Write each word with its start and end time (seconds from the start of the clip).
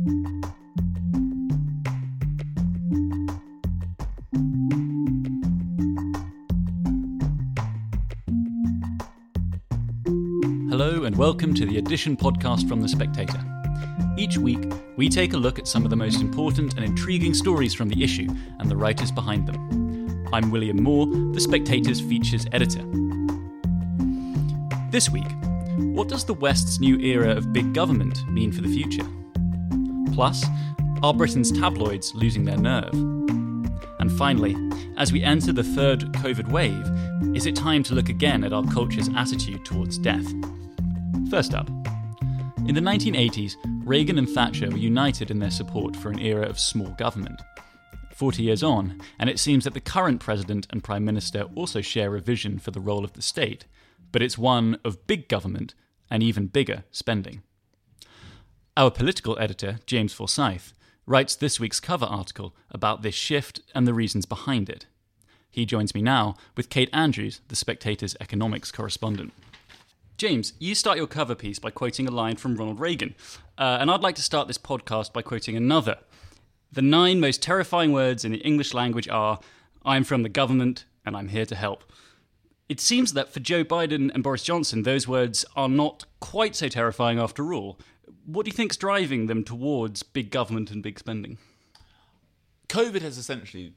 Hello, 0.00 0.14
and 11.04 11.14
welcome 11.18 11.52
to 11.52 11.66
the 11.66 11.76
Edition 11.76 12.16
podcast 12.16 12.66
from 12.66 12.80
The 12.80 12.88
Spectator. 12.88 13.38
Each 14.16 14.38
week, 14.38 14.72
we 14.96 15.10
take 15.10 15.34
a 15.34 15.36
look 15.36 15.58
at 15.58 15.68
some 15.68 15.84
of 15.84 15.90
the 15.90 15.96
most 15.96 16.22
important 16.22 16.76
and 16.76 16.84
intriguing 16.84 17.34
stories 17.34 17.74
from 17.74 17.90
the 17.90 18.02
issue 18.02 18.28
and 18.58 18.70
the 18.70 18.76
writers 18.76 19.12
behind 19.12 19.46
them. 19.46 20.26
I'm 20.32 20.50
William 20.50 20.82
Moore, 20.82 21.08
The 21.34 21.40
Spectator's 21.40 22.00
features 22.00 22.46
editor. 22.52 22.82
This 24.90 25.10
week, 25.10 25.30
what 25.76 26.08
does 26.08 26.24
the 26.24 26.32
West's 26.32 26.80
new 26.80 26.98
era 27.00 27.36
of 27.36 27.52
big 27.52 27.74
government 27.74 28.26
mean 28.30 28.50
for 28.50 28.62
the 28.62 28.72
future? 28.72 29.06
Plus, 30.12 30.44
are 31.02 31.14
Britain's 31.14 31.52
tabloids 31.52 32.14
losing 32.14 32.44
their 32.44 32.56
nerve? 32.56 32.92
And 34.00 34.12
finally, 34.18 34.56
as 34.96 35.12
we 35.12 35.22
enter 35.22 35.52
the 35.52 35.64
third 35.64 36.00
COVID 36.14 36.50
wave, 36.50 37.36
is 37.36 37.46
it 37.46 37.56
time 37.56 37.82
to 37.84 37.94
look 37.94 38.08
again 38.08 38.44
at 38.44 38.52
our 38.52 38.64
culture's 38.64 39.08
attitude 39.16 39.64
towards 39.64 39.98
death? 39.98 40.26
First 41.30 41.54
up, 41.54 41.68
in 42.66 42.74
the 42.74 42.80
1980s, 42.80 43.56
Reagan 43.84 44.18
and 44.18 44.28
Thatcher 44.28 44.70
were 44.70 44.76
united 44.76 45.30
in 45.30 45.38
their 45.38 45.50
support 45.50 45.96
for 45.96 46.10
an 46.10 46.18
era 46.18 46.46
of 46.46 46.60
small 46.60 46.90
government. 46.90 47.40
40 48.14 48.42
years 48.42 48.62
on, 48.62 49.00
and 49.18 49.30
it 49.30 49.38
seems 49.38 49.64
that 49.64 49.74
the 49.74 49.80
current 49.80 50.20
president 50.20 50.66
and 50.70 50.84
prime 50.84 51.04
minister 51.04 51.44
also 51.54 51.80
share 51.80 52.14
a 52.14 52.20
vision 52.20 52.58
for 52.58 52.70
the 52.70 52.80
role 52.80 53.04
of 53.04 53.14
the 53.14 53.22
state, 53.22 53.64
but 54.12 54.22
it's 54.22 54.36
one 54.36 54.78
of 54.84 55.06
big 55.06 55.28
government 55.28 55.74
and 56.10 56.22
even 56.22 56.46
bigger 56.46 56.84
spending. 56.90 57.42
Our 58.80 58.90
political 58.90 59.38
editor, 59.38 59.80
James 59.84 60.14
Forsyth, 60.14 60.72
writes 61.04 61.36
this 61.36 61.60
week's 61.60 61.80
cover 61.80 62.06
article 62.06 62.54
about 62.70 63.02
this 63.02 63.14
shift 63.14 63.60
and 63.74 63.86
the 63.86 63.92
reasons 63.92 64.24
behind 64.24 64.70
it. 64.70 64.86
He 65.50 65.66
joins 65.66 65.94
me 65.94 66.00
now 66.00 66.34
with 66.56 66.70
Kate 66.70 66.88
Andrews, 66.90 67.42
the 67.48 67.56
Spectator's 67.56 68.16
economics 68.22 68.72
correspondent. 68.72 69.34
James, 70.16 70.54
you 70.58 70.74
start 70.74 70.96
your 70.96 71.06
cover 71.06 71.34
piece 71.34 71.58
by 71.58 71.70
quoting 71.70 72.08
a 72.08 72.10
line 72.10 72.36
from 72.36 72.56
Ronald 72.56 72.80
Reagan, 72.80 73.14
uh, 73.58 73.76
and 73.78 73.90
I'd 73.90 74.00
like 74.00 74.14
to 74.14 74.22
start 74.22 74.48
this 74.48 74.56
podcast 74.56 75.12
by 75.12 75.20
quoting 75.20 75.56
another. 75.56 75.98
The 76.72 76.80
nine 76.80 77.20
most 77.20 77.42
terrifying 77.42 77.92
words 77.92 78.24
in 78.24 78.32
the 78.32 78.38
English 78.38 78.72
language 78.72 79.08
are 79.10 79.40
I'm 79.84 80.04
from 80.04 80.22
the 80.22 80.30
government 80.30 80.86
and 81.04 81.14
I'm 81.14 81.28
here 81.28 81.44
to 81.44 81.54
help. 81.54 81.84
It 82.70 82.80
seems 82.80 83.12
that 83.12 83.30
for 83.30 83.40
Joe 83.40 83.62
Biden 83.62 84.10
and 84.14 84.22
Boris 84.22 84.42
Johnson, 84.42 84.84
those 84.84 85.06
words 85.06 85.44
are 85.54 85.68
not 85.68 86.06
quite 86.20 86.56
so 86.56 86.68
terrifying 86.68 87.18
after 87.18 87.52
all. 87.52 87.78
What 88.24 88.44
do 88.44 88.50
you 88.50 88.56
think's 88.56 88.76
driving 88.76 89.26
them 89.26 89.44
towards 89.44 90.02
big 90.02 90.30
government 90.30 90.70
and 90.70 90.82
big 90.82 90.98
spending? 90.98 91.38
COVID 92.68 93.02
has 93.02 93.18
essentially 93.18 93.74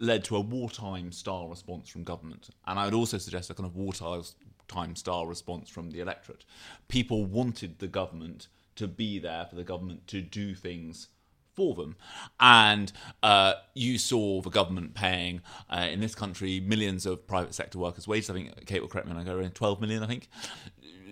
led 0.00 0.24
to 0.24 0.36
a 0.36 0.40
wartime 0.40 1.12
style 1.12 1.48
response 1.48 1.88
from 1.88 2.04
government. 2.04 2.50
And 2.66 2.78
I 2.78 2.84
would 2.84 2.94
also 2.94 3.18
suggest 3.18 3.50
a 3.50 3.54
kind 3.54 3.66
of 3.66 3.74
wartime 3.74 4.96
style 4.96 5.26
response 5.26 5.68
from 5.68 5.90
the 5.90 6.00
electorate. 6.00 6.44
People 6.88 7.24
wanted 7.24 7.78
the 7.78 7.88
government 7.88 8.48
to 8.76 8.86
be 8.86 9.18
there 9.18 9.46
for 9.46 9.56
the 9.56 9.64
government 9.64 10.06
to 10.08 10.20
do 10.20 10.54
things 10.54 11.08
for 11.56 11.74
them. 11.74 11.96
And 12.38 12.92
uh, 13.22 13.54
you 13.74 13.98
saw 13.98 14.40
the 14.40 14.50
government 14.50 14.94
paying, 14.94 15.40
uh, 15.68 15.88
in 15.90 15.98
this 15.98 16.14
country, 16.14 16.60
millions 16.60 17.04
of 17.04 17.26
private 17.26 17.54
sector 17.54 17.78
workers' 17.78 18.06
wages. 18.06 18.30
I 18.30 18.34
think 18.34 18.66
Kate 18.66 18.80
will 18.80 18.88
correct 18.88 19.08
me 19.08 19.14
when 19.14 19.20
I 19.20 19.24
go 19.24 19.36
around 19.36 19.56
12 19.56 19.80
million, 19.80 20.04
I 20.04 20.06
think 20.06 20.28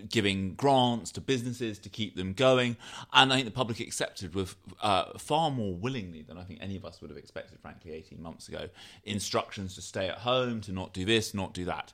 giving 0.08 0.54
grants 0.54 1.10
to 1.12 1.20
businesses 1.20 1.78
to 1.80 1.88
keep 1.88 2.16
them 2.16 2.32
going. 2.32 2.76
And 3.12 3.32
I 3.32 3.36
think 3.36 3.46
the 3.46 3.52
public 3.52 3.80
accepted 3.80 4.34
with 4.34 4.56
uh, 4.80 5.18
far 5.18 5.50
more 5.50 5.74
willingly 5.74 6.22
than 6.22 6.38
I 6.38 6.44
think 6.44 6.60
any 6.62 6.76
of 6.76 6.84
us 6.84 7.00
would 7.00 7.10
have 7.10 7.18
expected, 7.18 7.58
frankly, 7.60 7.92
18 7.92 8.22
months 8.22 8.48
ago, 8.48 8.68
instructions 9.04 9.74
to 9.74 9.82
stay 9.82 10.08
at 10.08 10.18
home, 10.18 10.60
to 10.62 10.72
not 10.72 10.92
do 10.92 11.04
this, 11.04 11.34
not 11.34 11.54
do 11.54 11.64
that. 11.66 11.92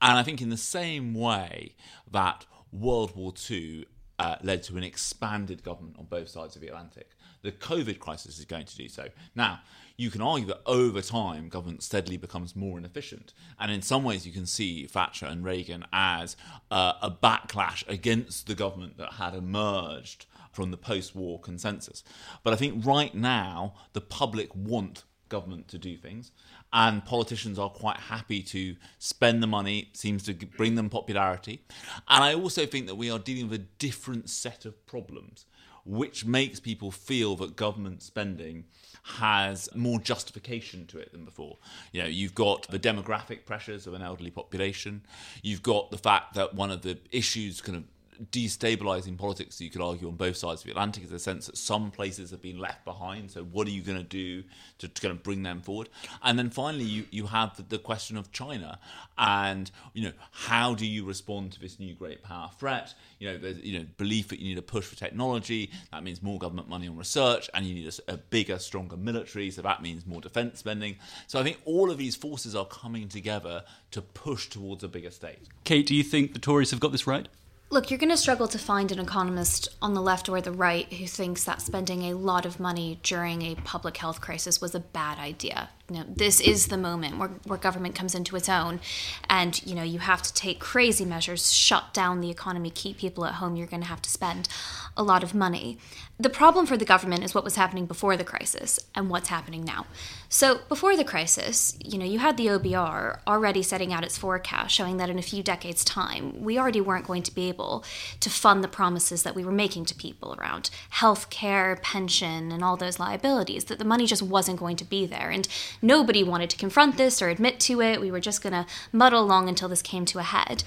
And 0.00 0.18
I 0.18 0.22
think 0.22 0.40
in 0.40 0.50
the 0.50 0.56
same 0.56 1.14
way 1.14 1.74
that 2.10 2.46
World 2.72 3.14
War 3.14 3.32
II 3.50 3.86
uh, 4.18 4.36
led 4.42 4.62
to 4.64 4.76
an 4.76 4.84
expanded 4.84 5.62
government 5.62 5.96
on 5.98 6.06
both 6.06 6.28
sides 6.28 6.56
of 6.56 6.62
the 6.62 6.68
Atlantic, 6.68 7.10
the 7.42 7.52
COVID 7.52 7.98
crisis 7.98 8.38
is 8.38 8.44
going 8.44 8.64
to 8.64 8.76
do 8.76 8.88
so. 8.88 9.08
Now, 9.34 9.60
you 9.96 10.10
can 10.10 10.20
argue 10.20 10.46
that 10.46 10.60
over 10.66 11.00
time, 11.00 11.48
government 11.48 11.82
steadily 11.82 12.16
becomes 12.16 12.56
more 12.56 12.78
inefficient. 12.78 13.32
And 13.58 13.70
in 13.70 13.82
some 13.82 14.02
ways, 14.02 14.26
you 14.26 14.32
can 14.32 14.46
see 14.46 14.86
Thatcher 14.86 15.26
and 15.26 15.44
Reagan 15.44 15.86
as 15.92 16.36
uh, 16.70 16.94
a 17.00 17.10
backlash 17.10 17.88
against 17.88 18.46
the 18.46 18.54
government 18.54 18.98
that 18.98 19.14
had 19.14 19.34
emerged 19.34 20.26
from 20.52 20.70
the 20.70 20.76
post 20.76 21.14
war 21.14 21.40
consensus. 21.40 22.02
But 22.42 22.52
I 22.52 22.56
think 22.56 22.84
right 22.84 23.14
now, 23.14 23.74
the 23.92 24.00
public 24.00 24.54
want 24.54 25.04
government 25.28 25.68
to 25.68 25.78
do 25.78 25.96
things, 25.96 26.32
and 26.72 27.04
politicians 27.04 27.58
are 27.58 27.70
quite 27.70 27.96
happy 27.96 28.42
to 28.42 28.76
spend 28.98 29.42
the 29.42 29.46
money, 29.46 29.90
seems 29.92 30.24
to 30.24 30.34
bring 30.34 30.74
them 30.74 30.90
popularity. 30.90 31.64
And 32.08 32.22
I 32.22 32.34
also 32.34 32.66
think 32.66 32.86
that 32.86 32.96
we 32.96 33.10
are 33.10 33.18
dealing 33.18 33.48
with 33.48 33.60
a 33.60 33.64
different 33.78 34.28
set 34.28 34.64
of 34.64 34.86
problems 34.86 35.46
which 35.84 36.24
makes 36.24 36.60
people 36.60 36.90
feel 36.90 37.36
that 37.36 37.56
government 37.56 38.02
spending 38.02 38.64
has 39.04 39.68
more 39.74 39.98
justification 39.98 40.86
to 40.86 40.98
it 40.98 41.12
than 41.12 41.24
before. 41.24 41.58
You 41.92 42.02
know, 42.02 42.08
you've 42.08 42.34
got 42.34 42.66
the 42.68 42.78
demographic 42.78 43.44
pressures 43.44 43.86
of 43.86 43.92
an 43.92 44.00
elderly 44.00 44.30
population. 44.30 45.02
You've 45.42 45.62
got 45.62 45.90
the 45.90 45.98
fact 45.98 46.34
that 46.34 46.54
one 46.54 46.70
of 46.70 46.82
the 46.82 46.98
issues 47.12 47.60
kind 47.60 47.76
of 47.76 47.84
destabilizing 48.30 49.18
politics, 49.18 49.60
you 49.60 49.70
could 49.70 49.80
argue, 49.80 50.08
on 50.08 50.16
both 50.16 50.36
sides 50.36 50.60
of 50.60 50.66
the 50.66 50.70
Atlantic 50.70 51.04
is 51.04 51.10
the 51.10 51.18
sense 51.18 51.46
that 51.46 51.56
some 51.56 51.90
places 51.90 52.30
have 52.30 52.42
been 52.42 52.58
left 52.58 52.84
behind. 52.84 53.30
So, 53.30 53.42
what 53.42 53.66
are 53.66 53.70
you 53.70 53.82
going 53.82 53.98
to 53.98 54.04
do 54.04 54.42
to, 54.78 54.88
to 54.88 55.00
kind 55.00 55.12
of 55.12 55.22
bring 55.22 55.42
them 55.42 55.60
forward? 55.60 55.88
And 56.22 56.38
then 56.38 56.50
finally, 56.50 56.84
you, 56.84 57.06
you 57.10 57.26
have 57.26 57.56
the, 57.56 57.62
the, 57.62 57.78
question 57.84 58.16
of 58.16 58.32
China 58.32 58.78
and, 59.18 59.70
you 59.92 60.04
know, 60.04 60.12
how 60.30 60.74
do 60.74 60.86
you 60.86 61.04
respond 61.04 61.52
to 61.52 61.60
this 61.60 61.78
new 61.78 61.94
great 61.94 62.22
power 62.22 62.50
threat? 62.58 62.94
You 63.18 63.28
know, 63.28 63.38
there's, 63.38 63.58
you 63.58 63.78
know, 63.78 63.86
belief 63.98 64.28
that 64.28 64.38
you 64.38 64.48
need 64.48 64.58
a 64.58 64.62
push 64.62 64.86
for 64.86 64.96
technology. 64.96 65.70
That 65.92 66.02
means 66.02 66.22
more 66.22 66.38
government 66.38 66.68
money 66.68 66.88
on 66.88 66.96
research 66.96 67.50
and 67.52 67.66
you 67.66 67.74
need 67.74 67.92
a, 68.08 68.14
a 68.14 68.16
bigger, 68.16 68.58
stronger 68.58 68.96
military. 68.96 69.50
So, 69.50 69.62
that 69.62 69.82
means 69.82 70.06
more 70.06 70.20
defense 70.20 70.60
spending. 70.60 70.96
So, 71.26 71.38
I 71.38 71.42
think 71.42 71.58
all 71.64 71.90
of 71.90 71.98
these 71.98 72.16
forces 72.16 72.54
are 72.54 72.66
coming 72.66 73.08
together 73.08 73.64
to 73.90 74.02
push 74.02 74.48
towards 74.48 74.82
a 74.82 74.88
bigger 74.88 75.10
state. 75.10 75.48
Kate, 75.64 75.86
do 75.86 75.94
you 75.94 76.02
think 76.02 76.32
the 76.32 76.38
Tories 76.38 76.70
have 76.70 76.80
got 76.80 76.92
this 76.92 77.06
right? 77.06 77.28
Look, 77.74 77.90
you're 77.90 77.98
going 77.98 78.10
to 78.10 78.16
struggle 78.16 78.46
to 78.46 78.56
find 78.56 78.92
an 78.92 79.00
economist 79.00 79.66
on 79.82 79.94
the 79.94 80.00
left 80.00 80.28
or 80.28 80.40
the 80.40 80.52
right 80.52 80.86
who 80.92 81.08
thinks 81.08 81.42
that 81.42 81.60
spending 81.60 82.04
a 82.04 82.14
lot 82.14 82.46
of 82.46 82.60
money 82.60 83.00
during 83.02 83.42
a 83.42 83.56
public 83.56 83.96
health 83.96 84.20
crisis 84.20 84.60
was 84.60 84.76
a 84.76 84.78
bad 84.78 85.18
idea. 85.18 85.70
You 85.90 85.98
know, 85.98 86.04
this 86.08 86.40
is 86.40 86.68
the 86.68 86.78
moment 86.78 87.18
where, 87.18 87.28
where 87.44 87.58
government 87.58 87.94
comes 87.94 88.14
into 88.14 88.36
its 88.36 88.48
own, 88.48 88.80
and 89.28 89.60
you 89.66 89.74
know 89.74 89.82
you 89.82 89.98
have 89.98 90.22
to 90.22 90.32
take 90.32 90.58
crazy 90.58 91.04
measures, 91.04 91.52
shut 91.52 91.92
down 91.92 92.22
the 92.22 92.30
economy, 92.30 92.70
keep 92.70 92.96
people 92.96 93.26
at 93.26 93.34
home. 93.34 93.54
You're 93.54 93.66
going 93.66 93.82
to 93.82 93.88
have 93.88 94.00
to 94.02 94.10
spend 94.10 94.48
a 94.96 95.02
lot 95.02 95.22
of 95.22 95.34
money. 95.34 95.78
The 96.18 96.30
problem 96.30 96.64
for 96.64 96.76
the 96.76 96.84
government 96.84 97.24
is 97.24 97.34
what 97.34 97.42
was 97.42 97.56
happening 97.56 97.86
before 97.86 98.16
the 98.16 98.22
crisis 98.22 98.78
and 98.94 99.10
what's 99.10 99.28
happening 99.28 99.64
now. 99.64 99.86
So, 100.28 100.60
before 100.68 100.96
the 100.96 101.04
crisis, 101.04 101.76
you 101.84 101.98
know, 101.98 102.04
you 102.04 102.20
had 102.20 102.36
the 102.36 102.46
OBR 102.46 103.18
already 103.26 103.62
setting 103.62 103.92
out 103.92 104.04
its 104.04 104.16
forecast 104.16 104.74
showing 104.74 104.96
that 104.98 105.10
in 105.10 105.18
a 105.18 105.22
few 105.22 105.42
decades' 105.42 105.84
time, 105.84 106.40
we 106.40 106.56
already 106.56 106.80
weren't 106.80 107.06
going 107.06 107.24
to 107.24 107.34
be 107.34 107.48
able 107.48 107.84
to 108.20 108.30
fund 108.30 108.62
the 108.62 108.68
promises 108.68 109.24
that 109.24 109.34
we 109.34 109.44
were 109.44 109.52
making 109.52 109.86
to 109.86 109.94
people 109.94 110.36
around 110.38 110.70
health 110.90 111.30
care, 111.30 111.76
pension, 111.82 112.52
and 112.52 112.62
all 112.62 112.76
those 112.76 113.00
liabilities, 113.00 113.64
that 113.64 113.78
the 113.78 113.84
money 113.84 114.06
just 114.06 114.22
wasn't 114.22 114.58
going 114.58 114.76
to 114.76 114.84
be 114.84 115.06
there. 115.06 115.30
And 115.30 115.48
nobody 115.82 116.22
wanted 116.22 116.50
to 116.50 116.56
confront 116.56 116.96
this 116.96 117.20
or 117.20 117.28
admit 117.28 117.60
to 117.60 117.80
it. 117.80 118.00
We 118.00 118.10
were 118.10 118.20
just 118.20 118.42
going 118.42 118.52
to 118.52 118.66
muddle 118.92 119.22
along 119.22 119.48
until 119.48 119.68
this 119.68 119.82
came 119.82 120.04
to 120.06 120.18
a 120.18 120.22
head. 120.22 120.64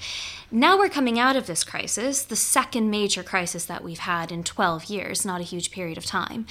Now 0.50 0.78
we're 0.78 0.88
coming 0.88 1.18
out 1.18 1.36
of 1.36 1.46
this 1.46 1.64
crisis, 1.64 2.22
the 2.22 2.36
second 2.36 2.90
major 2.90 3.22
crisis 3.22 3.66
that 3.66 3.84
we've 3.84 3.98
had 3.98 4.32
in 4.32 4.44
12 4.44 4.86
years, 4.86 5.24
not 5.24 5.40
a 5.40 5.44
huge 5.44 5.70
period 5.70 5.98
of 5.98 6.06
time. 6.06 6.46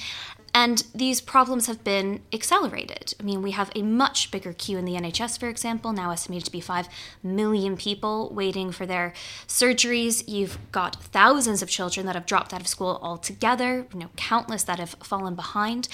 And 0.54 0.84
these 0.94 1.20
problems 1.20 1.66
have 1.66 1.84
been 1.84 2.20
accelerated. 2.32 3.14
I 3.20 3.22
mean, 3.22 3.42
we 3.42 3.50
have 3.52 3.70
a 3.76 3.82
much 3.82 4.30
bigger 4.30 4.52
queue 4.52 4.78
in 4.78 4.84
the 4.84 4.94
NHS, 4.94 5.38
for 5.38 5.48
example, 5.48 5.92
now 5.92 6.10
estimated 6.10 6.46
to 6.46 6.52
be 6.52 6.60
5 6.60 6.88
million 7.22 7.76
people 7.76 8.30
waiting 8.32 8.72
for 8.72 8.86
their 8.86 9.12
surgeries. 9.46 10.24
You've 10.26 10.58
got 10.72 11.02
thousands 11.02 11.62
of 11.62 11.68
children 11.68 12.06
that 12.06 12.14
have 12.14 12.26
dropped 12.26 12.54
out 12.54 12.60
of 12.60 12.66
school 12.66 12.98
altogether, 13.02 13.86
you 13.92 14.00
know, 14.00 14.10
countless 14.16 14.64
that 14.64 14.78
have 14.78 14.96
fallen 15.02 15.34
behind. 15.34 15.88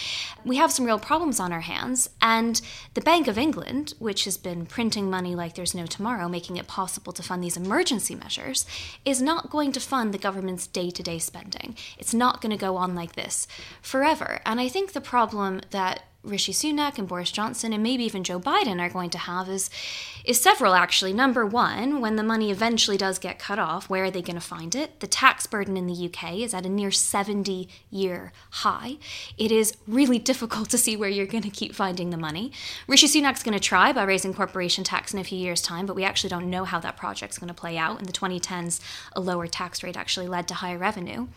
We 0.45 0.57
have 0.57 0.73
some 0.73 0.85
real 0.85 0.99
problems 0.99 1.41
on 1.41 1.53
our 1.53 1.61
hands. 1.61 2.11
And 2.21 2.61
the 2.95 3.01
Bank 3.01 3.29
of 3.29 3.39
England, 3.39 3.95
which 3.99 4.25
has 4.25 4.37
been 4.37 4.67
printing 4.67 5.11
money 5.11 5.35
like 5.35 5.55
there's 5.55 5.75
no 5.75 5.87
tomorrow, 5.87 6.29
making 6.29 6.57
it 6.57 6.67
possible 6.67 7.13
to 7.13 7.23
fund 7.23 7.43
these 7.43 7.57
emergency 7.57 8.15
measures, 8.15 8.67
is 9.05 9.23
not 9.23 9.51
going 9.51 9.73
to 9.73 9.81
fund 9.81 10.13
the 10.13 10.19
government's 10.19 10.67
day 10.67 10.91
to 10.91 11.03
day 11.03 11.19
spending. 11.19 11.77
It's 11.99 12.15
not 12.15 12.41
going 12.41 12.51
to 12.51 12.57
go 12.57 12.77
on 12.77 12.95
like 12.95 13.15
this 13.15 13.47
forever. 13.81 14.41
And 14.45 14.61
I 14.61 14.69
think 14.69 14.93
the 14.93 15.01
problem 15.01 15.63
that 15.71 16.05
Rishi 16.25 16.53
Sunak 16.53 16.99
and 16.99 17.07
Boris 17.07 17.31
Johnson 17.31 17.73
and 17.73 17.83
maybe 17.83 18.05
even 18.05 18.25
Joe 18.25 18.41
Biden 18.41 18.81
are 18.81 18.89
going 18.89 19.11
to 19.11 19.19
have 19.19 19.49
is 19.49 19.71
is 20.25 20.41
several 20.41 20.75
actually. 20.75 21.13
Number 21.13 21.45
one, 21.45 22.01
when 22.01 22.17
the 22.17 22.23
money 22.23 22.51
eventually 22.51 22.97
does 22.97 23.19
get 23.19 23.39
cut 23.39 23.59
off, 23.59 23.91
where 23.91 24.05
are 24.05 24.11
they 24.11 24.23
going 24.23 24.35
to 24.37 24.41
find 24.41 24.75
it? 24.75 25.01
The 25.01 25.07
tax 25.07 25.47
burden 25.47 25.77
in 25.77 25.87
the 25.87 26.07
UK 26.07 26.39
is 26.39 26.55
at 26.55 26.65
a 26.65 26.69
near 26.69 26.91
70 26.91 27.69
year 27.91 28.33
high. 28.51 28.97
It 29.37 29.53
is 29.53 29.77
really 29.87 30.19
difficult 30.19 30.71
to 30.71 30.79
see 30.79 30.97
where 30.97 31.11
you're 31.11 31.27
going 31.27 31.43
to 31.43 31.51
keep 31.51 31.75
finding 31.75 32.09
the 32.09 32.17
money. 32.17 32.53
Rishi 32.89 33.07
Sunak's 33.07 33.43
going 33.43 33.57
to 33.57 33.61
try 33.61 33.93
by 33.93 34.05
raising 34.05 34.33
corporation 34.33 34.83
tax 34.83 35.13
in 35.13 35.21
a 35.21 35.25
few 35.25 35.39
years' 35.39 35.61
time, 35.61 35.85
but 35.85 35.97
we 35.97 36.05
actually 36.05 36.31
don't 36.31 36.49
know 36.49 36.65
how 36.65 36.81
that 36.81 36.97
project's 36.97 37.39
going 37.39 37.49
to 37.49 37.55
play 37.55 37.77
out. 37.77 38.01
In 38.01 38.07
the 38.07 38.13
2010s, 38.13 38.81
a 39.13 39.21
lower 39.21 39.47
tax 39.47 39.83
rate 39.83 39.97
actually 39.97 40.27
led 40.27 40.49
to 40.49 40.55
higher 40.55 40.79
revenue. 40.79 41.29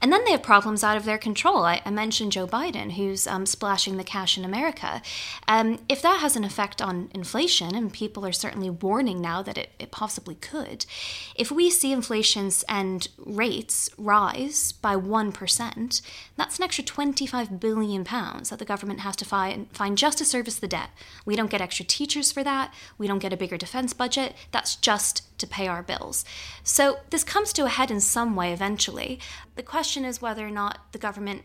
And 0.00 0.10
then 0.10 0.24
they 0.24 0.30
have 0.30 0.42
problems 0.42 0.82
out 0.82 0.96
of 0.96 1.04
their 1.04 1.18
control. 1.18 1.64
I, 1.64 1.82
I 1.84 1.90
mentioned 1.90 2.32
Joe 2.32 2.46
Biden, 2.46 2.92
who's 2.92 3.26
um, 3.26 3.44
splashing 3.44 3.98
the 3.98 4.04
cash 4.04 4.29
in 4.36 4.44
America. 4.44 5.02
Um, 5.48 5.78
if 5.88 6.02
that 6.02 6.20
has 6.20 6.36
an 6.36 6.44
effect 6.44 6.80
on 6.82 7.10
inflation, 7.14 7.74
and 7.74 7.92
people 7.92 8.26
are 8.26 8.32
certainly 8.32 8.70
warning 8.70 9.20
now 9.20 9.42
that 9.42 9.58
it, 9.58 9.70
it 9.78 9.90
possibly 9.90 10.34
could, 10.34 10.86
if 11.34 11.50
we 11.50 11.70
see 11.70 11.92
inflations 11.92 12.64
and 12.68 13.08
rates 13.18 13.90
rise 13.96 14.72
by 14.72 14.96
1%, 14.96 16.02
that's 16.36 16.58
an 16.58 16.64
extra 16.64 16.84
25 16.84 17.60
billion 17.60 18.04
pounds 18.04 18.50
that 18.50 18.58
the 18.58 18.64
government 18.64 19.00
has 19.00 19.16
to 19.16 19.24
find, 19.24 19.70
find 19.72 19.98
just 19.98 20.18
to 20.18 20.24
service 20.24 20.58
the 20.58 20.68
debt. 20.68 20.90
We 21.24 21.36
don't 21.36 21.50
get 21.50 21.60
extra 21.60 21.84
teachers 21.84 22.32
for 22.32 22.44
that. 22.44 22.72
We 22.98 23.06
don't 23.06 23.18
get 23.18 23.32
a 23.32 23.36
bigger 23.36 23.56
defense 23.56 23.92
budget. 23.92 24.34
That's 24.52 24.76
just 24.76 25.22
to 25.38 25.46
pay 25.46 25.66
our 25.66 25.82
bills. 25.82 26.24
So 26.62 26.98
this 27.10 27.24
comes 27.24 27.52
to 27.54 27.64
a 27.64 27.70
head 27.70 27.90
in 27.90 28.00
some 28.00 28.36
way 28.36 28.52
eventually. 28.52 29.18
The 29.56 29.62
question 29.62 30.04
is 30.04 30.22
whether 30.22 30.46
or 30.46 30.50
not 30.50 30.92
the 30.92 30.98
government 30.98 31.42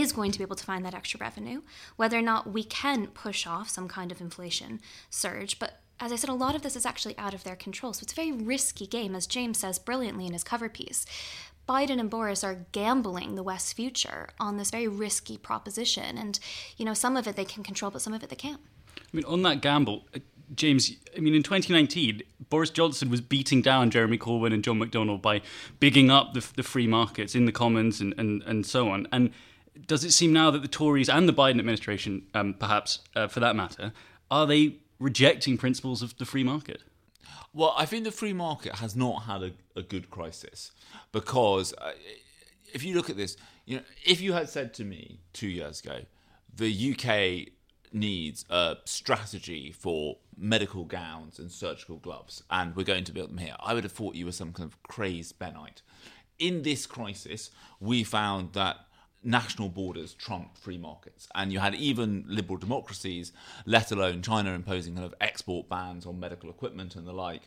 is 0.00 0.12
going 0.12 0.32
to 0.32 0.38
be 0.38 0.44
able 0.44 0.56
to 0.56 0.64
find 0.64 0.84
that 0.84 0.94
extra 0.94 1.18
revenue, 1.20 1.62
whether 1.96 2.18
or 2.18 2.22
not 2.22 2.52
we 2.52 2.64
can 2.64 3.08
push 3.08 3.46
off 3.46 3.68
some 3.68 3.88
kind 3.88 4.12
of 4.12 4.20
inflation 4.20 4.80
surge. 5.10 5.58
But 5.58 5.80
as 5.98 6.12
I 6.12 6.16
said, 6.16 6.30
a 6.30 6.34
lot 6.34 6.54
of 6.54 6.62
this 6.62 6.76
is 6.76 6.86
actually 6.86 7.16
out 7.16 7.34
of 7.34 7.44
their 7.44 7.56
control. 7.56 7.92
So 7.92 8.02
it's 8.02 8.12
a 8.12 8.16
very 8.16 8.32
risky 8.32 8.86
game, 8.86 9.14
as 9.14 9.26
James 9.26 9.58
says 9.58 9.78
brilliantly 9.78 10.26
in 10.26 10.32
his 10.32 10.44
cover 10.44 10.68
piece. 10.68 11.06
Biden 11.68 11.98
and 11.98 12.10
Boris 12.10 12.44
are 12.44 12.66
gambling 12.72 13.34
the 13.34 13.42
West's 13.42 13.72
future 13.72 14.28
on 14.38 14.56
this 14.56 14.70
very 14.70 14.86
risky 14.86 15.36
proposition. 15.36 16.16
And, 16.16 16.38
you 16.76 16.84
know, 16.84 16.94
some 16.94 17.16
of 17.16 17.26
it 17.26 17.34
they 17.34 17.44
can 17.44 17.64
control, 17.64 17.90
but 17.90 18.02
some 18.02 18.12
of 18.12 18.22
it 18.22 18.30
they 18.30 18.36
can't. 18.36 18.60
I 18.98 19.16
mean, 19.16 19.24
on 19.24 19.42
that 19.42 19.62
gamble, 19.62 20.04
uh, 20.14 20.20
James, 20.54 20.92
I 21.16 21.20
mean, 21.20 21.34
in 21.34 21.42
2019, 21.42 22.22
Boris 22.50 22.70
Johnson 22.70 23.10
was 23.10 23.20
beating 23.20 23.62
down 23.62 23.90
Jeremy 23.90 24.16
Corbyn 24.16 24.54
and 24.54 24.62
John 24.62 24.78
McDonnell 24.78 25.20
by 25.20 25.42
bigging 25.80 26.08
up 26.08 26.34
the, 26.34 26.46
the 26.54 26.62
free 26.62 26.86
markets 26.86 27.34
in 27.34 27.46
the 27.46 27.52
Commons 27.52 28.00
and, 28.00 28.14
and, 28.16 28.42
and 28.44 28.64
so 28.64 28.88
on. 28.90 29.08
And 29.10 29.32
does 29.86 30.04
it 30.04 30.12
seem 30.12 30.32
now 30.32 30.50
that 30.50 30.62
the 30.62 30.68
Tories 30.68 31.08
and 31.08 31.28
the 31.28 31.32
Biden 31.32 31.58
administration, 31.58 32.26
um, 32.34 32.54
perhaps 32.54 33.00
uh, 33.14 33.28
for 33.28 33.40
that 33.40 33.56
matter, 33.56 33.92
are 34.30 34.46
they 34.46 34.76
rejecting 34.98 35.58
principles 35.58 36.02
of 36.02 36.16
the 36.18 36.24
free 36.24 36.44
market? 36.44 36.82
Well, 37.52 37.74
I 37.76 37.86
think 37.86 38.04
the 38.04 38.12
free 38.12 38.32
market 38.32 38.76
has 38.76 38.94
not 38.94 39.22
had 39.22 39.42
a, 39.42 39.52
a 39.74 39.82
good 39.82 40.10
crisis 40.10 40.72
because 41.12 41.72
uh, 41.74 41.92
if 42.72 42.84
you 42.84 42.94
look 42.94 43.08
at 43.08 43.16
this, 43.16 43.36
you 43.64 43.76
know, 43.76 43.82
if 44.04 44.20
you 44.20 44.32
had 44.32 44.48
said 44.48 44.74
to 44.74 44.84
me 44.84 45.20
two 45.32 45.48
years 45.48 45.80
ago, 45.80 46.00
the 46.54 46.92
UK 46.92 47.52
needs 47.92 48.44
a 48.50 48.76
strategy 48.84 49.72
for 49.72 50.18
medical 50.36 50.84
gowns 50.84 51.38
and 51.38 51.50
surgical 51.50 51.96
gloves, 51.96 52.42
and 52.50 52.76
we're 52.76 52.84
going 52.84 53.04
to 53.04 53.12
build 53.12 53.30
them 53.30 53.38
here, 53.38 53.56
I 53.60 53.74
would 53.74 53.84
have 53.84 53.92
thought 53.92 54.14
you 54.14 54.26
were 54.26 54.32
some 54.32 54.52
kind 54.52 54.70
of 54.70 54.82
crazed 54.82 55.38
Bennite. 55.38 55.82
In 56.38 56.62
this 56.62 56.86
crisis, 56.86 57.50
we 57.80 58.04
found 58.04 58.52
that 58.52 58.76
national 59.26 59.68
borders 59.68 60.14
trump 60.14 60.56
free 60.56 60.78
markets. 60.78 61.28
And 61.34 61.52
you 61.52 61.58
had 61.58 61.74
even 61.74 62.24
liberal 62.28 62.56
democracies, 62.56 63.32
let 63.66 63.90
alone 63.90 64.22
China, 64.22 64.52
imposing 64.52 64.94
kind 64.94 65.04
of 65.04 65.14
export 65.20 65.68
bans 65.68 66.06
on 66.06 66.20
medical 66.20 66.48
equipment 66.48 66.94
and 66.94 67.06
the 67.06 67.12
like. 67.12 67.42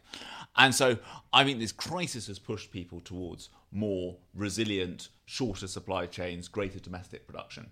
And 0.56 0.76
so 0.76 0.98
I 1.32 1.44
think 1.44 1.60
this 1.60 1.72
crisis 1.72 2.28
has 2.28 2.38
pushed 2.38 2.72
people 2.72 3.00
towards 3.00 3.50
more 3.72 4.18
resilient, 4.36 5.10
shorter 5.26 5.68
supply 5.68 6.06
chains, 6.06 6.48
greater 6.48 6.80
domestic 6.80 7.26
production. 7.26 7.72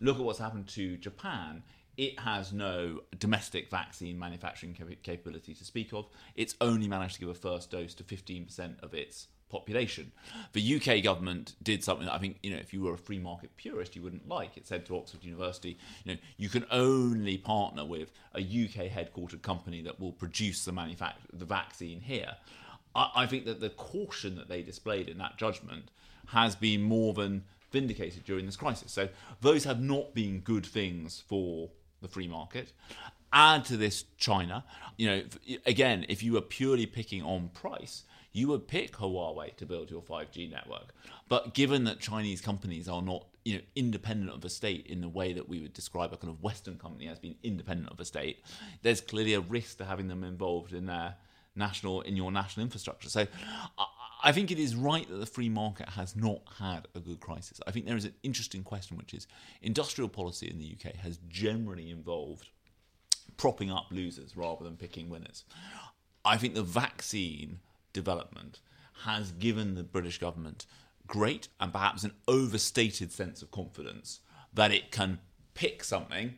Look 0.00 0.18
at 0.18 0.24
what's 0.24 0.40
happened 0.40 0.66
to 0.68 0.96
Japan. 0.96 1.62
It 1.96 2.18
has 2.18 2.52
no 2.52 3.02
domestic 3.20 3.70
vaccine 3.70 4.18
manufacturing 4.18 4.76
capability 5.04 5.54
to 5.54 5.64
speak 5.64 5.92
of. 5.92 6.08
It's 6.34 6.56
only 6.60 6.88
managed 6.88 7.14
to 7.14 7.20
give 7.20 7.28
a 7.28 7.34
first 7.34 7.70
dose 7.70 7.94
to 7.94 8.02
15% 8.02 8.82
of 8.82 8.94
its 8.94 9.28
population. 9.54 10.10
The 10.52 10.76
UK 10.76 11.02
government 11.02 11.54
did 11.62 11.84
something 11.84 12.06
that 12.06 12.14
I 12.14 12.18
think, 12.18 12.38
you 12.42 12.50
know, 12.50 12.56
if 12.56 12.74
you 12.74 12.82
were 12.82 12.94
a 12.94 12.98
free 12.98 13.20
market 13.20 13.56
purist, 13.56 13.94
you 13.94 14.02
wouldn't 14.02 14.28
like. 14.28 14.56
It 14.56 14.66
said 14.66 14.84
to 14.86 14.96
Oxford 14.96 15.22
University, 15.22 15.78
you 16.04 16.12
know, 16.12 16.18
you 16.36 16.48
can 16.48 16.64
only 16.70 17.38
partner 17.38 17.84
with 17.84 18.10
a 18.34 18.40
UK 18.40 18.90
headquartered 18.90 19.42
company 19.42 19.80
that 19.82 20.00
will 20.00 20.12
produce 20.12 20.64
the 20.64 20.72
manufacture 20.72 21.20
the 21.32 21.44
vaccine 21.44 22.00
here. 22.00 22.34
I, 22.94 23.10
I 23.14 23.26
think 23.26 23.44
that 23.44 23.60
the 23.60 23.70
caution 23.70 24.34
that 24.36 24.48
they 24.48 24.62
displayed 24.62 25.08
in 25.08 25.18
that 25.18 25.36
judgment 25.36 25.90
has 26.26 26.56
been 26.56 26.82
more 26.82 27.14
than 27.14 27.44
vindicated 27.70 28.24
during 28.24 28.46
this 28.46 28.56
crisis. 28.56 28.90
So 28.90 29.08
those 29.40 29.64
have 29.64 29.80
not 29.80 30.14
been 30.14 30.40
good 30.40 30.66
things 30.66 31.22
for 31.28 31.70
the 32.02 32.08
free 32.08 32.28
market. 32.28 32.72
Add 33.32 33.64
to 33.66 33.76
this 33.76 34.04
China, 34.16 34.64
you 34.96 35.06
know, 35.08 35.22
again, 35.66 36.06
if 36.08 36.22
you 36.22 36.32
were 36.32 36.40
purely 36.40 36.86
picking 36.86 37.22
on 37.22 37.50
price, 37.52 38.04
you 38.34 38.48
would 38.48 38.66
pick 38.66 38.92
Huawei 38.96 39.56
to 39.56 39.64
build 39.64 39.90
your 39.90 40.02
5G 40.02 40.50
network. 40.50 40.92
But 41.28 41.54
given 41.54 41.84
that 41.84 42.00
Chinese 42.00 42.40
companies 42.40 42.88
are 42.88 43.00
not 43.00 43.26
you 43.44 43.54
know, 43.54 43.60
independent 43.76 44.30
of 44.30 44.44
a 44.44 44.48
state 44.48 44.86
in 44.88 45.00
the 45.00 45.08
way 45.08 45.32
that 45.32 45.48
we 45.48 45.60
would 45.60 45.72
describe 45.72 46.12
a 46.12 46.16
kind 46.16 46.32
of 46.32 46.42
Western 46.42 46.76
company 46.76 47.06
as 47.06 47.18
being 47.18 47.36
independent 47.44 47.90
of 47.90 48.00
a 48.00 48.04
state, 48.04 48.42
there's 48.82 49.00
clearly 49.00 49.34
a 49.34 49.40
risk 49.40 49.78
to 49.78 49.84
having 49.84 50.08
them 50.08 50.24
involved 50.24 50.72
in 50.72 50.86
their 50.86 51.14
national 51.54 52.00
in 52.00 52.16
your 52.16 52.32
national 52.32 52.64
infrastructure. 52.64 53.08
So 53.08 53.28
I 54.24 54.32
think 54.32 54.50
it 54.50 54.58
is 54.58 54.74
right 54.74 55.08
that 55.08 55.16
the 55.16 55.26
free 55.26 55.48
market 55.48 55.90
has 55.90 56.16
not 56.16 56.40
had 56.58 56.88
a 56.96 56.98
good 56.98 57.20
crisis. 57.20 57.60
I 57.68 57.70
think 57.70 57.86
there 57.86 57.96
is 57.96 58.04
an 58.04 58.14
interesting 58.24 58.64
question, 58.64 58.96
which 58.96 59.14
is 59.14 59.28
industrial 59.62 60.08
policy 60.08 60.50
in 60.50 60.58
the 60.58 60.76
UK 60.76 60.96
has 60.96 61.20
generally 61.28 61.90
involved 61.90 62.48
propping 63.36 63.70
up 63.70 63.86
losers 63.92 64.36
rather 64.36 64.64
than 64.64 64.76
picking 64.76 65.08
winners. 65.08 65.44
I 66.24 66.36
think 66.36 66.54
the 66.54 66.62
vaccine 66.62 67.60
development 67.94 68.60
has 69.04 69.32
given 69.32 69.74
the 69.74 69.82
British 69.82 70.18
government 70.18 70.66
great 71.06 71.48
and 71.58 71.72
perhaps 71.72 72.04
an 72.04 72.12
overstated 72.28 73.10
sense 73.10 73.40
of 73.40 73.50
confidence 73.50 74.20
that 74.52 74.70
it 74.70 74.90
can 74.90 75.18
pick 75.54 75.82
something 75.82 76.34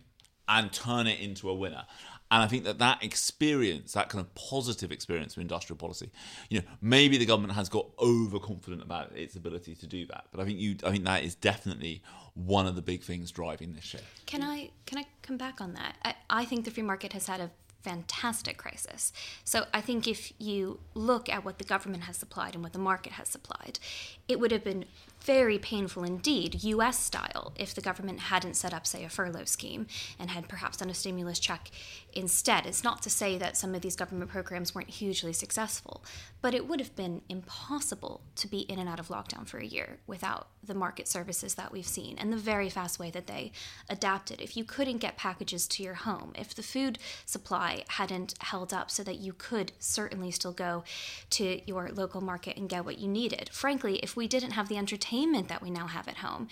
and 0.49 0.73
turn 0.73 1.07
it 1.07 1.19
into 1.21 1.51
a 1.51 1.55
winner. 1.55 1.85
And 2.31 2.43
I 2.43 2.49
think 2.49 2.65
that 2.65 2.79
that 2.79 3.05
experience, 3.05 3.93
that 3.93 4.09
kind 4.09 4.25
of 4.25 4.35
positive 4.35 4.91
experience 4.91 5.37
with 5.37 5.43
industrial 5.43 5.77
policy, 5.77 6.11
you 6.51 6.59
know, 6.59 6.65
maybe 6.81 7.19
the 7.19 7.27
government 7.27 7.55
has 7.55 7.69
got 7.69 7.87
overconfident 8.01 8.83
about 8.83 9.17
its 9.17 9.37
ability 9.37 9.77
to 9.77 9.87
do 9.87 10.07
that. 10.07 10.25
But 10.33 10.41
I 10.41 10.45
think 10.45 10.59
you, 10.59 10.77
I 10.85 10.91
think 10.91 11.05
that 11.05 11.23
is 11.23 11.37
definitely 11.37 12.03
one 12.35 12.67
of 12.67 12.75
the 12.75 12.83
big 12.83 13.03
things 13.03 13.31
driving 13.31 13.75
this 13.75 13.85
shift. 13.85 14.27
Can 14.27 14.43
I, 14.43 14.71
can 14.87 14.99
I 14.99 15.07
come 15.23 15.37
back 15.37 15.61
on 15.61 15.75
that? 15.75 15.97
I, 16.05 16.15
I 16.29 16.45
think 16.45 16.65
the 16.65 16.73
free 16.73 16.83
market 16.83 17.13
has 17.13 17.29
had 17.29 17.41
a 17.41 17.51
fantastic 17.87 18.57
crisis. 18.57 19.13
So 19.45 19.67
I 19.73 19.81
think 19.81 20.09
if 20.09 20.33
you 20.41 20.81
look 20.95 21.29
at 21.29 21.45
what 21.45 21.59
the 21.59 21.65
government 21.65 22.03
has 22.03 22.17
supplied 22.17 22.55
and 22.55 22.65
what 22.65 22.73
the 22.73 22.81
market 22.81 23.13
has 23.13 23.29
supplied, 23.29 23.79
it 24.27 24.41
would 24.41 24.51
have 24.51 24.65
been 24.65 24.87
very 25.27 25.59
painful 25.59 26.05
indeed, 26.05 26.63
US 26.63 27.01
style, 27.01 27.53
if 27.57 27.75
the 27.75 27.81
government 27.81 28.21
hadn't 28.21 28.55
set 28.55 28.73
up, 28.73 28.87
say, 28.87 29.05
a 29.05 29.09
furlough 29.09 29.45
scheme 29.45 29.89
and 30.21 30.31
had 30.31 30.49
perhaps 30.49 30.77
done 30.77 30.89
a 30.89 30.95
stimulus 30.95 31.41
check 31.41 31.71
instead. 32.13 32.65
It's 32.65 32.85
not 32.85 33.03
to 33.03 33.11
say 33.11 33.37
that 33.37 33.57
some 33.57 33.75
of 33.75 33.83
these 33.83 33.97
government 33.97 34.31
programs 34.31 34.73
weren't 34.73 34.89
hugely 34.89 35.33
successful, 35.33 36.05
but 36.41 36.55
it 36.55 36.69
would 36.69 36.79
have 36.79 36.95
been 36.95 37.23
impossible 37.29 38.21
to 38.37 38.47
be 38.47 38.61
in 38.61 38.79
and 38.79 38.89
out 38.89 39.01
of 39.01 39.09
lockdown 39.09 39.49
for 39.49 39.59
a 39.59 39.67
year 39.67 39.99
without 40.07 40.47
the 40.63 40.75
market 40.75 41.09
services 41.09 41.55
that 41.57 41.73
we've 41.73 41.87
seen 41.87 42.17
and 42.19 42.33
the 42.33 42.37
very 42.37 42.71
fast 42.71 42.99
way 42.99 43.11
that 43.11 43.27
they 43.27 43.51
adapted. 43.91 44.41
If 44.41 44.57
you 44.57 44.65
couldn't 44.65 44.99
get 44.99 45.17
packages 45.17 45.67
to 45.69 45.83
your 45.83 45.95
home, 45.95 46.33
if 46.37 46.55
the 46.55 46.63
food 46.63 47.01
supply 47.25 47.85
hadn't 47.89 48.35
held 48.41 48.73
up 48.73 48.93
so 48.93 49.03
that 49.03 49.19
you 49.19 49.33
could 49.33 49.73
certainly 49.81 50.31
still 50.31 50.53
go 50.53 50.85
to 51.31 51.61
your 51.67 51.91
local 51.91 52.21
market 52.21 52.57
and 52.57 52.69
get 52.69 52.85
what 52.85 52.99
you 52.99 53.09
needed. 53.09 53.51
Frankly, 53.53 53.97
if 53.97 54.15
we 54.15 54.29
didn't 54.29 54.53
have 54.53 54.69
the 54.69 54.77
entertainment 54.77 55.16
that 55.49 55.63
we 55.63 55.71
now 55.71 55.87
have 55.87 56.09
at 56.09 56.19
home, 56.19 56.49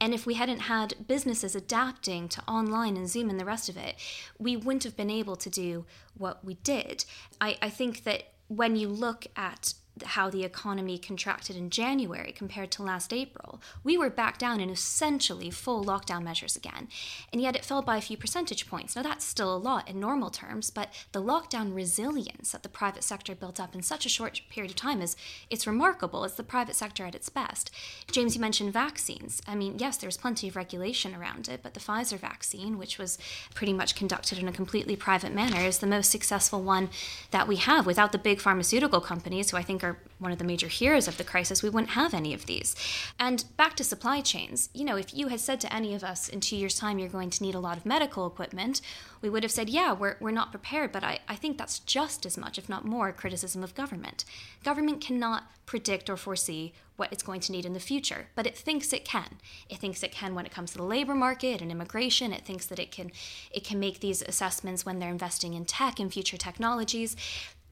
and 0.00 0.12
if 0.12 0.26
we 0.26 0.34
hadn't 0.34 0.60
had 0.60 1.06
businesses 1.06 1.54
adapting 1.54 2.28
to 2.28 2.42
online 2.48 2.96
and 2.96 3.08
Zoom 3.08 3.30
and 3.30 3.38
the 3.38 3.44
rest 3.44 3.68
of 3.68 3.76
it, 3.76 3.96
we 4.38 4.56
wouldn't 4.56 4.84
have 4.84 4.96
been 4.96 5.10
able 5.10 5.36
to 5.36 5.50
do 5.50 5.84
what 6.16 6.44
we 6.44 6.54
did. 6.54 7.04
I, 7.40 7.56
I 7.62 7.70
think 7.70 8.04
that 8.04 8.32
when 8.48 8.76
you 8.76 8.88
look 8.88 9.26
at 9.36 9.74
how 10.02 10.30
the 10.30 10.44
economy 10.44 10.98
contracted 10.98 11.56
in 11.56 11.70
January 11.70 12.32
compared 12.32 12.70
to 12.72 12.82
last 12.82 13.12
April, 13.12 13.60
we 13.84 13.96
were 13.96 14.10
back 14.10 14.38
down 14.38 14.60
in 14.60 14.70
essentially 14.70 15.50
full 15.50 15.84
lockdown 15.84 16.22
measures 16.22 16.56
again. 16.56 16.88
And 17.32 17.40
yet 17.40 17.56
it 17.56 17.64
fell 17.64 17.82
by 17.82 17.96
a 17.96 18.02
few 18.02 18.16
percentage 18.16 18.68
points. 18.68 18.96
Now, 18.96 19.02
that's 19.02 19.24
still 19.24 19.54
a 19.54 19.58
lot 19.58 19.88
in 19.88 20.00
normal 20.00 20.30
terms, 20.30 20.70
but 20.70 20.92
the 21.12 21.22
lockdown 21.22 21.74
resilience 21.74 22.52
that 22.52 22.62
the 22.62 22.68
private 22.68 23.04
sector 23.04 23.34
built 23.34 23.60
up 23.60 23.74
in 23.74 23.82
such 23.82 24.06
a 24.06 24.08
short 24.08 24.40
period 24.50 24.70
of 24.70 24.76
time 24.76 25.00
is 25.00 25.16
it's 25.50 25.66
remarkable. 25.66 26.24
It's 26.24 26.34
the 26.34 26.42
private 26.42 26.76
sector 26.76 27.04
at 27.04 27.14
its 27.14 27.28
best. 27.28 27.70
James, 28.10 28.34
you 28.34 28.40
mentioned 28.40 28.72
vaccines. 28.72 29.42
I 29.46 29.54
mean, 29.54 29.78
yes, 29.78 29.96
there's 29.96 30.16
plenty 30.16 30.48
of 30.48 30.56
regulation 30.56 31.14
around 31.14 31.48
it, 31.48 31.60
but 31.62 31.74
the 31.74 31.80
Pfizer 31.80 32.18
vaccine, 32.18 32.78
which 32.78 32.98
was 32.98 33.18
pretty 33.54 33.72
much 33.72 33.94
conducted 33.94 34.38
in 34.38 34.48
a 34.48 34.52
completely 34.52 34.96
private 34.96 35.34
manner, 35.34 35.60
is 35.60 35.78
the 35.78 35.86
most 35.86 36.10
successful 36.10 36.62
one 36.62 36.90
that 37.30 37.48
we 37.48 37.56
have 37.56 37.86
without 37.86 38.12
the 38.12 38.18
big 38.18 38.40
pharmaceutical 38.40 39.00
companies 39.00 39.50
who 39.50 39.56
I 39.56 39.62
think 39.62 39.82
are 39.84 39.87
are 39.88 39.98
one 40.18 40.32
of 40.32 40.38
the 40.38 40.44
major 40.44 40.68
heroes 40.68 41.08
of 41.08 41.16
the 41.16 41.24
crisis, 41.24 41.62
we 41.62 41.70
wouldn't 41.70 41.92
have 41.92 42.14
any 42.14 42.34
of 42.34 42.46
these. 42.46 42.74
And 43.18 43.44
back 43.56 43.74
to 43.76 43.84
supply 43.84 44.20
chains, 44.20 44.68
you 44.74 44.84
know, 44.84 44.96
if 44.96 45.14
you 45.14 45.28
had 45.28 45.40
said 45.40 45.60
to 45.60 45.74
any 45.74 45.94
of 45.94 46.04
us 46.04 46.28
in 46.28 46.40
two 46.40 46.56
years' 46.56 46.78
time 46.78 46.98
you're 46.98 47.08
going 47.08 47.30
to 47.30 47.42
need 47.42 47.54
a 47.54 47.60
lot 47.60 47.76
of 47.76 47.86
medical 47.86 48.26
equipment, 48.26 48.80
we 49.20 49.30
would 49.30 49.42
have 49.42 49.52
said, 49.52 49.68
yeah, 49.68 49.92
we're, 49.92 50.16
we're 50.20 50.30
not 50.30 50.50
prepared. 50.50 50.92
But 50.92 51.04
I, 51.04 51.20
I 51.28 51.36
think 51.36 51.58
that's 51.58 51.78
just 51.80 52.26
as 52.26 52.36
much, 52.36 52.58
if 52.58 52.68
not 52.68 52.84
more, 52.84 53.12
criticism 53.12 53.62
of 53.62 53.74
government. 53.74 54.24
Government 54.64 55.00
cannot 55.00 55.50
predict 55.66 56.08
or 56.08 56.16
foresee 56.16 56.72
what 56.96 57.12
it's 57.12 57.22
going 57.22 57.40
to 57.40 57.52
need 57.52 57.64
in 57.64 57.74
the 57.74 57.80
future, 57.80 58.26
but 58.34 58.46
it 58.46 58.56
thinks 58.56 58.92
it 58.92 59.04
can. 59.04 59.38
It 59.68 59.78
thinks 59.78 60.02
it 60.02 60.10
can 60.10 60.34
when 60.34 60.46
it 60.46 60.52
comes 60.52 60.72
to 60.72 60.78
the 60.78 60.84
labor 60.84 61.14
market 61.14 61.62
and 61.62 61.70
immigration. 61.70 62.32
It 62.32 62.44
thinks 62.44 62.66
that 62.66 62.80
it 62.80 62.90
can 62.90 63.12
it 63.52 63.62
can 63.62 63.78
make 63.78 64.00
these 64.00 64.20
assessments 64.20 64.84
when 64.84 64.98
they're 64.98 65.08
investing 65.08 65.54
in 65.54 65.64
tech 65.64 66.00
and 66.00 66.12
future 66.12 66.36
technologies. 66.36 67.16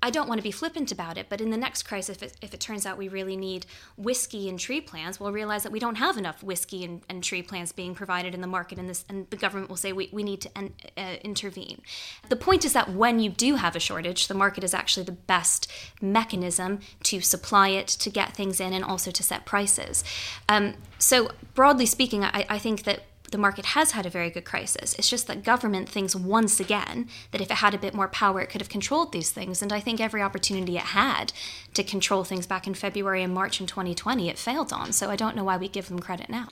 I 0.07 0.11
don't 0.11 0.29
want 0.29 0.39
to 0.39 0.43
be 0.43 0.53
flippant 0.53 0.93
about 0.93 1.19
it, 1.19 1.27
but 1.29 1.41
in 1.41 1.51
the 1.51 1.57
next 1.57 1.83
crisis, 1.83 2.15
if 2.19 2.23
it, 2.23 2.37
if 2.41 2.55
it 2.55 2.61
turns 2.61 2.87
out 2.87 2.97
we 2.97 3.09
really 3.09 3.35
need 3.35 3.67
whiskey 3.97 4.49
and 4.49 4.57
tree 4.57 4.81
plants, 4.81 5.19
we'll 5.19 5.33
realize 5.33 5.65
that 5.65 5.73
we 5.73 5.81
don't 5.81 5.97
have 5.97 6.17
enough 6.17 6.45
whiskey 6.45 6.85
and, 6.85 7.03
and 7.09 7.25
tree 7.25 7.43
plants 7.43 7.73
being 7.73 7.93
provided 7.93 8.33
in 8.33 8.41
the 8.41 8.47
market, 8.47 8.79
and, 8.79 8.89
this, 8.89 9.05
and 9.09 9.29
the 9.31 9.37
government 9.37 9.69
will 9.69 9.77
say 9.77 9.93
we, 9.93 10.09
we 10.13 10.23
need 10.23 10.41
to 10.43 10.57
en, 10.57 10.73
uh, 10.97 11.17
intervene. 11.25 11.83
The 12.29 12.37
point 12.37 12.65
is 12.65 12.73
that 12.73 12.93
when 12.93 13.19
you 13.19 13.31
do 13.31 13.57
have 13.57 13.75
a 13.75 13.81
shortage, 13.81 14.29
the 14.29 14.35
market 14.35 14.63
is 14.63 14.73
actually 14.73 15.07
the 15.07 15.11
best 15.11 15.69
mechanism 16.01 16.79
to 17.03 17.21
supply 17.21 17.71
it, 17.71 17.89
to 17.89 18.09
get 18.09 18.37
things 18.37 18.61
in, 18.61 18.73
and 18.73 18.85
also 18.85 19.11
to 19.11 19.25
set 19.25 19.45
prices. 19.45 20.05
Um, 20.49 20.75
so, 20.99 21.33
broadly 21.57 21.87
speaking, 21.87 22.23
I, 22.23 22.47
I 22.49 22.61
think 22.61 22.85
that 22.85 23.03
the 23.37 23.43
market 23.43 23.67
has 23.67 23.91
had 23.91 24.07
a 24.07 24.11
very 24.11 24.31
good 24.31 24.47
crisis. 24.47 24.95
It's 24.95 25.11
just 25.11 25.27
that 25.27 25.45
government 25.45 25.91
thinks 25.91 26.17
once 26.17 26.59
again 26.59 27.07
that 27.33 27.43
if 27.43 27.51
it 27.51 27.59
had 27.59 27.75
a 27.75 27.79
bit 27.79 27.93
more 27.93 28.09
power, 28.09 28.41
it 28.41 28.49
could 28.49 28.63
have 28.63 28.71
controlled 28.71 29.13
these 29.13 29.31
things. 29.31 29.61
And 29.61 29.75
I 29.75 29.79
think 29.79 30.01
every 30.01 30.23
opportunity 30.23 30.79
it 30.79 30.85
had 30.85 31.35
to 31.75 31.85
control 31.85 32.25
things 32.25 32.47
back 32.47 32.67
in 32.67 32.73
February 32.73 33.23
and 33.23 33.35
March 33.35 33.61
in 33.61 33.67
2020, 33.67 34.31
it 34.31 34.39
failed 34.39 34.73
on. 34.73 34.95
So 34.95 35.11
I 35.11 35.17
don't 35.17 35.37
know 35.37 35.45
why 35.45 35.59
we 35.59 35.69
give 35.69 35.89
them 35.89 35.99
credit 35.99 36.31
now. 36.31 36.49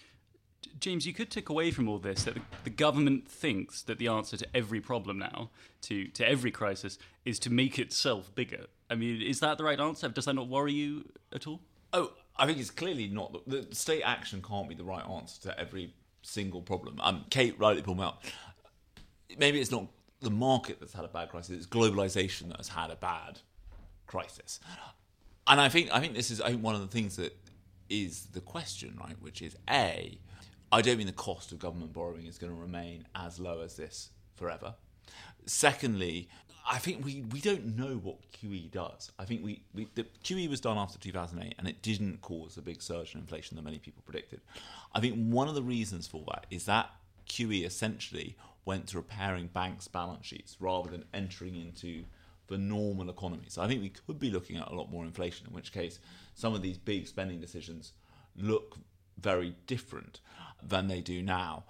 James, 0.78 1.06
you 1.06 1.14
could 1.14 1.30
take 1.30 1.48
away 1.48 1.70
from 1.70 1.88
all 1.88 1.98
this 1.98 2.24
that 2.24 2.34
the, 2.34 2.42
the, 2.64 2.70
government 2.70 3.26
thinks 3.26 3.80
that 3.80 3.96
the 3.96 4.08
answer 4.08 4.36
to 4.36 4.46
every 4.54 4.82
problem 4.82 5.18
now, 5.18 5.48
to, 5.82 6.08
to 6.08 6.28
every 6.28 6.50
crisis, 6.50 6.98
is 7.24 7.38
to 7.38 7.50
make 7.50 7.78
itself 7.78 8.34
bigger. 8.34 8.66
I 8.90 8.94
mean, 8.94 9.22
is 9.22 9.40
that 9.40 9.56
the 9.56 9.64
right 9.64 9.80
answer? 9.80 10.10
Does 10.10 10.26
that 10.26 10.34
not 10.34 10.48
worry 10.48 10.74
you 10.74 11.08
at 11.32 11.46
all? 11.46 11.62
Oh, 11.94 12.12
I 12.36 12.44
think 12.44 12.58
it's 12.58 12.70
clearly 12.70 13.08
not. 13.08 13.32
The, 13.46 13.62
the 13.62 13.74
state 13.74 14.02
action 14.02 14.42
can't 14.46 14.68
be 14.68 14.74
the 14.74 14.84
right 14.84 15.08
answer 15.08 15.40
to 15.48 15.58
every 15.58 15.94
single 16.24 16.62
problem. 16.62 16.98
Um, 17.00 17.24
Kate 17.30 17.58
rightly 17.58 17.82
pulled 17.82 17.98
me 17.98 18.04
out. 18.04 18.18
Maybe 19.38 19.60
it's 19.60 19.70
not 19.70 19.86
the 20.20 20.30
market 20.30 20.80
that's 20.80 20.92
had 20.92 21.04
a 21.04 21.08
bad 21.08 21.30
crisis; 21.30 21.56
it's 21.56 21.66
globalization 21.66 22.48
that 22.48 22.56
has 22.58 22.68
had 22.68 22.90
a 22.90 22.96
bad 22.96 23.40
crisis. 24.06 24.60
And 25.46 25.60
I 25.60 25.68
think 25.68 25.92
I 25.92 26.00
think 26.00 26.14
this 26.14 26.30
is 26.30 26.40
I 26.40 26.50
think 26.50 26.62
one 26.62 26.74
of 26.74 26.80
the 26.80 26.86
things 26.88 27.16
that 27.16 27.36
is 27.88 28.26
the 28.32 28.40
question, 28.40 28.98
right? 29.00 29.16
Which 29.20 29.42
is 29.42 29.56
a, 29.68 30.18
I 30.72 30.80
don't 30.80 30.96
mean 30.96 31.06
the 31.06 31.12
cost 31.12 31.52
of 31.52 31.58
government 31.58 31.92
borrowing 31.92 32.26
is 32.26 32.38
going 32.38 32.54
to 32.54 32.58
remain 32.58 33.06
as 33.14 33.38
low 33.38 33.60
as 33.60 33.76
this 33.76 34.10
forever. 34.34 34.74
Secondly, 35.46 36.28
I 36.66 36.78
think 36.78 37.04
we, 37.04 37.24
we 37.30 37.40
don't 37.40 37.76
know 37.76 38.00
what 38.02 38.16
QE 38.32 38.70
does. 38.70 39.12
I 39.18 39.26
think 39.26 39.44
we, 39.44 39.62
we 39.74 39.88
the 39.94 40.06
QE 40.24 40.48
was 40.48 40.60
done 40.60 40.78
after 40.78 40.98
2008 40.98 41.54
and 41.58 41.68
it 41.68 41.82
didn't 41.82 42.22
cause 42.22 42.54
the 42.54 42.62
big 42.62 42.80
surge 42.80 43.14
in 43.14 43.20
inflation 43.20 43.56
that 43.56 43.62
many 43.62 43.78
people 43.78 44.02
predicted. 44.04 44.40
I 44.94 45.00
think 45.00 45.14
one 45.16 45.48
of 45.48 45.54
the 45.54 45.62
reasons 45.62 46.06
for 46.06 46.24
that 46.28 46.46
is 46.50 46.64
that 46.64 46.90
QE 47.28 47.66
essentially 47.66 48.36
went 48.64 48.86
to 48.88 48.96
repairing 48.96 49.48
banks' 49.48 49.88
balance 49.88 50.26
sheets 50.26 50.56
rather 50.58 50.90
than 50.90 51.04
entering 51.12 51.54
into 51.54 52.04
the 52.46 52.56
normal 52.56 53.10
economy. 53.10 53.44
So 53.48 53.62
I 53.62 53.68
think 53.68 53.82
we 53.82 53.90
could 53.90 54.18
be 54.18 54.30
looking 54.30 54.56
at 54.56 54.70
a 54.70 54.74
lot 54.74 54.90
more 54.90 55.04
inflation, 55.04 55.46
in 55.46 55.54
which 55.54 55.72
case 55.72 55.98
some 56.34 56.54
of 56.54 56.62
these 56.62 56.78
big 56.78 57.06
spending 57.06 57.40
decisions 57.40 57.92
look 58.36 58.78
very 59.18 59.54
different 59.66 60.20
than 60.62 60.88
they 60.88 61.00
do 61.00 61.22
now. 61.22 61.64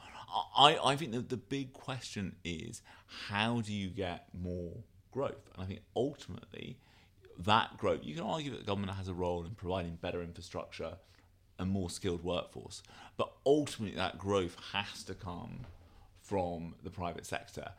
I, 0.56 0.78
I 0.82 0.96
think 0.96 1.12
that 1.12 1.28
the 1.28 1.36
big 1.36 1.72
question 1.72 2.36
is 2.44 2.82
how 3.28 3.60
do 3.60 3.72
you 3.72 3.88
get 3.88 4.26
more 4.32 4.72
growth? 5.12 5.50
And 5.54 5.62
I 5.62 5.66
think 5.66 5.80
ultimately 5.94 6.76
that 7.38 7.76
growth, 7.78 8.00
you 8.02 8.14
can 8.14 8.24
argue 8.24 8.50
that 8.52 8.66
government 8.66 8.92
has 8.92 9.08
a 9.08 9.14
role 9.14 9.44
in 9.44 9.52
providing 9.52 9.96
better 9.96 10.22
infrastructure 10.22 10.96
and 11.58 11.70
more 11.70 11.90
skilled 11.90 12.24
workforce, 12.24 12.82
but 13.16 13.32
ultimately 13.46 13.96
that 13.96 14.18
growth 14.18 14.56
has 14.72 15.04
to 15.04 15.14
come 15.14 15.60
from 16.20 16.74
the 16.82 16.90
private 16.90 17.26
sector. 17.26 17.70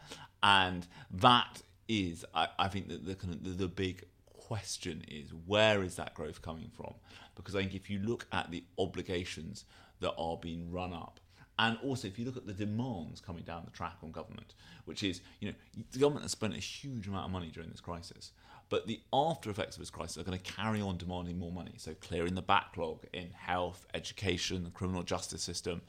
And 0.43 0.87
that 1.11 1.61
is, 1.87 2.23
I, 2.33 2.47
I 2.57 2.67
think 2.67 2.87
that 2.89 3.05
the, 3.05 3.15
the, 3.27 3.49
the 3.49 3.67
big 3.67 4.03
question 4.27 5.03
is 5.07 5.31
where 5.45 5.83
is 5.83 5.95
that 5.95 6.13
growth 6.13 6.41
coming 6.41 6.71
from? 6.75 6.93
Because 7.35 7.55
I 7.55 7.61
think 7.61 7.75
if 7.75 7.89
you 7.89 7.99
look 7.99 8.27
at 8.31 8.51
the 8.51 8.63
obligations 8.77 9.65
that 9.99 10.13
are 10.17 10.37
being 10.37 10.71
run 10.71 10.93
up 10.93 11.19
and 11.57 11.77
also, 11.83 12.07
if 12.07 12.19
you 12.19 12.25
look 12.25 12.37
at 12.37 12.45
the 12.45 12.53
demands 12.53 13.21
coming 13.21 13.43
down 13.43 13.63
the 13.63 13.71
track 13.71 13.97
on 14.03 14.11
government, 14.11 14.55
which 14.85 15.03
is, 15.03 15.21
you 15.39 15.49
know, 15.49 15.55
the 15.91 15.99
government 15.99 16.23
has 16.23 16.31
spent 16.31 16.53
a 16.53 16.59
huge 16.59 17.07
amount 17.07 17.25
of 17.25 17.31
money 17.31 17.49
during 17.53 17.69
this 17.69 17.79
crisis, 17.79 18.31
but 18.67 18.87
the 18.87 18.99
after 19.13 19.49
effects 19.49 19.75
of 19.75 19.81
this 19.81 19.89
crisis 19.89 20.17
are 20.17 20.23
going 20.23 20.37
to 20.37 20.51
carry 20.51 20.81
on 20.81 20.97
demanding 20.97 21.37
more 21.37 21.51
money. 21.51 21.73
So 21.77 21.93
clearing 22.01 22.35
the 22.35 22.41
backlog 22.41 23.05
in 23.13 23.29
health, 23.31 23.85
education, 23.93 24.63
the 24.63 24.71
criminal 24.71 25.03
justice 25.03 25.43
system. 25.43 25.81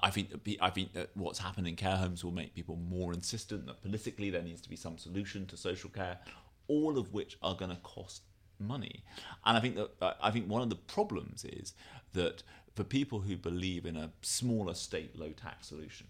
I 0.00 0.10
think 0.10 0.28
I 0.60 0.70
think 0.70 0.92
that 0.94 1.10
what's 1.14 1.40
happened 1.40 1.66
in 1.66 1.76
care 1.76 1.96
homes 1.96 2.24
will 2.24 2.32
make 2.32 2.54
people 2.54 2.76
more 2.76 3.12
insistent 3.12 3.66
that 3.66 3.82
politically 3.82 4.30
there 4.30 4.42
needs 4.42 4.60
to 4.62 4.70
be 4.70 4.76
some 4.76 4.96
solution 4.96 5.46
to 5.46 5.56
social 5.56 5.90
care. 5.90 6.18
All 6.68 6.98
of 6.98 7.12
which 7.12 7.36
are 7.42 7.56
going 7.56 7.72
to 7.72 7.76
cost 7.78 8.22
money. 8.60 9.02
And 9.44 9.56
I 9.56 9.60
think 9.60 9.76
that 9.76 10.16
I 10.22 10.30
think 10.30 10.48
one 10.48 10.62
of 10.62 10.70
the 10.70 10.76
problems 10.76 11.44
is 11.44 11.74
that 12.12 12.42
for 12.80 12.84
people 12.84 13.20
who 13.20 13.36
believe 13.36 13.84
in 13.84 13.94
a 13.94 14.10
smaller 14.22 14.72
state 14.72 15.14
low 15.14 15.32
tax 15.32 15.66
solution, 15.66 16.06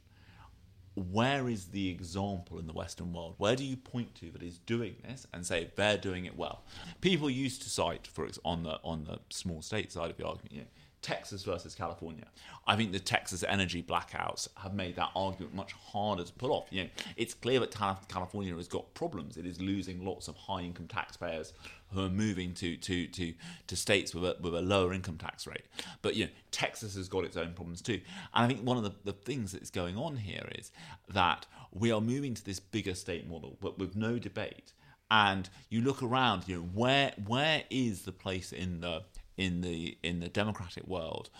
where 0.94 1.48
is 1.48 1.64
the 1.64 1.88
example 1.88 2.60
in 2.60 2.68
the 2.68 2.72
Western 2.72 3.12
world? 3.12 3.34
Where 3.38 3.56
do 3.56 3.64
you 3.64 3.76
point 3.76 4.14
to 4.20 4.30
that 4.30 4.40
is 4.40 4.58
doing 4.58 4.94
this 5.02 5.26
and 5.34 5.44
say 5.44 5.72
they're 5.74 5.98
doing 5.98 6.26
it 6.26 6.36
well? 6.36 6.62
People 7.00 7.28
used 7.28 7.62
to 7.62 7.68
cite, 7.68 8.06
for 8.06 8.28
on 8.44 8.62
the 8.62 8.78
on 8.84 9.02
the 9.02 9.18
small 9.30 9.62
state 9.62 9.90
side 9.90 10.12
of 10.12 10.16
the 10.16 10.24
argument, 10.24 10.52
you 10.52 10.60
know, 10.60 10.68
Texas 11.02 11.42
versus 11.42 11.74
California. 11.74 12.26
I 12.68 12.76
think 12.76 12.92
the 12.92 13.00
Texas 13.00 13.42
energy 13.42 13.82
blackouts 13.82 14.46
have 14.58 14.72
made 14.72 14.94
that 14.94 15.10
argument 15.16 15.56
much 15.56 15.72
harder 15.72 16.22
to 16.22 16.32
pull 16.34 16.52
off. 16.52 16.68
You 16.70 16.84
know, 16.84 16.90
it's 17.16 17.34
clear 17.34 17.58
that 17.58 17.72
California 17.72 18.54
has 18.54 18.68
got 18.68 18.94
problems. 18.94 19.36
It 19.36 19.46
is 19.46 19.60
losing 19.60 20.04
lots 20.04 20.28
of 20.28 20.36
high 20.36 20.60
income 20.60 20.86
taxpayers 20.86 21.52
who 21.92 22.04
are 22.04 22.10
moving 22.10 22.54
to 22.54 22.76
to 22.76 23.06
to, 23.08 23.34
to 23.66 23.76
states 23.76 24.14
with 24.14 24.24
a, 24.24 24.36
with 24.40 24.54
a 24.54 24.60
lower 24.60 24.92
income 24.92 25.18
tax 25.18 25.46
rate. 25.46 25.64
But 26.02 26.14
you 26.14 26.26
know, 26.26 26.30
Texas 26.50 26.94
has 26.94 27.08
got 27.08 27.24
its 27.24 27.36
own 27.36 27.54
problems 27.54 27.82
too. 27.82 28.00
And 28.34 28.44
I 28.44 28.46
think 28.46 28.62
one 28.62 28.76
of 28.76 28.82
the, 28.82 28.92
the 29.04 29.12
things 29.12 29.52
that's 29.52 29.70
going 29.70 29.96
on 29.96 30.16
here 30.16 30.48
is 30.56 30.70
that 31.08 31.46
we 31.72 31.92
are 31.92 32.00
moving 32.00 32.34
to 32.34 32.44
this 32.44 32.60
bigger 32.60 32.94
state 32.94 33.28
model, 33.28 33.56
but 33.60 33.78
with 33.78 33.96
no 33.96 34.18
debate. 34.18 34.72
And 35.10 35.48
you 35.68 35.80
look 35.80 36.02
around, 36.02 36.44
you 36.46 36.56
know, 36.56 36.68
where 36.74 37.12
where 37.26 37.64
is 37.70 38.02
the 38.02 38.12
place 38.12 38.52
in 38.52 38.80
the 38.80 39.02
in 39.36 39.60
the 39.60 39.98
in 40.02 40.20
the 40.20 40.28
democratic 40.28 40.86
world, 40.86 41.30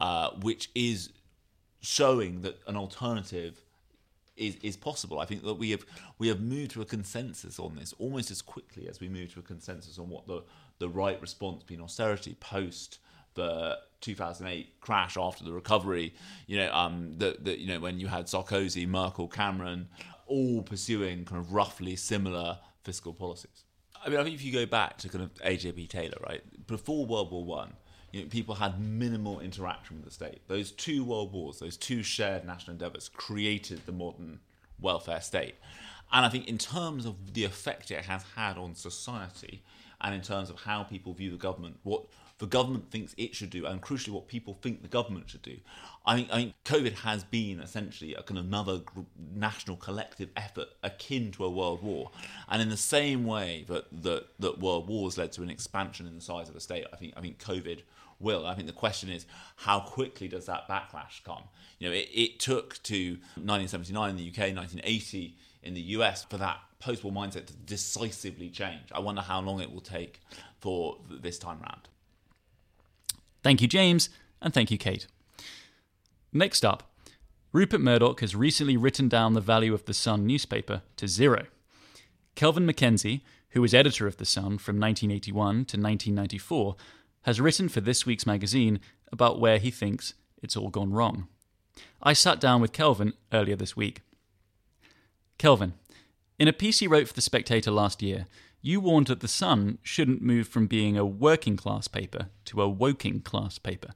uh, 0.00 0.30
which 0.30 0.70
is 0.74 1.10
showing 1.80 2.42
that 2.42 2.58
an 2.66 2.76
alternative 2.76 3.62
is, 4.40 4.56
is 4.62 4.76
possible. 4.76 5.20
I 5.20 5.26
think 5.26 5.44
that 5.44 5.54
we 5.54 5.70
have 5.70 5.84
we 6.18 6.28
have 6.28 6.40
moved 6.40 6.72
to 6.72 6.82
a 6.82 6.84
consensus 6.84 7.58
on 7.58 7.76
this 7.76 7.94
almost 7.98 8.30
as 8.30 8.42
quickly 8.42 8.88
as 8.88 8.98
we 8.98 9.08
moved 9.08 9.34
to 9.34 9.40
a 9.40 9.42
consensus 9.42 9.98
on 9.98 10.08
what 10.08 10.26
the 10.26 10.42
the 10.78 10.88
right 10.88 11.20
response 11.20 11.62
being 11.62 11.80
austerity 11.80 12.34
post 12.40 12.98
the 13.34 13.78
2008 14.00 14.80
crash 14.80 15.16
after 15.16 15.44
the 15.44 15.52
recovery. 15.52 16.14
You 16.46 16.58
know, 16.58 16.72
um, 16.72 17.18
that 17.18 17.58
you 17.58 17.68
know 17.68 17.78
when 17.78 18.00
you 18.00 18.08
had 18.08 18.26
Sarkozy, 18.26 18.88
Merkel, 18.88 19.28
Cameron, 19.28 19.88
all 20.26 20.62
pursuing 20.62 21.24
kind 21.24 21.40
of 21.40 21.52
roughly 21.52 21.94
similar 21.96 22.58
fiscal 22.82 23.12
policies. 23.12 23.64
I 24.02 24.08
mean, 24.08 24.18
I 24.18 24.24
think 24.24 24.34
if 24.34 24.42
you 24.42 24.52
go 24.52 24.64
back 24.64 24.96
to 24.98 25.10
kind 25.10 25.22
of 25.22 25.34
AJP 25.34 25.90
Taylor, 25.90 26.16
right 26.26 26.42
before 26.66 27.04
World 27.04 27.30
War 27.30 27.44
One 27.44 27.74
you 28.12 28.22
know, 28.22 28.28
people 28.28 28.56
had 28.56 28.80
minimal 28.80 29.40
interaction 29.40 29.96
with 29.96 30.04
the 30.04 30.10
state. 30.10 30.40
Those 30.48 30.72
two 30.72 31.04
world 31.04 31.32
wars, 31.32 31.58
those 31.58 31.76
two 31.76 32.02
shared 32.02 32.44
national 32.44 32.72
endeavours, 32.72 33.08
created 33.08 33.86
the 33.86 33.92
modern 33.92 34.40
welfare 34.80 35.20
state. 35.20 35.54
And 36.12 36.26
I 36.26 36.28
think, 36.28 36.48
in 36.48 36.58
terms 36.58 37.06
of 37.06 37.34
the 37.34 37.44
effect 37.44 37.90
it 37.90 38.04
has 38.04 38.24
had 38.34 38.58
on 38.58 38.74
society, 38.74 39.62
and 40.00 40.14
in 40.14 40.22
terms 40.22 40.50
of 40.50 40.56
how 40.60 40.82
people 40.82 41.12
view 41.12 41.30
the 41.30 41.36
government, 41.36 41.78
what 41.82 42.06
the 42.38 42.46
government 42.46 42.90
thinks 42.90 43.14
it 43.18 43.34
should 43.34 43.50
do, 43.50 43.66
and 43.66 43.82
crucially, 43.82 44.10
what 44.10 44.26
people 44.26 44.56
think 44.62 44.82
the 44.82 44.88
government 44.88 45.28
should 45.28 45.42
do. 45.42 45.58
I 46.06 46.16
think, 46.16 46.28
I 46.32 46.54
COVID 46.64 46.94
has 46.94 47.22
been 47.22 47.60
essentially 47.60 48.14
a 48.14 48.22
kind 48.22 48.38
of 48.38 48.46
another 48.46 48.80
national 49.34 49.76
collective 49.76 50.30
effort 50.36 50.68
akin 50.82 51.30
to 51.32 51.44
a 51.44 51.50
world 51.50 51.82
war, 51.82 52.10
and 52.48 52.60
in 52.60 52.70
the 52.70 52.76
same 52.76 53.24
way 53.24 53.64
that, 53.68 53.84
that 54.02 54.28
that 54.40 54.58
world 54.58 54.88
wars 54.88 55.18
led 55.18 55.32
to 55.32 55.42
an 55.42 55.50
expansion 55.50 56.06
in 56.06 56.14
the 56.16 56.20
size 56.20 56.48
of 56.48 56.56
a 56.56 56.60
state, 56.60 56.86
I 56.92 56.96
think 56.96 57.12
I 57.16 57.20
think 57.20 57.38
COVID 57.38 57.82
will. 58.20 58.46
I 58.46 58.54
think 58.54 58.66
the 58.66 58.72
question 58.72 59.10
is 59.10 59.26
how 59.56 59.80
quickly 59.80 60.28
does 60.28 60.46
that 60.46 60.68
backlash 60.68 61.24
come? 61.24 61.44
You 61.78 61.88
know, 61.88 61.94
it, 61.94 62.08
it 62.12 62.38
took 62.38 62.82
to 62.84 63.12
1979 63.36 64.10
in 64.10 64.16
the 64.16 64.28
UK, 64.28 64.54
1980 64.54 65.36
in 65.62 65.74
the 65.74 65.80
US 65.80 66.24
for 66.24 66.36
that 66.38 66.58
post-war 66.78 67.12
mindset 67.12 67.46
to 67.46 67.52
decisively 67.52 68.48
change. 68.48 68.90
I 68.92 69.00
wonder 69.00 69.20
how 69.20 69.40
long 69.40 69.60
it 69.60 69.72
will 69.72 69.80
take 69.80 70.20
for 70.60 70.98
this 71.08 71.38
time 71.38 71.60
round. 71.60 71.88
Thank 73.42 73.62
you, 73.62 73.68
James, 73.68 74.10
and 74.40 74.52
thank 74.52 74.70
you, 74.70 74.78
Kate. 74.78 75.06
Next 76.32 76.64
up, 76.64 76.90
Rupert 77.52 77.80
Murdoch 77.80 78.20
has 78.20 78.36
recently 78.36 78.76
written 78.76 79.08
down 79.08 79.34
the 79.34 79.40
value 79.40 79.74
of 79.74 79.84
the 79.86 79.94
Sun 79.94 80.26
newspaper 80.26 80.82
to 80.96 81.08
zero. 81.08 81.46
Kelvin 82.34 82.66
MacKenzie, 82.66 83.22
who 83.50 83.60
was 83.60 83.74
editor 83.74 84.06
of 84.06 84.18
the 84.18 84.24
Sun 84.24 84.58
from 84.58 84.78
1981 84.78 85.34
to 85.34 85.76
1994, 85.76 86.76
has 87.22 87.40
written 87.40 87.68
for 87.68 87.80
this 87.80 88.06
week's 88.06 88.26
magazine 88.26 88.80
about 89.12 89.40
where 89.40 89.58
he 89.58 89.70
thinks 89.70 90.14
it's 90.42 90.56
all 90.56 90.70
gone 90.70 90.92
wrong. 90.92 91.28
I 92.02 92.12
sat 92.12 92.40
down 92.40 92.60
with 92.60 92.72
Kelvin 92.72 93.12
earlier 93.32 93.56
this 93.56 93.76
week. 93.76 94.02
Kelvin, 95.38 95.74
in 96.38 96.48
a 96.48 96.52
piece 96.52 96.78
he 96.78 96.86
wrote 96.86 97.08
for 97.08 97.14
The 97.14 97.20
Spectator 97.20 97.70
last 97.70 98.02
year, 98.02 98.26
you 98.62 98.80
warned 98.80 99.06
that 99.06 99.20
The 99.20 99.28
Sun 99.28 99.78
shouldn't 99.82 100.22
move 100.22 100.48
from 100.48 100.66
being 100.66 100.96
a 100.96 101.04
working 101.04 101.56
class 101.56 101.88
paper 101.88 102.28
to 102.46 102.62
a 102.62 102.68
woking 102.68 103.20
class 103.20 103.58
paper. 103.58 103.90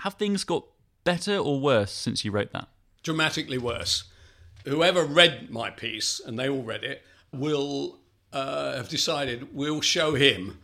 Have 0.00 0.14
things 0.14 0.44
got 0.44 0.64
better 1.04 1.36
or 1.36 1.60
worse 1.60 1.92
since 1.92 2.24
you 2.24 2.30
wrote 2.30 2.52
that? 2.52 2.68
Dramatically 3.02 3.58
worse. 3.58 4.04
Whoever 4.64 5.04
read 5.04 5.50
my 5.50 5.70
piece, 5.70 6.20
and 6.24 6.38
they 6.38 6.48
all 6.48 6.62
read 6.62 6.82
it, 6.82 7.04
will 7.32 8.00
uh, 8.32 8.76
have 8.76 8.88
decided 8.88 9.54
we'll 9.54 9.80
show 9.80 10.14
him 10.14 10.58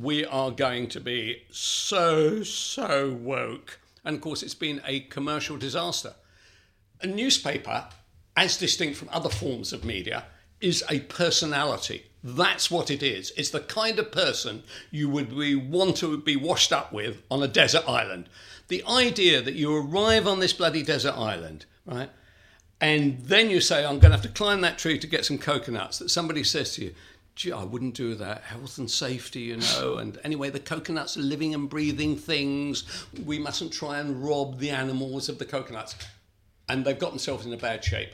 we 0.00 0.24
are 0.26 0.50
going 0.50 0.88
to 0.88 1.00
be 1.00 1.42
so, 1.50 2.42
so 2.42 3.10
woke. 3.10 3.80
And 4.04 4.16
of 4.16 4.22
course, 4.22 4.42
it's 4.42 4.54
been 4.54 4.82
a 4.86 5.00
commercial 5.00 5.56
disaster. 5.56 6.14
A 7.02 7.06
newspaper, 7.06 7.88
as 8.36 8.56
distinct 8.56 8.98
from 8.98 9.08
other 9.10 9.30
forms 9.30 9.72
of 9.72 9.84
media, 9.84 10.24
is 10.60 10.84
a 10.90 11.00
personality. 11.00 12.06
That's 12.22 12.70
what 12.70 12.90
it 12.90 13.02
is. 13.02 13.32
It's 13.36 13.50
the 13.50 13.60
kind 13.60 13.98
of 13.98 14.12
person 14.12 14.64
you 14.90 15.08
would 15.08 15.36
be, 15.36 15.54
want 15.54 15.96
to 15.98 16.18
be 16.18 16.36
washed 16.36 16.72
up 16.72 16.92
with 16.92 17.22
on 17.30 17.42
a 17.42 17.48
desert 17.48 17.88
island. 17.88 18.28
The 18.68 18.84
idea 18.84 19.40
that 19.42 19.54
you 19.54 19.74
arrive 19.74 20.26
on 20.26 20.40
this 20.40 20.52
bloody 20.52 20.82
desert 20.82 21.14
island, 21.16 21.66
right? 21.84 22.10
And 22.80 23.20
then 23.20 23.48
you 23.48 23.60
say, 23.60 23.84
I'm 23.84 23.98
going 23.98 24.10
to 24.10 24.18
have 24.18 24.22
to 24.22 24.28
climb 24.28 24.60
that 24.62 24.78
tree 24.78 24.98
to 24.98 25.06
get 25.06 25.24
some 25.24 25.38
coconuts. 25.38 25.98
That 25.98 26.10
somebody 26.10 26.44
says 26.44 26.74
to 26.74 26.84
you, 26.84 26.94
gee, 27.36 27.52
I 27.52 27.62
wouldn't 27.62 27.94
do 27.94 28.14
that. 28.14 28.42
Health 28.42 28.78
and 28.78 28.90
safety, 28.90 29.40
you 29.40 29.58
know. 29.58 29.98
And 29.98 30.18
anyway, 30.24 30.48
the 30.50 30.58
coconuts 30.58 31.16
are 31.16 31.20
living 31.20 31.54
and 31.54 31.68
breathing 31.68 32.16
things. 32.16 32.84
We 33.24 33.38
mustn't 33.38 33.72
try 33.72 33.98
and 33.98 34.24
rob 34.24 34.58
the 34.58 34.70
animals 34.70 35.28
of 35.28 35.38
the 35.38 35.44
coconuts. 35.44 35.94
And 36.68 36.84
they've 36.84 36.98
got 36.98 37.10
themselves 37.10 37.46
in 37.46 37.52
a 37.52 37.58
bad 37.58 37.84
shape. 37.84 38.10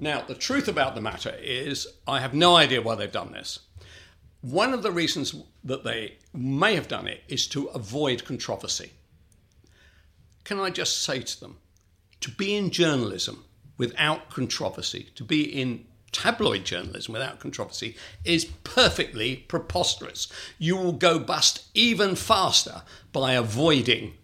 Now, 0.00 0.22
the 0.22 0.34
truth 0.34 0.66
about 0.66 0.94
the 0.94 1.00
matter 1.02 1.36
is, 1.40 1.86
I 2.08 2.20
have 2.20 2.34
no 2.34 2.56
idea 2.56 2.82
why 2.82 2.94
they've 2.94 3.12
done 3.12 3.32
this. 3.32 3.60
One 4.40 4.72
of 4.72 4.82
the 4.82 4.90
reasons 4.90 5.34
that 5.62 5.84
they 5.84 6.16
may 6.32 6.74
have 6.74 6.88
done 6.88 7.06
it 7.06 7.22
is 7.28 7.46
to 7.48 7.66
avoid 7.68 8.24
controversy. 8.24 8.92
Can 10.42 10.58
I 10.58 10.70
just 10.70 11.02
say 11.02 11.20
to 11.20 11.40
them, 11.40 11.58
to 12.20 12.30
be 12.30 12.56
in 12.56 12.70
journalism 12.70 13.44
without 13.78 14.30
controversy, 14.30 15.10
to 15.14 15.24
be 15.24 15.42
in 15.42 15.86
tabloid 16.14 16.64
journalism 16.64 17.12
without 17.12 17.40
controversy 17.40 17.96
is 18.24 18.46
perfectly 18.62 19.36
preposterous. 19.48 20.28
You 20.58 20.76
will 20.76 20.92
go 20.92 21.18
bust 21.18 21.66
even 21.74 22.14
faster 22.14 22.82
by 23.12 23.32
avoiding 23.32 24.14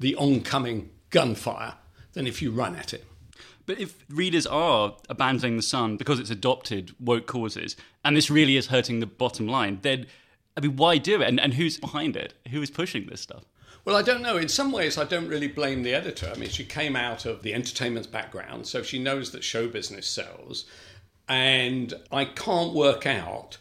the 0.00 0.16
oncoming 0.16 0.90
gunfire 1.10 1.74
than 2.14 2.26
if 2.26 2.42
you 2.42 2.50
run 2.50 2.74
at 2.74 2.92
it. 2.92 3.04
But 3.66 3.78
if 3.78 3.94
readers 4.08 4.46
are 4.46 4.96
abandoning 5.08 5.56
the 5.56 5.62
Sun 5.62 5.96
because 5.96 6.18
it's 6.18 6.30
adopted 6.30 6.92
woke 6.98 7.26
causes, 7.26 7.76
and 8.04 8.16
this 8.16 8.30
really 8.30 8.56
is 8.56 8.66
hurting 8.66 8.98
the 8.98 9.06
bottom 9.06 9.46
line, 9.46 9.78
then 9.82 10.06
I 10.56 10.60
mean, 10.60 10.76
why 10.76 10.98
do 10.98 11.22
it? 11.22 11.28
And, 11.28 11.40
and 11.40 11.54
who's 11.54 11.78
behind 11.78 12.16
it? 12.16 12.34
Who 12.50 12.60
is 12.60 12.70
pushing 12.70 13.06
this 13.06 13.20
stuff? 13.20 13.44
Well, 13.84 13.96
I 13.96 14.02
don't 14.02 14.22
know. 14.22 14.36
In 14.36 14.48
some 14.48 14.70
ways, 14.70 14.96
I 14.96 15.04
don't 15.04 15.28
really 15.28 15.48
blame 15.48 15.82
the 15.82 15.94
editor. 15.94 16.30
I 16.32 16.38
mean, 16.38 16.50
she 16.50 16.64
came 16.64 16.94
out 16.94 17.24
of 17.24 17.42
the 17.42 17.52
entertainment 17.52 18.12
background, 18.12 18.66
so 18.66 18.82
she 18.82 18.98
knows 18.98 19.32
that 19.32 19.42
show 19.42 19.66
business 19.66 20.06
sells. 20.06 20.66
And 21.28 21.94
I 22.10 22.24
can't 22.24 22.74
work 22.74 23.06
out 23.06 23.58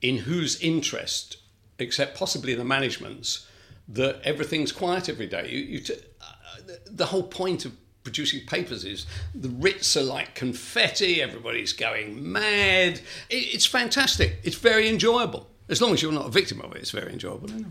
in 0.00 0.18
whose 0.18 0.60
interest, 0.60 1.38
except 1.78 2.16
possibly 2.16 2.54
the 2.54 2.64
management's, 2.64 3.46
that 3.88 4.20
everything's 4.24 4.72
quiet 4.72 5.08
every 5.08 5.26
day. 5.26 5.48
You, 5.50 5.58
you 5.60 5.80
t- 5.80 5.94
uh, 6.20 6.72
the 6.86 7.06
whole 7.06 7.22
point 7.22 7.64
of 7.64 7.72
producing 8.04 8.44
papers 8.46 8.84
is 8.84 9.06
the 9.34 9.48
writs 9.48 9.96
are 9.96 10.02
like 10.02 10.34
confetti, 10.34 11.22
everybody's 11.22 11.72
going 11.72 12.32
mad. 12.32 13.00
It, 13.30 13.54
it's 13.54 13.66
fantastic. 13.66 14.38
It's 14.42 14.56
very 14.56 14.88
enjoyable. 14.88 15.48
As 15.68 15.80
long 15.80 15.92
as 15.92 16.02
you're 16.02 16.12
not 16.12 16.26
a 16.26 16.30
victim 16.30 16.60
of 16.60 16.74
it, 16.74 16.78
it's 16.78 16.90
very 16.90 17.12
enjoyable 17.12 17.50
anyway. 17.50 17.70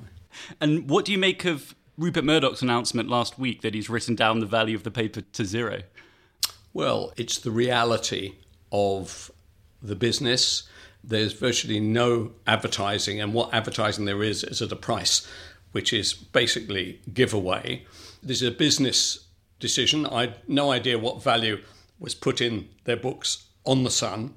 And 0.60 0.90
what 0.90 1.06
do 1.06 1.12
you 1.12 1.18
make 1.18 1.46
of 1.46 1.76
Rupert 1.98 2.24
Murdoch's 2.24 2.62
announcement 2.62 3.10
last 3.10 3.38
week 3.38 3.62
that 3.62 3.74
he's 3.74 3.90
written 3.90 4.16
down 4.16 4.40
the 4.40 4.46
value 4.46 4.76
of 4.76 4.84
the 4.84 4.92
paper 4.92 5.22
to 5.22 5.46
zero? 5.46 5.82
Well, 6.74 7.14
it's 7.18 7.38
the 7.38 7.52
reality 7.52 8.36
of 8.72 9.32
the 9.82 9.96
business. 9.96 10.64
There's 11.04 11.34
virtually 11.34 11.80
no 11.80 12.32
advertising, 12.46 13.20
and 13.20 13.34
what 13.34 13.54
advertising 13.54 14.06
there 14.06 14.24
is 14.24 14.44
is 14.44 14.62
at 14.62 14.72
a 14.72 14.76
price 14.76 15.28
which 15.72 15.94
is 15.94 16.14
basically 16.14 17.00
giveaway. 17.14 17.86
This 18.22 18.42
is 18.42 18.48
a 18.50 18.52
business 18.52 19.26
decision. 19.60 20.06
I 20.06 20.22
had 20.22 20.36
no 20.48 20.72
idea 20.72 21.00
what 21.00 21.24
value 21.24 21.64
was 22.00 22.16
put 22.16 22.42
in 22.42 22.70
their 22.84 22.98
books 22.98 23.46
on 23.66 23.84
the 23.84 23.92
Sun. 23.92 24.34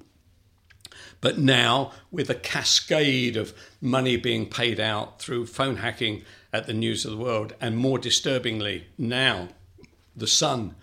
But 1.21 1.39
now, 1.39 1.91
with 2.11 2.29
a 2.29 2.35
cascade 2.35 3.35
of 3.35 3.53
money 3.81 4.15
being 4.15 4.47
paid 4.47 4.79
out 4.79 5.19
through 5.19 5.47
phone 5.47 5.77
hacking 5.77 6.23
at 6.53 6.67
the 6.67 6.73
News 6.73 7.03
of 7.03 7.11
the 7.11 7.17
World, 7.17 7.53
and 7.59 7.77
more 7.77 7.97
disturbingly, 7.97 8.87
now 8.97 9.49
the 10.15 10.27
Sun 10.27 10.75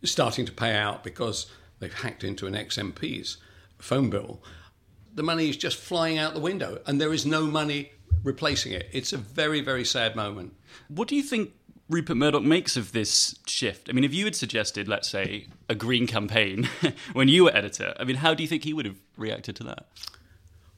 is 0.00 0.10
starting 0.10 0.46
to 0.46 0.52
pay 0.52 0.74
out 0.74 1.04
because 1.04 1.46
they've 1.82 1.92
hacked 1.92 2.22
into 2.22 2.46
an 2.46 2.54
ex 2.54 2.76
MP's 2.76 3.38
phone 3.76 4.08
bill, 4.08 4.40
the 5.14 5.22
money 5.22 5.50
is 5.50 5.56
just 5.56 5.76
flying 5.76 6.16
out 6.16 6.32
the 6.32 6.40
window 6.40 6.80
and 6.86 7.00
there 7.00 7.12
is 7.12 7.26
no 7.26 7.44
money 7.44 7.90
replacing 8.22 8.72
it. 8.72 8.88
It's 8.92 9.12
a 9.12 9.18
very, 9.18 9.60
very 9.60 9.84
sad 9.84 10.14
moment. 10.14 10.54
What 10.88 11.08
do 11.08 11.16
you 11.16 11.24
think 11.24 11.50
Rupert 11.90 12.16
Murdoch 12.16 12.44
makes 12.44 12.76
of 12.76 12.92
this 12.92 13.36
shift? 13.46 13.90
I 13.90 13.92
mean, 13.92 14.04
if 14.04 14.14
you 14.14 14.24
had 14.24 14.36
suggested, 14.36 14.86
let's 14.86 15.08
say, 15.08 15.48
a 15.68 15.74
green 15.74 16.06
campaign 16.06 16.68
when 17.12 17.26
you 17.26 17.44
were 17.44 17.56
editor, 17.56 17.94
I 17.98 18.04
mean, 18.04 18.16
how 18.16 18.32
do 18.32 18.44
you 18.44 18.48
think 18.48 18.62
he 18.62 18.72
would 18.72 18.86
have 18.86 18.98
reacted 19.16 19.56
to 19.56 19.64
that? 19.64 19.88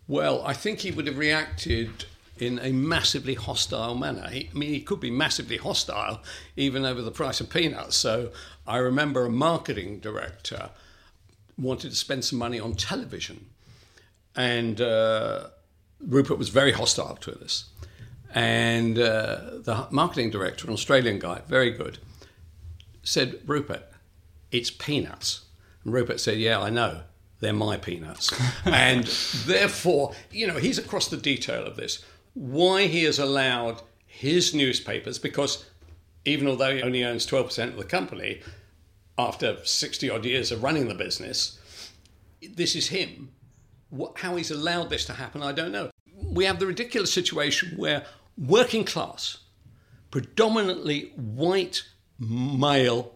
Well, 0.09 0.43
I 0.45 0.55
think 0.55 0.81
he 0.81 0.91
would 0.91 1.07
have 1.07 1.19
reacted 1.19 2.07
in 2.39 2.59
a 2.61 2.73
massively 2.73 3.35
hostile 3.35 3.95
manner. 3.95 4.27
He, 4.29 4.49
I 4.53 4.59
mean, 4.59 4.71
he 4.71 4.81
could 4.81 5.01
be 5.01 5.11
massively 5.11 5.59
hostile 5.59 6.23
even 6.57 6.87
over 6.87 7.03
the 7.03 7.11
price 7.11 7.41
of 7.41 7.51
peanuts. 7.51 7.95
So 7.95 8.33
I 8.67 8.79
remember 8.79 9.27
a 9.27 9.31
marketing 9.31 10.01
director 10.01 10.71
wanted 11.59 11.91
to 11.91 11.97
spend 11.97 12.25
some 12.25 12.39
money 12.39 12.59
on 12.59 12.75
television. 12.75 13.47
And 14.37 14.81
uh, 14.81 15.49
Rupert 16.01 16.39
was 16.39 16.49
very 16.49 16.73
hostile 16.73 17.17
to 17.17 17.33
this. 17.33 17.65
And 18.35 18.99
uh, 18.99 19.59
the 19.61 19.87
marketing 19.91 20.31
director, 20.31 20.67
an 20.67 20.73
Australian 20.73 21.21
guy, 21.21 21.43
very 21.47 21.71
good, 21.71 21.99
said, 23.05 23.39
Rupert, 23.47 23.85
it's 24.51 24.71
peanuts. 24.71 25.43
And 25.85 25.93
Rupert 25.93 26.21
said, 26.21 26.39
Yeah, 26.39 26.61
I 26.61 26.71
know. 26.71 27.03
They're 27.41 27.53
my 27.53 27.77
peanuts. 27.77 28.33
and 28.65 29.05
therefore, 29.47 30.15
you 30.31 30.47
know, 30.47 30.57
he's 30.57 30.79
across 30.79 31.09
the 31.09 31.17
detail 31.17 31.65
of 31.65 31.77
this. 31.77 32.05
Why 32.33 32.87
he 32.87 33.05
has 33.05 33.19
allowed 33.19 33.83
his 34.07 34.55
newspapers, 34.55 35.19
because 35.19 35.67
even 36.25 36.49
although 36.49 36.75
he 36.75 36.83
only 36.83 37.05
owns 37.05 37.27
12% 37.27 37.69
of 37.69 37.77
the 37.77 37.85
company, 37.85 38.41
after 39.19 39.59
60 39.65 40.11
odd 40.11 40.25
years 40.25 40.51
of 40.51 40.63
running 40.63 40.89
the 40.89 40.95
business, 40.95 41.59
this 42.55 42.75
is 42.75 42.89
him. 42.89 43.31
What, 43.91 44.19
how 44.19 44.37
he's 44.37 44.51
allowed 44.51 44.91
this 44.91 45.05
to 45.07 45.13
happen, 45.13 45.43
I 45.43 45.53
don't 45.53 45.73
know. 45.73 45.91
We 46.23 46.45
have 46.45 46.59
the 46.59 46.67
ridiculous 46.67 47.13
situation 47.13 47.77
where 47.77 48.05
working 48.37 48.85
class, 48.85 49.39
predominantly 50.11 51.13
white 51.17 51.83
male 52.19 53.15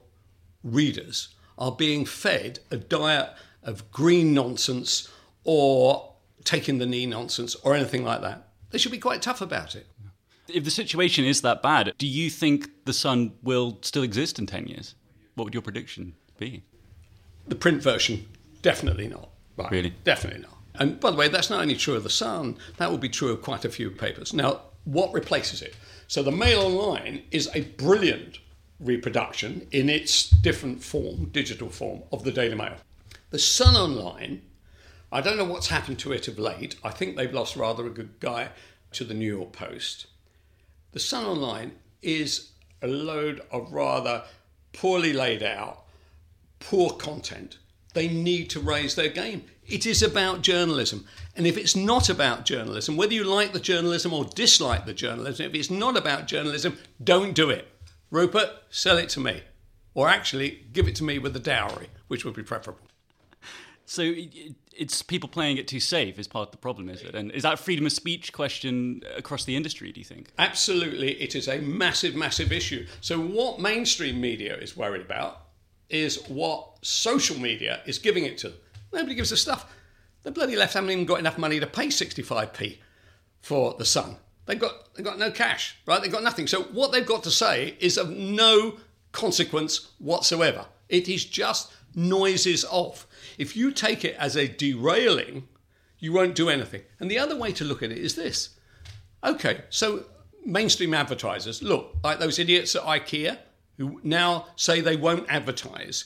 readers 0.62 1.34
are 1.56 1.72
being 1.72 2.04
fed 2.04 2.60
a 2.70 2.76
diet 2.76 3.30
of 3.62 3.90
green 3.90 4.34
nonsense 4.34 5.08
or 5.44 6.14
taking 6.44 6.78
the 6.78 6.86
knee 6.86 7.06
nonsense 7.06 7.54
or 7.56 7.74
anything 7.74 8.04
like 8.04 8.20
that. 8.20 8.48
They 8.70 8.78
should 8.78 8.92
be 8.92 8.98
quite 8.98 9.22
tough 9.22 9.40
about 9.40 9.74
it. 9.74 9.86
If 10.48 10.64
the 10.64 10.70
situation 10.70 11.24
is 11.24 11.42
that 11.42 11.62
bad, 11.62 11.92
do 11.98 12.06
you 12.06 12.30
think 12.30 12.68
the 12.86 12.92
Sun 12.92 13.32
will 13.42 13.78
still 13.82 14.02
exist 14.02 14.38
in 14.38 14.46
10 14.46 14.66
years? 14.66 14.94
What 15.38 15.44
would 15.44 15.54
your 15.54 15.62
prediction 15.62 16.14
be? 16.36 16.64
The 17.46 17.54
print 17.54 17.80
version, 17.80 18.26
definitely 18.60 19.06
not. 19.06 19.28
Right. 19.56 19.70
Really? 19.70 19.94
Definitely 20.02 20.42
not. 20.42 20.56
And 20.74 20.98
by 20.98 21.12
the 21.12 21.16
way, 21.16 21.28
that's 21.28 21.48
not 21.48 21.60
only 21.60 21.76
true 21.76 21.94
of 21.94 22.02
the 22.02 22.10
Sun, 22.10 22.56
that 22.78 22.90
will 22.90 22.98
be 22.98 23.08
true 23.08 23.30
of 23.30 23.40
quite 23.40 23.64
a 23.64 23.68
few 23.68 23.88
papers. 23.92 24.34
Now, 24.34 24.62
what 24.84 25.12
replaces 25.12 25.62
it? 25.62 25.76
So 26.08 26.24
the 26.24 26.32
Mail 26.32 26.62
Online 26.62 27.22
is 27.30 27.48
a 27.54 27.60
brilliant 27.60 28.40
reproduction 28.80 29.68
in 29.70 29.88
its 29.88 30.28
different 30.28 30.82
form, 30.82 31.26
digital 31.26 31.70
form, 31.70 32.02
of 32.10 32.24
the 32.24 32.32
Daily 32.32 32.56
Mail. 32.56 32.74
The 33.30 33.38
Sun 33.38 33.76
Online, 33.76 34.42
I 35.12 35.20
don't 35.20 35.36
know 35.36 35.44
what's 35.44 35.68
happened 35.68 36.00
to 36.00 36.10
it 36.10 36.26
of 36.26 36.40
late. 36.40 36.74
I 36.82 36.90
think 36.90 37.16
they've 37.16 37.32
lost 37.32 37.54
rather 37.54 37.86
a 37.86 37.90
good 37.90 38.18
guy 38.18 38.48
to 38.90 39.04
the 39.04 39.14
New 39.14 39.36
York 39.36 39.52
Post. 39.52 40.08
The 40.90 40.98
Sun 40.98 41.26
Online 41.26 41.76
is 42.02 42.50
a 42.82 42.88
load 42.88 43.40
of 43.52 43.72
rather 43.72 44.24
poorly 44.72 45.12
laid 45.12 45.42
out, 45.42 45.84
poor 46.60 46.90
content. 46.90 47.58
They 47.94 48.08
need 48.08 48.50
to 48.50 48.60
raise 48.60 48.94
their 48.94 49.08
game. 49.08 49.44
It 49.66 49.86
is 49.86 50.02
about 50.02 50.42
journalism. 50.42 51.06
And 51.36 51.46
if 51.46 51.56
it's 51.56 51.76
not 51.76 52.08
about 52.08 52.44
journalism, 52.44 52.96
whether 52.96 53.14
you 53.14 53.24
like 53.24 53.52
the 53.52 53.60
journalism 53.60 54.12
or 54.12 54.24
dislike 54.24 54.86
the 54.86 54.94
journalism, 54.94 55.46
if 55.46 55.54
it's 55.54 55.70
not 55.70 55.96
about 55.96 56.26
journalism, 56.26 56.78
don't 57.02 57.34
do 57.34 57.50
it. 57.50 57.68
Rupert, 58.10 58.50
sell 58.70 58.98
it 58.98 59.08
to 59.10 59.20
me. 59.20 59.42
Or 59.94 60.08
actually, 60.08 60.66
give 60.72 60.88
it 60.88 60.94
to 60.96 61.04
me 61.04 61.18
with 61.18 61.32
the 61.32 61.40
dowry, 61.40 61.88
which 62.06 62.24
would 62.24 62.34
be 62.34 62.42
preferable. 62.42 62.87
So 63.88 64.02
it- 64.02 64.54
it's 64.76 65.02
people 65.02 65.28
playing 65.28 65.56
it 65.56 65.66
too 65.66 65.80
safe 65.80 66.18
is 66.18 66.28
part 66.28 66.48
of 66.48 66.52
the 66.52 66.58
problem, 66.58 66.88
is 66.90 67.00
it? 67.02 67.14
And 67.14 67.32
is 67.32 67.42
that 67.42 67.58
freedom 67.58 67.86
of 67.86 67.92
speech 67.92 68.32
question 68.32 69.02
across 69.16 69.44
the 69.44 69.56
industry, 69.56 69.90
do 69.92 69.98
you 70.00 70.04
think? 70.04 70.28
Absolutely, 70.38 71.20
it 71.20 71.34
is 71.34 71.48
a 71.48 71.58
massive, 71.58 72.14
massive 72.14 72.52
issue. 72.52 72.86
So, 73.00 73.18
what 73.18 73.60
mainstream 73.60 74.20
media 74.20 74.56
is 74.56 74.76
worried 74.76 75.00
about 75.00 75.40
is 75.88 76.22
what 76.28 76.76
social 76.82 77.38
media 77.40 77.80
is 77.86 77.98
giving 77.98 78.24
it 78.26 78.36
to 78.38 78.50
them. 78.50 78.58
Nobody 78.92 79.14
gives 79.14 79.32
a 79.32 79.36
stuff. 79.38 79.66
The 80.22 80.30
bloody 80.30 80.54
left 80.54 80.74
haven't 80.74 80.90
even 80.90 81.06
got 81.06 81.18
enough 81.18 81.38
money 81.38 81.58
to 81.58 81.66
pay 81.66 81.86
65p 81.88 82.78
for 83.40 83.74
the 83.78 83.86
Sun. 83.86 84.16
They've 84.46 84.58
got, 84.60 84.94
they've 84.94 85.04
got 85.04 85.18
no 85.18 85.30
cash, 85.30 85.76
right? 85.86 86.00
They've 86.02 86.12
got 86.12 86.22
nothing. 86.22 86.46
So, 86.46 86.64
what 86.64 86.92
they've 86.92 87.06
got 87.06 87.22
to 87.24 87.30
say 87.30 87.74
is 87.80 87.96
of 87.96 88.10
no 88.10 88.78
consequence 89.12 89.88
whatsoever. 89.98 90.66
It 90.90 91.08
is 91.08 91.24
just 91.24 91.70
noises 91.94 92.64
off. 92.66 93.06
If 93.38 93.56
you 93.56 93.70
take 93.70 94.04
it 94.04 94.16
as 94.18 94.36
a 94.36 94.48
derailing, 94.48 95.48
you 95.98 96.12
won't 96.12 96.34
do 96.34 96.48
anything. 96.48 96.82
And 97.00 97.10
the 97.10 97.18
other 97.18 97.36
way 97.36 97.52
to 97.52 97.64
look 97.64 97.82
at 97.82 97.92
it 97.92 97.98
is 97.98 98.14
this 98.14 98.50
Okay, 99.24 99.62
so 99.70 100.04
mainstream 100.44 100.94
advertisers, 100.94 101.62
look, 101.62 101.96
like 102.04 102.18
those 102.18 102.38
idiots 102.38 102.76
at 102.76 102.82
IKEA 102.82 103.38
who 103.76 104.00
now 104.02 104.46
say 104.56 104.80
they 104.80 104.96
won't 104.96 105.26
advertise 105.28 106.04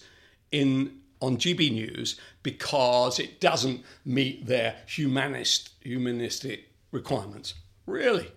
in 0.51 0.99
on 1.21 1.37
GB 1.37 1.73
News 1.73 2.21
because 2.43 3.19
it 3.19 3.41
doesn't 3.41 3.83
meet 4.05 4.47
their 4.47 4.77
humanist 4.87 5.71
humanistic 5.81 6.69
requirements. 6.91 7.55
Really? 7.87 8.31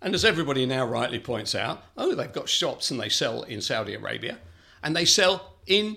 And 0.00 0.14
as 0.14 0.24
everybody 0.24 0.66
now 0.66 0.84
rightly 0.84 1.18
points 1.18 1.54
out, 1.54 1.82
oh, 1.96 2.14
they've 2.14 2.32
got 2.32 2.48
shops 2.48 2.90
and 2.90 3.00
they 3.00 3.08
sell 3.08 3.42
in 3.42 3.60
Saudi 3.60 3.94
Arabia 3.94 4.38
and 4.82 4.94
they 4.94 5.04
sell 5.04 5.54
in 5.66 5.96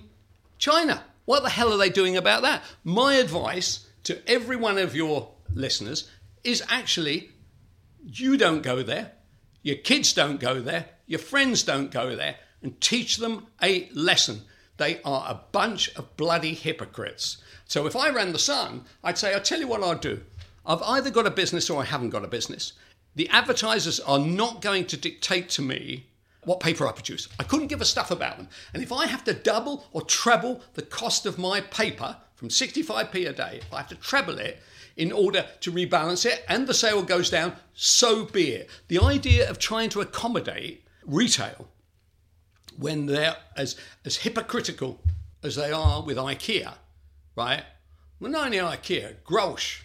China. 0.58 1.04
What 1.28 1.44
the 1.44 1.50
hell 1.50 1.74
are 1.74 1.78
they 1.78 1.90
doing 1.90 2.16
about 2.16 2.44
that? 2.44 2.64
My 2.86 3.16
advice 3.16 3.86
to 4.04 4.18
every 4.30 4.56
one 4.56 4.78
of 4.78 4.96
your 4.96 5.34
listeners 5.54 6.10
is 6.46 6.64
actually 6.70 7.32
you 8.02 8.38
don't 8.38 8.64
go 8.64 8.82
there, 8.82 9.12
your 9.62 9.76
kids 9.76 10.14
don't 10.14 10.40
go 10.40 10.62
there, 10.62 10.86
your 11.06 11.20
friends 11.20 11.64
don't 11.64 11.92
go 11.92 12.16
there, 12.16 12.38
and 12.62 12.80
teach 12.80 13.18
them 13.18 13.48
a 13.62 13.90
lesson. 13.94 14.44
They 14.78 15.02
are 15.04 15.26
a 15.28 15.42
bunch 15.52 15.94
of 15.96 16.16
bloody 16.16 16.54
hypocrites. 16.54 17.40
So 17.66 17.86
if 17.88 17.98
I 17.98 18.10
ran 18.10 18.32
the 18.32 18.40
Sun, 18.40 18.86
I'd 19.04 19.18
say, 19.18 19.34
I'll 19.34 19.42
tell 19.42 19.60
you 19.60 19.68
what 19.68 19.84
I'll 19.84 19.96
do. 19.96 20.22
I've 20.66 20.82
either 20.82 21.10
got 21.10 21.28
a 21.28 21.32
business 21.32 21.70
or 21.70 21.82
I 21.82 21.86
haven't 21.86 22.12
got 22.12 22.24
a 22.24 22.30
business. 22.30 22.72
The 23.16 23.28
advertisers 23.28 24.00
are 24.00 24.20
not 24.20 24.62
going 24.62 24.86
to 24.86 24.96
dictate 24.96 25.50
to 25.50 25.62
me 25.62 26.07
what 26.48 26.62
paper 26.62 26.88
I 26.88 26.94
produce. 26.94 27.28
I 27.38 27.44
couldn't 27.44 27.68
give 27.68 27.82
a 27.82 27.86
stuff 27.86 28.10
about 28.10 28.38
them. 28.38 28.48
And 28.74 28.82
if 28.82 28.94
I 28.94 29.06
have 29.06 29.26
to 29.26 29.34
double 29.34 29.86
or 29.92 30.02
treble 30.02 30.62
the 30.76 30.82
cost 30.82 31.26
of 31.26 31.38
my 31.38 31.60
paper 31.60 32.16
from 32.36 32.48
65p 32.48 33.28
a 33.28 33.34
day, 33.34 33.60
if 33.62 33.74
I 33.74 33.80
have 33.80 33.90
to 33.90 33.96
treble 33.96 34.40
it 34.40 34.62
in 34.96 35.12
order 35.12 35.46
to 35.60 35.72
rebalance 35.74 36.26
it 36.26 36.46
and 36.48 36.66
the 36.66 36.74
sale 36.74 37.04
goes 37.04 37.30
down, 37.30 37.54
so 37.74 38.24
be 38.24 38.52
it. 38.52 38.70
The 38.88 39.00
idea 39.00 39.50
of 39.50 39.60
trying 39.60 39.90
to 39.90 40.00
accommodate 40.00 40.86
retail 41.06 41.68
when 42.78 43.08
they're 43.08 43.36
as, 43.58 43.76
as 44.06 44.18
hypocritical 44.18 45.02
as 45.44 45.58
they 45.58 45.74
are 45.74 46.02
with 46.02 46.16
IKEA, 46.16 46.76
right? 47.36 47.64
Well, 48.22 48.32
not 48.32 48.46
only 48.46 48.60
IKEA, 48.60 49.16
Grolsch. 49.26 49.82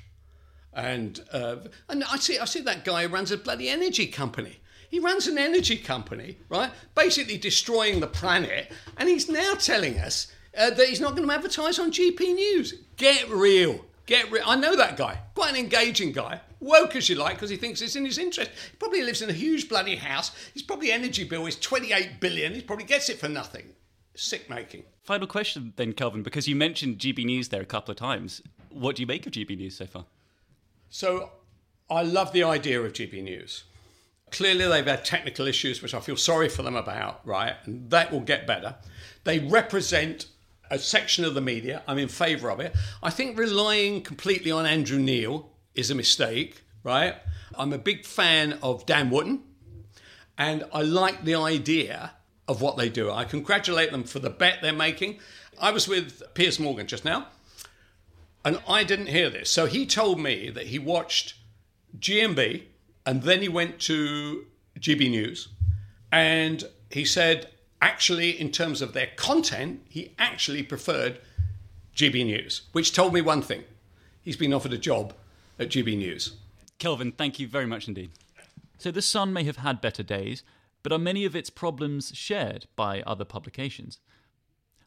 And, 0.73 1.21
uh, 1.33 1.57
and 1.89 2.05
I 2.05 2.19
see, 2.19 2.39
I 2.39 2.45
see 2.45 2.61
that 2.61 2.85
guy 2.85 3.03
who 3.03 3.09
runs 3.13 3.33
a 3.33 3.37
bloody 3.37 3.69
energy 3.69 4.07
company. 4.07 4.61
He 4.93 4.99
runs 4.99 5.27
an 5.27 5.39
energy 5.39 5.79
company, 5.79 6.37
right? 6.51 6.71
Basically 6.95 7.39
destroying 7.39 8.01
the 8.01 8.07
planet. 8.07 8.71
And 8.99 9.09
he's 9.09 9.27
now 9.27 9.55
telling 9.55 9.99
us 9.99 10.31
uh, 10.57 10.69
that 10.69 10.87
he's 10.87 11.01
not 11.01 11.17
going 11.17 11.27
to 11.27 11.35
advertise 11.35 11.79
on 11.79 11.91
GB 11.91 12.21
News. 12.35 12.75
Get 12.99 13.27
real. 13.31 13.87
Get 14.05 14.31
real. 14.31 14.43
I 14.47 14.55
know 14.55 14.77
that 14.77 14.99
guy. 14.99 15.19
Quite 15.35 15.55
an 15.55 15.57
engaging 15.57 16.13
guy. 16.13 16.43
Woke 16.61 16.95
as 16.95 17.09
you 17.09 17.15
like 17.15 17.37
because 17.37 17.49
he 17.49 17.57
thinks 17.57 17.81
it's 17.81 17.97
in 17.97 18.05
his 18.05 18.19
interest. 18.19 18.51
He 18.71 18.77
probably 18.77 19.01
lives 19.01 19.23
in 19.23 19.31
a 19.31 19.33
huge 19.33 19.67
bloody 19.67 19.97
house. 19.97 20.31
His 20.53 20.63
probably 20.63 20.93
energy 20.93 21.25
bill 21.25 21.47
is 21.47 21.59
28 21.59 22.21
billion. 22.21 22.55
He 22.55 22.61
probably 22.61 22.85
gets 22.85 23.09
it 23.09 23.19
for 23.19 23.31
nothing. 23.31 23.71
Sick 24.15 24.51
making. 24.51 24.83
Final 25.05 25.27
question 25.27 25.73
then, 25.77 25.95
Kelvin, 25.95 26.23
because 26.23 26.47
you 26.47 26.55
mentioned 26.55 26.99
GB 26.99 27.25
News 27.25 27.49
there 27.49 27.63
a 27.63 27.65
couple 27.65 27.93
of 27.93 27.97
times. 27.97 28.43
What 28.69 28.97
do 28.97 29.03
you 29.03 29.07
make 29.07 29.25
of 29.27 29.33
GB 29.33 29.57
News 29.57 29.75
so 29.75 29.87
far? 29.87 30.05
So 30.91 31.31
I 31.89 32.03
love 32.03 32.35
the 32.35 32.45
idea 32.45 32.83
of 32.83 32.93
GB 32.93 33.23
News. 33.23 33.65
Clearly, 34.33 34.67
they've 34.67 34.87
had 34.87 35.05
technical 35.05 35.47
issues, 35.47 35.83
which 35.83 35.95
I 35.95 36.01
feel 36.01 36.17
sorry 36.17 36.49
for 36.49 36.63
them 36.63 36.75
about, 36.75 37.21
right? 37.27 37.55
And 37.65 37.91
that 37.91 38.11
will 38.11 38.21
get 38.21 38.47
better. 38.47 38.75
They 39.25 39.39
represent 39.39 40.27
a 40.71 40.79
section 40.79 41.25
of 41.25 41.35
the 41.35 41.41
media. 41.43 41.83
I'm 41.87 41.99
in 41.99 42.09
favour 42.09 42.51
of 42.51 42.59
it. 42.59 42.75
I 43.03 43.11
think 43.11 43.39
relying 43.39 44.01
completely 44.03 44.51
on 44.51 44.65
Andrew 44.65 44.99
Neil 44.99 45.51
is 45.75 45.91
a 45.91 45.95
mistake, 45.95 46.63
right? 46.83 47.17
I'm 47.57 47.75
a 47.75 47.79
big 47.79 48.07
fan 48.07 48.59
of 48.63 48.87
Dan 48.87 49.11
Wootton, 49.11 49.43
and 50.39 50.65
I 50.73 50.81
like 50.81 51.25
the 51.25 51.35
idea 51.35 52.13
of 52.49 52.63
what 52.63 52.79
they 52.79 52.89
do. 52.89 53.11
I 53.11 53.25
congratulate 53.25 53.93
them 53.93 54.05
for 54.05 54.19
the 54.19 54.31
bet 54.31 54.59
they're 54.63 54.73
making. 54.73 55.21
I 55.61 55.71
was 55.73 55.87
with 55.87 56.23
Piers 56.33 56.59
Morgan 56.59 56.87
just 56.87 57.05
now, 57.05 57.27
and 58.45 58.61
I 58.67 58.83
didn't 58.83 59.07
hear 59.09 59.29
this. 59.29 59.51
So 59.51 59.67
he 59.67 59.85
told 59.85 60.19
me 60.19 60.49
that 60.49 60.69
he 60.69 60.79
watched 60.79 61.35
GMB 61.99 62.63
and 63.05 63.23
then 63.23 63.43
he 63.43 63.49
went 63.49 63.79
to 63.81 64.47
GB 64.79 65.11
News 65.11 65.49
and 66.11 66.65
he 66.91 67.05
said, 67.05 67.49
actually, 67.81 68.31
in 68.31 68.51
terms 68.51 68.83
of 68.83 68.93
their 68.93 69.09
content, 69.17 69.83
he 69.89 70.13
actually 70.19 70.63
preferred 70.63 71.21
GB 71.97 72.25
News, 72.27 72.63
which 72.73 72.93
told 72.95 73.15
me 73.15 73.21
one 73.21 73.43
thing 73.43 73.65
he's 74.21 74.37
been 74.37 74.53
offered 74.53 74.73
a 74.73 74.79
job 74.79 75.15
at 75.59 75.69
GB 75.69 75.97
News. 75.97 76.37
Kelvin, 76.79 77.13
thank 77.13 77.39
you 77.39 77.47
very 77.47 77.67
much 77.67 77.89
indeed. 77.89 78.11
So 78.79 78.91
the 78.91 79.03
Sun 79.03 79.33
may 79.33 79.45
have 79.45 79.59
had 79.59 79.81
better 79.81 80.03
days, 80.03 80.43
but 80.83 80.93
are 80.93 80.99
many 80.99 81.25
of 81.25 81.37
its 81.37 81.51
problems 81.51 82.13
shared 82.15 82.67
by 82.75 83.03
other 83.03 83.25
publications? 83.25 84.01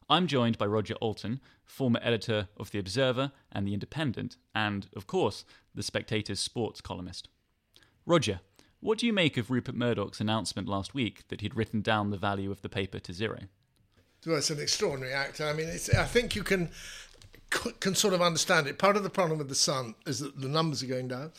I'm 0.08 0.26
joined 0.26 0.58
by 0.58 0.66
Roger 0.66 0.94
Alton, 0.94 1.40
former 1.64 1.98
editor 2.02 2.48
of 2.56 2.70
The 2.70 2.78
Observer 2.78 3.32
and 3.50 3.66
The 3.66 3.74
Independent, 3.74 4.36
and, 4.54 4.86
of 4.94 5.06
course, 5.06 5.44
The 5.74 5.82
Spectator's 5.82 6.38
sports 6.38 6.80
columnist. 6.80 7.28
Roger, 8.06 8.40
what 8.80 8.98
do 8.98 9.06
you 9.06 9.12
make 9.12 9.36
of 9.36 9.50
Rupert 9.50 9.74
Murdoch's 9.74 10.20
announcement 10.20 10.68
last 10.68 10.94
week 10.94 11.26
that 11.28 11.40
he'd 11.40 11.56
written 11.56 11.82
down 11.82 12.10
the 12.10 12.16
value 12.16 12.50
of 12.52 12.62
the 12.62 12.68
paper 12.68 13.00
to 13.00 13.12
zero? 13.12 13.40
Well, 14.24 14.36
it's 14.36 14.50
an 14.50 14.60
extraordinary 14.60 15.12
act. 15.12 15.40
I 15.40 15.52
mean, 15.52 15.68
I 15.68 16.04
think 16.04 16.34
you 16.34 16.42
can 16.42 16.70
can 17.80 17.94
sort 17.94 18.12
of 18.12 18.20
understand 18.20 18.66
it. 18.66 18.78
Part 18.78 18.96
of 18.96 19.02
the 19.02 19.10
problem 19.10 19.38
with 19.38 19.48
the 19.48 19.54
Sun 19.54 19.94
is 20.06 20.18
that 20.18 20.40
the 20.40 20.48
numbers 20.48 20.82
are 20.82 20.86
going 20.86 21.08
down. 21.08 21.32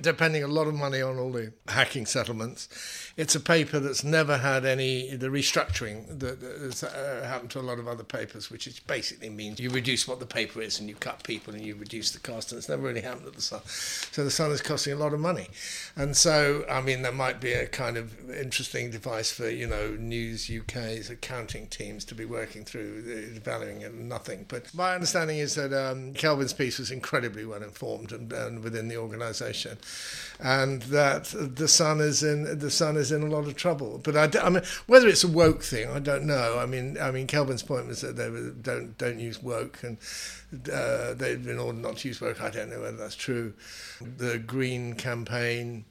Depending 0.00 0.42
a 0.42 0.48
lot 0.48 0.66
of 0.66 0.74
money 0.74 1.00
on 1.02 1.18
all 1.18 1.32
the 1.32 1.52
hacking 1.68 2.06
settlements, 2.06 2.68
it's 3.16 3.34
a 3.34 3.40
paper 3.40 3.78
that's 3.80 4.02
never 4.02 4.38
had 4.38 4.64
any 4.64 5.14
the 5.14 5.28
restructuring 5.28 6.18
that 6.20 6.40
has 6.40 6.82
uh, 6.82 7.24
happened 7.26 7.50
to 7.50 7.60
a 7.60 7.62
lot 7.62 7.78
of 7.78 7.86
other 7.86 8.04
papers, 8.04 8.50
which 8.50 8.66
is 8.66 8.80
basically 8.80 9.28
means 9.28 9.60
you 9.60 9.70
reduce 9.70 10.08
what 10.08 10.20
the 10.20 10.26
paper 10.26 10.60
is 10.60 10.80
and 10.80 10.88
you 10.88 10.94
cut 10.94 11.22
people 11.22 11.54
and 11.54 11.64
you 11.64 11.74
reduce 11.74 12.12
the 12.12 12.20
cost, 12.20 12.52
and 12.52 12.58
it's 12.58 12.68
never 12.68 12.82
really 12.82 13.00
happened 13.00 13.26
at 13.26 13.34
the 13.34 13.42
Sun. 13.42 13.60
So 13.64 14.24
the 14.24 14.30
Sun 14.30 14.52
is 14.52 14.62
costing 14.62 14.92
a 14.92 14.96
lot 14.96 15.12
of 15.12 15.20
money, 15.20 15.48
and 15.96 16.16
so 16.16 16.64
I 16.70 16.80
mean 16.80 17.02
there 17.02 17.12
might 17.12 17.40
be 17.40 17.52
a 17.52 17.66
kind 17.66 17.96
of 17.96 18.30
interesting 18.30 18.90
device 18.90 19.30
for 19.30 19.48
you 19.48 19.66
know 19.66 19.96
News 19.98 20.50
UK's 20.50 21.10
accounting 21.10 21.66
teams 21.66 22.04
to 22.06 22.14
be 22.14 22.24
working 22.24 22.64
through 22.64 23.34
uh, 23.36 23.40
valuing 23.40 23.82
it 23.82 23.94
nothing. 23.94 24.46
But 24.48 24.72
my 24.74 24.94
understanding 24.94 25.38
is 25.38 25.54
that 25.54 25.72
um, 25.72 26.14
Kelvin's 26.14 26.52
piece 26.52 26.78
was 26.78 26.90
incredibly 26.90 27.44
well 27.44 27.62
informed 27.62 28.12
and, 28.12 28.32
and 28.32 28.62
within 28.64 28.88
the 28.88 28.96
organisation. 28.96 29.78
And 30.42 30.82
that 30.82 31.34
the 31.36 31.68
Sun 31.68 32.00
is 32.00 32.22
in 32.22 32.58
the 32.58 32.70
Sun 32.70 32.96
is 32.96 33.12
in 33.12 33.22
a 33.22 33.26
lot 33.26 33.46
of 33.46 33.56
trouble. 33.56 34.00
But 34.02 34.16
I, 34.16 34.40
I 34.40 34.48
mean, 34.48 34.62
whether 34.86 35.08
it's 35.08 35.24
a 35.24 35.28
woke 35.28 35.62
thing, 35.62 35.90
I 35.90 35.98
don't 35.98 36.24
know. 36.24 36.58
I 36.58 36.66
mean, 36.66 36.96
I 37.00 37.10
mean, 37.10 37.26
Kelvin's 37.26 37.62
point 37.62 37.86
was 37.86 38.00
that 38.00 38.16
they 38.16 38.30
were, 38.30 38.50
don't 38.50 38.96
don't 38.96 39.18
use 39.18 39.42
woke, 39.42 39.82
and 39.82 39.98
uh, 40.72 41.14
they've 41.14 41.44
been 41.44 41.58
ordered 41.58 41.82
not 41.82 41.98
to 41.98 42.08
use 42.08 42.20
woke. 42.20 42.40
I 42.40 42.50
don't 42.50 42.70
know 42.70 42.80
whether 42.80 42.96
that's 42.96 43.16
true. 43.16 43.52
The 44.00 44.38
Green 44.38 44.94
campaign. 44.94 45.84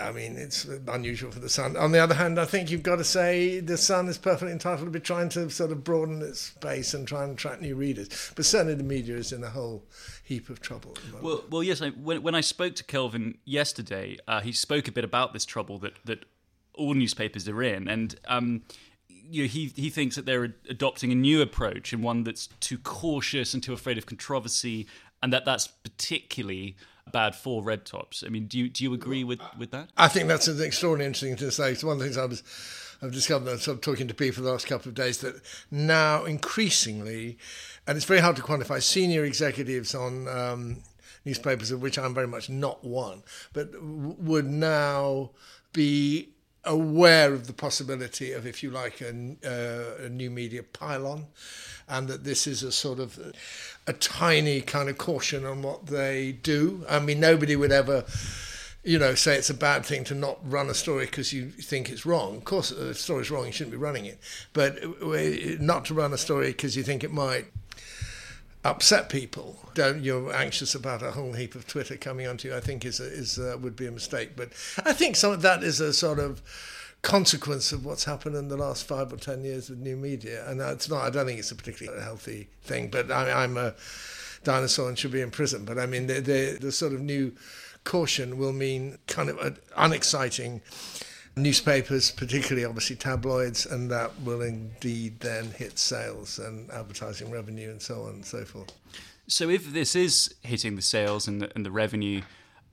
I 0.00 0.12
mean, 0.12 0.36
it's 0.36 0.64
unusual 0.64 1.30
for 1.30 1.40
the 1.40 1.48
Sun. 1.48 1.76
On 1.76 1.92
the 1.92 1.98
other 1.98 2.14
hand, 2.14 2.40
I 2.40 2.46
think 2.46 2.70
you've 2.70 2.82
got 2.82 2.96
to 2.96 3.04
say 3.04 3.60
the 3.60 3.76
Sun 3.76 4.08
is 4.08 4.16
perfectly 4.16 4.52
entitled 4.52 4.86
to 4.86 4.90
be 4.90 5.00
trying 5.00 5.28
to 5.30 5.50
sort 5.50 5.72
of 5.72 5.84
broaden 5.84 6.22
its 6.22 6.52
base 6.52 6.94
and 6.94 7.06
try 7.06 7.22
and 7.24 7.32
attract 7.34 7.60
new 7.60 7.74
readers. 7.74 8.32
But 8.34 8.46
certainly 8.46 8.74
the 8.74 8.82
media 8.82 9.16
is 9.16 9.32
in 9.32 9.44
a 9.44 9.50
whole 9.50 9.84
heap 10.22 10.48
of 10.48 10.60
trouble. 10.60 10.96
Well, 11.20 11.44
well, 11.50 11.62
yes. 11.62 11.82
I, 11.82 11.90
when, 11.90 12.22
when 12.22 12.34
I 12.34 12.40
spoke 12.40 12.74
to 12.76 12.84
Kelvin 12.84 13.36
yesterday, 13.44 14.16
uh, 14.26 14.40
he 14.40 14.52
spoke 14.52 14.88
a 14.88 14.92
bit 14.92 15.04
about 15.04 15.32
this 15.34 15.44
trouble 15.44 15.78
that 15.80 15.94
that 16.06 16.24
all 16.72 16.94
newspapers 16.94 17.46
are 17.46 17.62
in, 17.62 17.86
and 17.86 18.18
um, 18.26 18.62
you 19.08 19.42
know, 19.42 19.48
he 19.48 19.72
he 19.76 19.90
thinks 19.90 20.16
that 20.16 20.24
they're 20.24 20.54
adopting 20.68 21.12
a 21.12 21.14
new 21.14 21.42
approach 21.42 21.92
and 21.92 22.02
one 22.02 22.24
that's 22.24 22.48
too 22.60 22.78
cautious 22.78 23.52
and 23.52 23.62
too 23.62 23.74
afraid 23.74 23.98
of 23.98 24.06
controversy, 24.06 24.86
and 25.22 25.32
that 25.32 25.44
that's 25.44 25.66
particularly 25.66 26.76
bad 27.12 27.34
for 27.34 27.62
red 27.62 27.84
tops. 27.84 28.24
I 28.26 28.30
mean, 28.30 28.46
do 28.46 28.58
you 28.58 28.68
do 28.68 28.84
you 28.84 28.94
agree 28.94 29.24
with, 29.24 29.40
with 29.58 29.70
that? 29.70 29.90
I 29.96 30.08
think 30.08 30.28
that's 30.28 30.48
an 30.48 30.60
extraordinarily 30.60 31.08
interesting 31.08 31.36
to 31.36 31.50
say. 31.50 31.72
It's 31.72 31.84
one 31.84 31.94
of 31.94 31.98
the 31.98 32.04
things 32.04 32.16
I 32.18 32.26
was 32.26 32.42
I've 33.02 33.12
discovered 33.12 33.60
sort 33.60 33.76
of 33.76 33.80
talking 33.82 34.08
to 34.08 34.14
people 34.14 34.42
the 34.42 34.50
last 34.50 34.66
couple 34.66 34.88
of 34.88 34.94
days 34.94 35.18
that 35.18 35.40
now 35.70 36.24
increasingly, 36.24 37.38
and 37.86 37.96
it's 37.96 38.06
very 38.06 38.20
hard 38.20 38.36
to 38.36 38.42
quantify, 38.42 38.82
senior 38.82 39.24
executives 39.24 39.94
on 39.94 40.26
um, 40.28 40.82
newspapers, 41.24 41.70
of 41.70 41.82
which 41.82 41.98
I'm 41.98 42.14
very 42.14 42.26
much 42.26 42.48
not 42.48 42.84
one, 42.84 43.22
but 43.52 43.70
would 43.82 44.46
now 44.46 45.30
be 45.72 46.33
aware 46.66 47.32
of 47.32 47.46
the 47.46 47.52
possibility 47.52 48.32
of, 48.32 48.46
if 48.46 48.62
you 48.62 48.70
like, 48.70 49.00
a, 49.00 49.10
uh, 49.44 50.04
a 50.04 50.08
new 50.08 50.30
media 50.30 50.62
pylon, 50.62 51.26
and 51.88 52.08
that 52.08 52.24
this 52.24 52.46
is 52.46 52.62
a 52.62 52.72
sort 52.72 52.98
of 52.98 53.18
a 53.86 53.92
tiny 53.92 54.60
kind 54.60 54.88
of 54.88 54.98
caution 54.98 55.44
on 55.44 55.62
what 55.62 55.86
they 55.86 56.32
do. 56.32 56.84
I 56.88 56.98
mean, 57.00 57.20
nobody 57.20 57.56
would 57.56 57.72
ever 57.72 58.04
you 58.84 58.98
know, 58.98 59.14
say 59.14 59.36
it's 59.36 59.48
a 59.48 59.54
bad 59.54 59.84
thing 59.84 60.04
to 60.04 60.14
not 60.14 60.38
run 60.44 60.68
a 60.68 60.74
story 60.74 61.06
because 61.06 61.32
you 61.32 61.50
think 61.50 61.88
it's 61.88 62.04
wrong. 62.04 62.36
Of 62.36 62.44
course, 62.44 62.70
if 62.70 62.78
a 62.78 62.94
story's 62.94 63.30
wrong, 63.30 63.46
you 63.46 63.52
shouldn't 63.52 63.72
be 63.72 63.78
running 63.78 64.04
it. 64.04 64.18
But 64.52 64.78
not 65.60 65.86
to 65.86 65.94
run 65.94 66.12
a 66.12 66.18
story 66.18 66.48
because 66.48 66.76
you 66.76 66.82
think 66.82 67.02
it 67.02 67.10
might 67.10 67.46
upset 68.64 69.08
people. 69.08 69.56
Don't 69.74 70.02
you're 70.02 70.32
anxious 70.34 70.74
about 70.74 71.02
a 71.02 71.12
whole 71.12 71.32
heap 71.32 71.54
of 71.54 71.66
Twitter 71.66 71.96
coming 71.96 72.26
onto 72.26 72.48
you? 72.48 72.56
I 72.56 72.60
think 72.60 72.84
is 72.84 73.00
a, 73.00 73.04
is 73.04 73.38
a, 73.38 73.56
would 73.58 73.76
be 73.76 73.86
a 73.86 73.90
mistake. 73.90 74.30
But 74.36 74.50
I 74.84 74.92
think 74.92 75.16
some 75.16 75.32
of 75.32 75.42
that 75.42 75.62
is 75.62 75.80
a 75.80 75.92
sort 75.92 76.18
of 76.18 76.42
consequence 77.02 77.70
of 77.70 77.84
what's 77.84 78.04
happened 78.04 78.34
in 78.34 78.48
the 78.48 78.56
last 78.56 78.86
five 78.86 79.12
or 79.12 79.16
ten 79.16 79.44
years 79.44 79.68
with 79.68 79.78
new 79.78 79.96
media, 79.96 80.48
and 80.48 80.60
it's 80.60 80.88
not. 80.88 81.02
I 81.02 81.10
don't 81.10 81.26
think 81.26 81.38
it's 81.38 81.50
a 81.50 81.56
particularly 81.56 82.02
healthy 82.02 82.48
thing. 82.62 82.88
But 82.88 83.10
I, 83.10 83.44
am 83.44 83.56
a 83.56 83.74
dinosaur 84.42 84.88
and 84.88 84.98
should 84.98 85.12
be 85.12 85.20
in 85.20 85.30
prison. 85.30 85.64
But 85.64 85.78
I 85.78 85.86
mean, 85.86 86.06
the, 86.06 86.20
the, 86.20 86.58
the 86.60 86.72
sort 86.72 86.92
of 86.92 87.00
new 87.00 87.32
caution 87.84 88.38
will 88.38 88.52
mean 88.52 88.98
kind 89.06 89.28
of 89.28 89.60
unexciting 89.76 90.62
newspapers, 91.36 92.10
particularly 92.10 92.64
obviously 92.64 92.96
tabloids, 92.96 93.66
and 93.66 93.90
that 93.90 94.12
will 94.22 94.42
indeed 94.42 95.20
then 95.20 95.50
hit 95.50 95.78
sales 95.78 96.38
and 96.38 96.70
advertising 96.70 97.30
revenue 97.30 97.70
and 97.70 97.82
so 97.82 98.02
on 98.02 98.10
and 98.10 98.24
so 98.24 98.44
forth. 98.44 98.72
So, 99.26 99.48
if 99.48 99.72
this 99.72 99.96
is 99.96 100.34
hitting 100.42 100.76
the 100.76 100.82
sales 100.82 101.26
and 101.26 101.40
the, 101.40 101.50
and 101.54 101.64
the 101.64 101.70
revenue, 101.70 102.22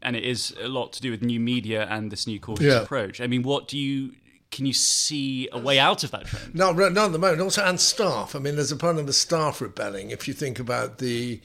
and 0.02 0.16
it 0.16 0.24
is 0.24 0.54
a 0.62 0.68
lot 0.68 0.94
to 0.94 1.02
do 1.02 1.12
with 1.12 1.22
new 1.22 1.40
media 1.40 1.88
and 1.90 2.12
this 2.12 2.28
new 2.28 2.40
cautious 2.40 2.66
yeah. 2.66 2.82
approach, 2.82 3.22
I 3.22 3.28
mean, 3.28 3.44
what 3.44 3.68
do 3.68 3.78
you 3.78 4.14
can 4.52 4.66
you 4.66 4.74
see 4.74 5.48
a 5.54 5.58
way 5.58 5.80
out 5.80 6.04
of 6.04 6.12
that 6.12 6.26
trend? 6.26 6.54
No, 6.54 6.74
not 6.74 6.98
at 6.98 7.12
the 7.14 7.20
moment. 7.20 7.42
Also, 7.42 7.64
and 7.64 7.80
staff. 7.80 8.36
I 8.36 8.40
mean, 8.40 8.56
there's 8.58 8.72
a 8.72 8.76
problem 8.76 9.06
with 9.06 9.16
staff 9.16 9.62
rebelling. 9.62 10.12
If 10.12 10.28
you 10.28 10.34
think 10.34 10.60
about 10.60 10.98
the 10.98 11.40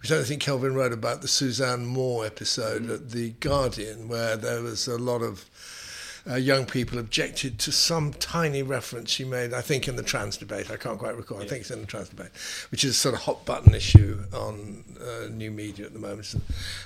which 0.00 0.12
I 0.12 0.22
think 0.22 0.42
Kelvin 0.42 0.74
wrote 0.74 0.92
about 0.92 1.22
the 1.22 1.28
Suzanne 1.28 1.84
Moore 1.84 2.24
episode 2.24 2.88
at 2.88 3.10
The 3.10 3.30
Guardian, 3.30 4.06
where 4.08 4.36
there 4.36 4.62
was 4.62 4.86
a 4.86 4.96
lot 4.96 5.22
of 5.22 5.46
uh, 6.30 6.36
young 6.36 6.66
people 6.66 6.98
objected 6.98 7.58
to 7.58 7.72
some 7.72 8.12
tiny 8.14 8.62
reference 8.62 9.10
she 9.10 9.24
made, 9.24 9.54
I 9.54 9.60
think, 9.60 9.88
in 9.88 9.96
the 9.96 10.02
trans 10.02 10.36
debate. 10.36 10.70
I 10.70 10.76
can't 10.76 10.98
quite 10.98 11.16
recall. 11.16 11.38
Yeah. 11.38 11.44
I 11.44 11.48
think 11.48 11.60
it's 11.62 11.70
in 11.70 11.80
the 11.80 11.86
trans 11.86 12.08
debate, 12.08 12.30
which 12.70 12.84
is 12.84 12.90
a 12.90 12.94
sort 12.94 13.14
of 13.14 13.22
hot 13.22 13.44
button 13.44 13.74
issue 13.74 14.22
on 14.32 14.84
uh, 15.00 15.28
new 15.30 15.50
media 15.50 15.86
at 15.86 15.92
the 15.92 15.98
moment. 15.98 16.26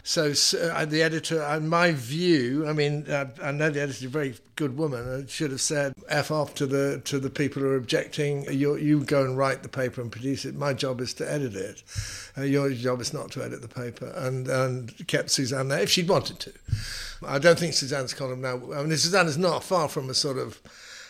So, 0.02 0.32
so 0.32 0.70
uh, 0.70 0.84
the 0.84 1.02
editor, 1.02 1.42
in 1.54 1.68
my 1.68 1.92
view, 1.92 2.66
I 2.68 2.72
mean, 2.72 3.10
uh, 3.10 3.30
I 3.42 3.50
know 3.52 3.70
the 3.70 3.80
editor 3.82 3.98
is 3.98 4.04
a 4.04 4.08
very 4.08 4.34
good 4.56 4.76
woman. 4.76 5.24
I 5.24 5.28
should 5.28 5.50
have 5.50 5.60
said 5.60 5.94
f 6.08 6.30
off 6.30 6.54
to 6.56 6.66
the 6.66 7.00
to 7.04 7.18
the 7.18 7.30
people 7.30 7.62
who 7.62 7.68
are 7.68 7.76
objecting. 7.76 8.44
You 8.52 8.76
you 8.76 9.04
go 9.04 9.24
and 9.24 9.36
write 9.36 9.62
the 9.62 9.68
paper 9.68 10.00
and 10.00 10.12
produce 10.12 10.44
it. 10.44 10.54
My 10.54 10.72
job 10.72 11.00
is 11.00 11.14
to 11.14 11.30
edit 11.30 11.54
it. 11.54 11.82
Uh, 12.36 12.42
your 12.42 12.70
job 12.70 13.00
is 13.00 13.12
not 13.12 13.30
to 13.32 13.42
edit 13.42 13.62
the 13.62 13.68
paper. 13.68 14.12
And 14.16 14.48
and 14.48 15.06
kept 15.08 15.30
Suzanne 15.30 15.68
there 15.68 15.80
if 15.80 15.90
she'd 15.90 16.08
wanted 16.08 16.38
to. 16.40 16.52
I 17.26 17.38
don't 17.38 17.58
think 17.58 17.74
Suzanne's 17.74 18.14
column 18.14 18.40
now. 18.40 18.56
I 18.74 18.82
mean, 18.82 18.96
Suzanne 18.96 19.26
is 19.32 19.38
not 19.38 19.64
far 19.64 19.88
from 19.88 20.10
a 20.10 20.14
sort 20.14 20.36
of 20.36 20.60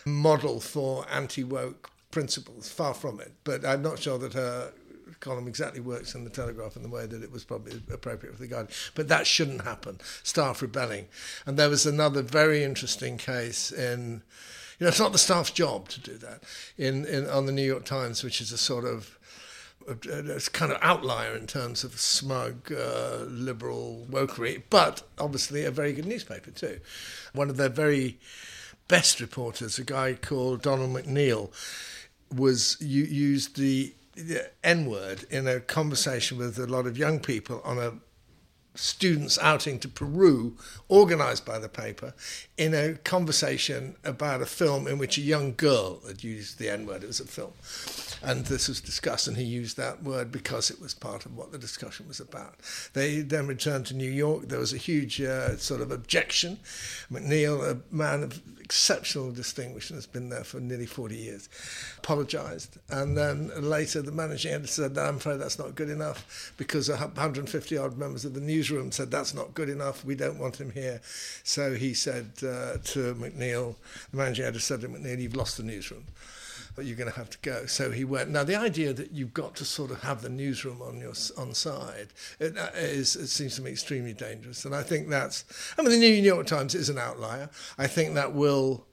model 0.05 0.61
for 0.61 1.05
anti 1.11 1.43
woke 1.43 1.91
principles. 2.09 2.69
Far 2.69 2.93
from 2.93 3.19
it. 3.19 3.33
But 3.43 3.65
I'm 3.65 3.81
not 3.81 3.99
sure 3.99 4.17
that 4.17 4.33
her 4.33 4.71
column 5.19 5.47
exactly 5.47 5.81
works 5.81 6.15
in 6.15 6.23
the 6.23 6.29
Telegraph 6.29 6.77
in 6.77 6.83
the 6.83 6.89
way 6.89 7.05
that 7.05 7.21
it 7.21 7.31
was 7.31 7.43
probably 7.43 7.81
appropriate 7.91 8.33
for 8.35 8.41
the 8.41 8.47
Guardian. 8.47 8.73
But 8.95 9.09
that 9.09 9.27
shouldn't 9.27 9.63
happen. 9.63 9.99
Staff 10.23 10.61
rebelling. 10.61 11.07
And 11.45 11.57
there 11.57 11.69
was 11.69 11.85
another 11.85 12.21
very 12.21 12.63
interesting 12.63 13.17
case 13.17 13.71
in. 13.71 14.21
You 14.79 14.85
know, 14.85 14.87
it's 14.87 14.99
not 14.99 15.11
the 15.11 15.17
staff's 15.17 15.51
job 15.51 15.89
to 15.89 15.99
do 15.99 16.17
that. 16.17 16.43
In, 16.77 17.05
in 17.05 17.29
on 17.29 17.45
the 17.45 17.51
New 17.51 17.65
York 17.65 17.85
Times, 17.85 18.23
which 18.23 18.41
is 18.41 18.51
a 18.51 18.57
sort 18.57 18.85
of 18.85 19.19
it's 19.87 20.49
kind 20.49 20.71
of 20.71 20.77
outlier 20.81 21.35
in 21.35 21.47
terms 21.47 21.83
of 21.83 21.99
smug 21.99 22.71
uh, 22.71 23.23
liberal 23.27 24.05
wokery, 24.09 24.63
but 24.69 25.03
obviously 25.17 25.65
a 25.65 25.71
very 25.71 25.93
good 25.93 26.05
newspaper 26.05 26.51
too. 26.51 26.79
One 27.33 27.49
of 27.49 27.57
their 27.57 27.69
very 27.69 28.19
best 28.87 29.19
reporters, 29.19 29.79
a 29.79 29.83
guy 29.83 30.13
called 30.13 30.61
Donald 30.61 30.91
McNeil, 30.91 31.51
was 32.33 32.77
used 32.81 33.57
the, 33.57 33.93
the 34.15 34.49
N 34.63 34.85
word 34.85 35.25
in 35.29 35.47
a 35.47 35.59
conversation 35.59 36.37
with 36.37 36.57
a 36.57 36.67
lot 36.67 36.85
of 36.85 36.97
young 36.97 37.19
people 37.19 37.61
on 37.63 37.77
a 37.77 37.93
students 38.75 39.37
outing 39.39 39.79
to 39.79 39.87
Peru, 39.87 40.57
organised 40.89 41.45
by 41.45 41.59
the 41.59 41.69
paper, 41.69 42.13
in 42.57 42.73
a 42.73 42.93
conversation 42.95 43.95
about 44.03 44.41
a 44.41 44.45
film 44.45 44.87
in 44.87 44.97
which 44.97 45.17
a 45.17 45.21
young 45.21 45.53
girl 45.55 46.01
had 46.07 46.23
used 46.23 46.59
the 46.59 46.69
N 46.69 46.85
word. 46.85 47.03
It 47.03 47.07
was 47.07 47.19
a 47.19 47.25
film. 47.25 47.53
And 48.23 48.45
this 48.45 48.67
was 48.67 48.79
discussed, 48.79 49.27
and 49.27 49.37
he 49.37 49.43
used 49.43 49.77
that 49.77 50.01
word 50.01 50.31
because 50.31 50.71
it 50.71 50.79
was 50.79 50.93
part 50.93 51.25
of 51.25 51.35
what 51.35 51.51
the 51.51 51.57
discussion 51.57 52.07
was 52.07 52.19
about. 52.19 52.55
They 52.93 53.19
then 53.19 53.47
returned 53.47 53.85
to 53.87 53.95
New 53.95 54.09
York. 54.09 54.47
There 54.47 54.59
was 54.59 54.73
a 54.73 54.77
huge 54.77 55.21
uh, 55.21 55.57
sort 55.57 55.81
of 55.81 55.91
objection. 55.91 56.59
McNeil, 57.11 57.63
a 57.69 57.81
man 57.93 58.23
of 58.23 58.41
exceptional 58.59 59.31
distinction, 59.31 59.97
has 59.97 60.07
been 60.07 60.29
there 60.29 60.43
for 60.43 60.59
nearly 60.59 60.85
40 60.85 61.15
years, 61.15 61.49
apologised. 61.97 62.77
And 62.89 63.17
then 63.17 63.51
later, 63.61 64.01
the 64.01 64.11
managing 64.11 64.53
editor 64.53 64.67
said, 64.67 64.95
no, 64.95 65.03
I'm 65.03 65.17
afraid 65.17 65.37
that's 65.37 65.59
not 65.59 65.75
good 65.75 65.89
enough 65.89 66.53
because 66.57 66.89
150 66.89 67.77
odd 67.77 67.97
members 67.97 68.25
of 68.25 68.33
the 68.33 68.41
newsroom 68.63 68.91
said, 68.91 69.11
That's 69.11 69.33
not 69.33 69.53
good 69.53 69.69
enough. 69.69 70.05
We 70.05 70.15
don't 70.15 70.39
want 70.39 70.59
him 70.59 70.71
here. 70.71 71.01
So 71.43 71.73
he 71.73 71.93
said 71.93 72.31
uh, 72.37 72.77
to 72.83 73.15
McNeil, 73.15 73.75
the 74.11 74.17
managing 74.17 74.45
editor 74.45 74.59
said 74.59 74.81
to 74.81 74.87
McNeil, 74.87 75.19
You've 75.19 75.35
lost 75.35 75.57
the 75.57 75.63
newsroom 75.63 76.05
you're 76.81 76.97
going 76.97 77.11
to 77.11 77.15
have 77.15 77.29
to 77.29 77.37
go. 77.43 77.67
So 77.67 77.91
he 77.91 78.03
went. 78.03 78.31
Now 78.31 78.43
the 78.43 78.55
idea 78.55 78.93
that 78.93 79.11
you've 79.11 79.31
got 79.31 79.55
to 79.57 79.63
sort 79.63 79.91
of 79.91 80.01
have 80.01 80.23
the 80.23 80.29
newsroom 80.29 80.81
on 80.81 80.99
your 80.99 81.13
on 81.37 81.53
side 81.53 82.07
it, 82.39 82.57
uh, 82.57 82.69
it 82.73 83.05
seems 83.05 83.57
to 83.57 83.61
me 83.61 83.69
extremely 83.69 84.13
dangerous. 84.13 84.65
And 84.65 84.73
I 84.73 84.81
think 84.81 85.07
that's. 85.07 85.45
I 85.77 85.83
mean, 85.83 85.91
the 85.91 85.99
New 85.99 86.07
York 86.07 86.47
Times 86.47 86.73
is 86.73 86.89
an 86.89 86.97
outlier. 86.97 87.51
I 87.77 87.85
think 87.85 88.15
that 88.15 88.33
will 88.33 88.87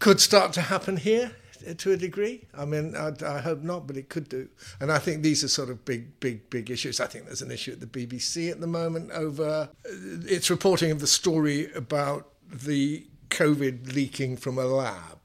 could 0.00 0.20
start 0.20 0.52
to 0.54 0.62
happen 0.62 0.96
here 0.96 1.30
to 1.78 1.92
a 1.92 1.96
degree. 1.96 2.46
I 2.56 2.64
mean, 2.64 2.94
I, 2.96 3.12
I, 3.24 3.40
hope 3.40 3.62
not, 3.62 3.86
but 3.86 3.96
it 3.96 4.08
could 4.08 4.28
do. 4.28 4.48
And 4.80 4.92
I 4.92 4.98
think 4.98 5.22
these 5.22 5.42
are 5.42 5.48
sort 5.48 5.70
of 5.70 5.84
big, 5.84 6.20
big, 6.20 6.48
big 6.50 6.70
issues. 6.70 7.00
I 7.00 7.06
think 7.06 7.26
there's 7.26 7.42
an 7.42 7.50
issue 7.50 7.72
at 7.72 7.80
the 7.80 7.86
BBC 7.86 8.50
at 8.50 8.60
the 8.60 8.66
moment 8.66 9.10
over 9.12 9.70
its 9.84 10.50
reporting 10.50 10.90
of 10.90 11.00
the 11.00 11.06
story 11.06 11.72
about 11.72 12.28
the 12.50 13.06
COVID 13.30 13.94
leaking 13.94 14.36
from 14.36 14.58
a 14.58 14.64
lab 14.64 15.17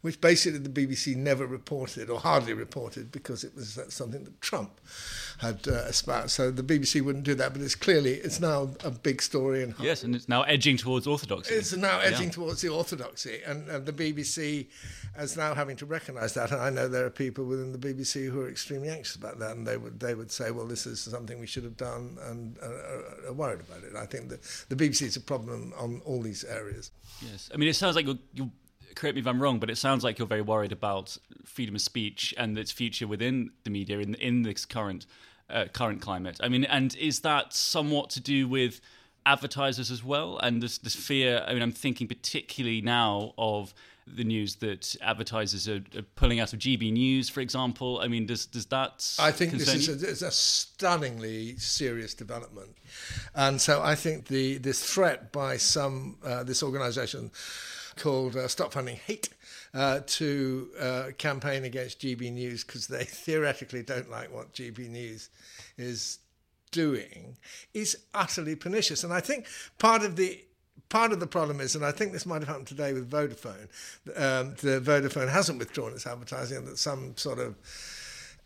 which 0.00 0.20
basically 0.20 0.60
the 0.60 0.68
BBC 0.68 1.16
never 1.16 1.46
reported 1.46 2.08
or 2.08 2.20
hardly 2.20 2.52
reported 2.52 3.10
because 3.10 3.42
it 3.42 3.54
was 3.56 3.80
something 3.88 4.22
that 4.24 4.40
Trump 4.40 4.80
had 5.38 5.66
uh, 5.66 5.72
espoused. 5.86 6.30
So 6.30 6.52
the 6.52 6.62
BBC 6.62 7.02
wouldn't 7.02 7.24
do 7.24 7.34
that, 7.34 7.52
but 7.52 7.62
it's 7.62 7.74
clearly 7.74 8.14
it's 8.14 8.40
now 8.40 8.70
a 8.84 8.90
big 8.90 9.20
story. 9.20 9.64
And 9.64 9.74
yes, 9.80 10.04
and 10.04 10.14
it's 10.14 10.28
now 10.28 10.42
edging 10.42 10.76
towards 10.76 11.06
orthodoxy. 11.06 11.54
It's 11.54 11.76
now 11.76 11.98
edging 11.98 12.26
yeah. 12.26 12.32
towards 12.32 12.60
the 12.60 12.68
orthodoxy, 12.68 13.40
and, 13.44 13.68
and 13.68 13.86
the 13.86 13.92
BBC 13.92 14.66
is 15.18 15.36
now 15.36 15.54
having 15.54 15.76
to 15.76 15.86
recognise 15.86 16.34
that. 16.34 16.52
And 16.52 16.60
I 16.60 16.70
know 16.70 16.86
there 16.86 17.04
are 17.04 17.10
people 17.10 17.44
within 17.44 17.72
the 17.72 17.78
BBC 17.78 18.30
who 18.30 18.42
are 18.42 18.48
extremely 18.48 18.90
anxious 18.90 19.16
about 19.16 19.40
that, 19.40 19.56
and 19.56 19.66
they 19.66 19.76
would 19.76 19.98
they 19.98 20.14
would 20.14 20.30
say, 20.30 20.52
well, 20.52 20.66
this 20.66 20.86
is 20.86 21.00
something 21.00 21.40
we 21.40 21.46
should 21.46 21.64
have 21.64 21.76
done, 21.76 22.18
and 22.22 22.56
uh, 22.62 23.28
are 23.28 23.32
worried 23.32 23.60
about 23.60 23.82
it. 23.82 23.96
I 23.96 24.06
think 24.06 24.28
that 24.28 24.42
the 24.68 24.76
BBC 24.76 25.02
is 25.02 25.16
a 25.16 25.20
problem 25.20 25.72
on 25.76 26.00
all 26.04 26.22
these 26.22 26.44
areas. 26.44 26.92
Yes, 27.20 27.50
I 27.52 27.56
mean, 27.56 27.68
it 27.68 27.74
sounds 27.74 27.96
like 27.96 28.06
you're, 28.06 28.18
you're 28.32 28.50
correct 28.98 29.14
me 29.14 29.20
if 29.20 29.26
I'm 29.26 29.40
wrong, 29.40 29.58
but 29.58 29.70
it 29.70 29.78
sounds 29.78 30.04
like 30.04 30.18
you're 30.18 30.28
very 30.28 30.42
worried 30.42 30.72
about 30.72 31.16
freedom 31.44 31.74
of 31.74 31.80
speech 31.80 32.34
and 32.36 32.58
its 32.58 32.72
future 32.72 33.06
within 33.06 33.50
the 33.64 33.70
media 33.70 33.98
in 34.00 34.14
in 34.16 34.42
this 34.42 34.66
current 34.66 35.06
uh, 35.48 35.66
current 35.72 36.02
climate. 36.02 36.38
I 36.42 36.48
mean, 36.48 36.64
and 36.64 36.94
is 36.96 37.20
that 37.20 37.52
somewhat 37.54 38.10
to 38.10 38.20
do 38.20 38.48
with 38.48 38.80
advertisers 39.24 39.90
as 39.90 40.02
well? 40.02 40.38
And 40.38 40.62
this, 40.62 40.78
this 40.78 40.94
fear. 40.94 41.44
I 41.46 41.54
mean, 41.54 41.62
I'm 41.62 41.72
thinking 41.72 42.08
particularly 42.08 42.80
now 42.80 43.34
of 43.38 43.72
the 44.06 44.24
news 44.24 44.56
that 44.56 44.96
advertisers 45.02 45.68
are, 45.68 45.84
are, 45.96 46.02
pulling 46.16 46.40
out 46.40 46.52
of 46.52 46.58
GB 46.58 46.92
News, 46.92 47.28
for 47.28 47.40
example. 47.40 48.00
I 48.02 48.08
mean, 48.08 48.26
does 48.26 48.46
does 48.46 48.66
that? 48.66 49.16
I 49.18 49.32
think 49.32 49.52
this 49.52 49.74
is 49.74 50.22
a, 50.22 50.26
a, 50.26 50.30
stunningly 50.30 51.56
serious 51.58 52.14
development, 52.14 52.76
and 53.34 53.60
so 53.60 53.82
I 53.82 53.94
think 53.94 54.26
the 54.26 54.58
this 54.58 54.82
threat 54.82 55.30
by 55.30 55.58
some 55.58 56.16
uh, 56.24 56.42
this 56.42 56.62
organisation 56.62 57.30
called 57.98 58.36
uh, 58.36 58.48
Stop 58.48 58.72
Funding 58.72 58.96
Hate 58.96 59.28
uh, 59.74 60.00
to 60.06 60.68
uh, 60.80 61.04
campaign 61.18 61.64
against 61.64 62.00
GB 62.00 62.32
News 62.32 62.64
because 62.64 62.86
they 62.86 63.04
theoretically 63.04 63.82
don't 63.82 64.10
like 64.10 64.32
what 64.32 64.52
GB 64.54 64.88
News 64.88 65.30
is 65.76 66.18
doing 66.70 67.36
is 67.74 67.96
utterly 68.14 68.54
pernicious. 68.54 69.04
And 69.04 69.12
I 69.12 69.20
think 69.20 69.46
part 69.78 70.02
of 70.02 70.16
the 70.16 70.44
part 70.88 71.12
of 71.12 71.20
the 71.20 71.26
problem 71.26 71.60
is, 71.60 71.74
and 71.74 71.84
I 71.84 71.92
think 71.92 72.12
this 72.12 72.24
might 72.24 72.40
have 72.40 72.48
happened 72.48 72.66
today 72.66 72.92
with 72.92 73.10
Vodafone, 73.10 73.68
um, 74.16 74.54
the 74.62 74.80
Vodafone 74.80 75.30
hasn't 75.30 75.58
withdrawn 75.58 75.92
its 75.92 76.06
advertising, 76.06 76.58
and 76.58 76.66
that 76.66 76.78
some 76.78 77.16
sort 77.16 77.38
of 77.38 77.56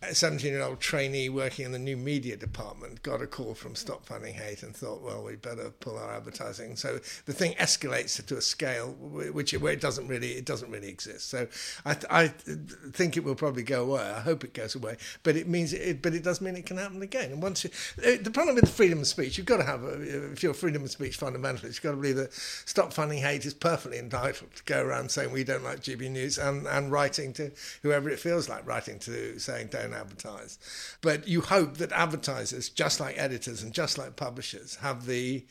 a 0.02 0.14
17 0.14 0.50
year 0.50 0.62
old 0.62 0.80
trainee 0.80 1.28
working 1.28 1.64
in 1.64 1.72
the 1.72 1.78
new 1.78 1.96
media 1.96 2.36
department 2.36 3.02
got 3.02 3.22
a 3.22 3.26
call 3.26 3.54
from 3.54 3.74
Stop 3.74 4.04
Funding 4.04 4.34
Hate 4.34 4.62
and 4.62 4.74
thought, 4.74 5.00
well, 5.00 5.22
we 5.22 5.36
better 5.36 5.70
pull 5.80 5.96
our 5.96 6.14
advertising. 6.14 6.76
So 6.76 6.98
the 7.26 7.32
thing 7.32 7.54
escalates 7.54 8.24
to 8.24 8.36
a 8.36 8.40
scale 8.40 8.92
which 8.92 9.52
where 9.52 9.72
it 9.72 9.80
doesn't 9.80 10.08
really 10.08 10.32
it 10.32 10.44
doesn't 10.44 10.70
really 10.70 10.88
exist. 10.88 11.28
So 11.28 11.46
I, 11.84 11.96
I 12.10 12.28
think 12.28 13.16
it 13.16 13.24
will 13.24 13.34
probably 13.34 13.62
go 13.62 13.84
away. 13.84 14.02
I 14.02 14.20
hope 14.20 14.44
it 14.44 14.54
goes 14.54 14.74
away, 14.74 14.96
but 15.22 15.36
it 15.36 15.46
means 15.46 15.72
it, 15.72 16.02
but 16.02 16.14
it 16.14 16.24
does 16.24 16.40
mean 16.40 16.56
it 16.56 16.66
can 16.66 16.78
happen 16.78 17.02
again. 17.02 17.30
And 17.32 17.42
once 17.42 17.64
you, 17.64 17.70
uh, 17.98 18.16
the 18.20 18.30
problem 18.30 18.56
with 18.56 18.68
freedom 18.68 19.00
of 19.00 19.06
speech, 19.06 19.38
you've 19.38 19.46
got 19.46 19.58
to 19.58 19.64
have 19.64 19.84
a, 19.84 20.32
if 20.32 20.42
you're 20.42 20.54
freedom 20.54 20.82
of 20.82 20.90
speech 20.90 21.18
fundamentalist, 21.18 21.64
you've 21.64 21.82
got 21.82 21.92
to 21.92 21.96
believe 21.96 22.16
that 22.16 22.32
Stop 22.32 22.92
Funding 22.92 23.18
Hate 23.18 23.44
is 23.44 23.54
perfectly 23.54 23.98
entitled 23.98 24.54
to 24.56 24.62
go 24.64 24.82
around 24.82 25.10
saying 25.10 25.30
we 25.30 25.44
don't 25.44 25.62
like 25.62 25.80
GB 25.80 26.10
News 26.10 26.38
and 26.38 26.66
and 26.66 26.90
writing 26.90 27.32
to 27.34 27.52
whoever 27.82 28.10
it 28.10 28.18
feels 28.18 28.48
like 28.48 28.66
writing 28.66 28.98
to 29.00 29.38
saying 29.38 29.68
don't 29.70 29.91
advertise. 29.94 30.59
But 31.00 31.28
you 31.28 31.40
hope 31.40 31.78
that 31.78 31.92
advertisers, 31.92 32.68
just 32.68 33.00
like 33.00 33.16
editors 33.18 33.62
and 33.62 33.72
just 33.72 33.98
like 33.98 34.16
publishers, 34.16 34.76
have 34.76 35.07
the 35.07 35.44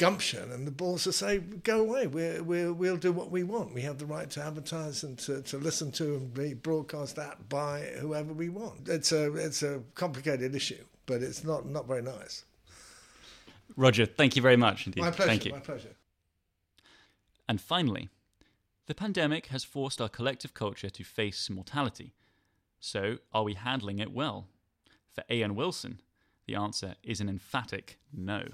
gumption 0.00 0.50
and 0.50 0.66
the 0.66 0.70
balls 0.70 1.04
to 1.04 1.12
say, 1.12 1.38
go 1.38 1.80
away, 1.80 2.06
we're, 2.06 2.42
we're, 2.42 2.72
we'll 2.72 2.96
do 2.96 3.12
what 3.12 3.30
we 3.30 3.42
want. 3.42 3.74
We 3.74 3.82
have 3.82 3.98
the 3.98 4.06
right 4.06 4.30
to 4.30 4.42
advertise 4.42 5.02
and 5.02 5.18
to, 5.18 5.42
to 5.42 5.58
listen 5.58 5.92
to 5.92 6.14
and 6.14 6.32
be 6.32 6.54
broadcast 6.54 7.18
at 7.18 7.50
by 7.50 7.82
whoever 7.98 8.32
we 8.32 8.48
want. 8.48 8.88
It's 8.88 9.12
a, 9.12 9.32
it's 9.34 9.62
a 9.62 9.82
complicated 9.94 10.54
issue, 10.54 10.82
but 11.04 11.22
it's 11.22 11.44
not, 11.44 11.66
not 11.66 11.86
very 11.86 12.00
nice. 12.00 12.46
Roger, 13.76 14.06
thank 14.06 14.36
you 14.36 14.42
very 14.42 14.56
much 14.56 14.86
indeed. 14.86 15.02
My 15.02 15.10
pleasure, 15.10 15.28
thank 15.28 15.44
you. 15.44 15.52
my 15.52 15.58
pleasure. 15.60 15.94
And 17.46 17.60
finally, 17.60 18.08
the 18.86 18.94
pandemic 18.94 19.46
has 19.46 19.64
forced 19.64 20.00
our 20.00 20.08
collective 20.08 20.54
culture 20.54 20.88
to 20.88 21.04
face 21.04 21.50
mortality. 21.50 22.14
So, 22.80 23.18
are 23.32 23.44
we 23.44 23.54
handling 23.54 23.98
it 23.98 24.10
well? 24.10 24.48
For 25.14 25.22
A.N. 25.28 25.54
Wilson, 25.54 26.00
the 26.46 26.54
answer 26.54 26.94
is 27.02 27.20
an 27.20 27.28
emphatic 27.28 27.98
no. 28.12 28.48